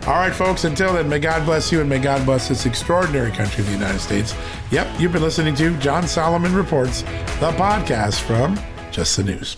All 0.07 0.15
right, 0.15 0.33
folks, 0.33 0.63
until 0.63 0.93
then, 0.93 1.07
may 1.07 1.19
God 1.19 1.45
bless 1.45 1.71
you 1.71 1.79
and 1.79 1.87
may 1.87 1.99
God 1.99 2.25
bless 2.25 2.49
this 2.49 2.65
extraordinary 2.65 3.29
country 3.29 3.61
of 3.61 3.67
the 3.67 3.73
United 3.73 3.99
States. 3.99 4.33
Yep, 4.71 4.99
you've 4.99 5.13
been 5.13 5.21
listening 5.21 5.53
to 5.57 5.77
John 5.77 6.07
Solomon 6.07 6.55
Reports, 6.55 7.03
the 7.39 7.51
podcast 7.51 8.21
from 8.21 8.59
Just 8.91 9.15
the 9.15 9.23
News. 9.23 9.57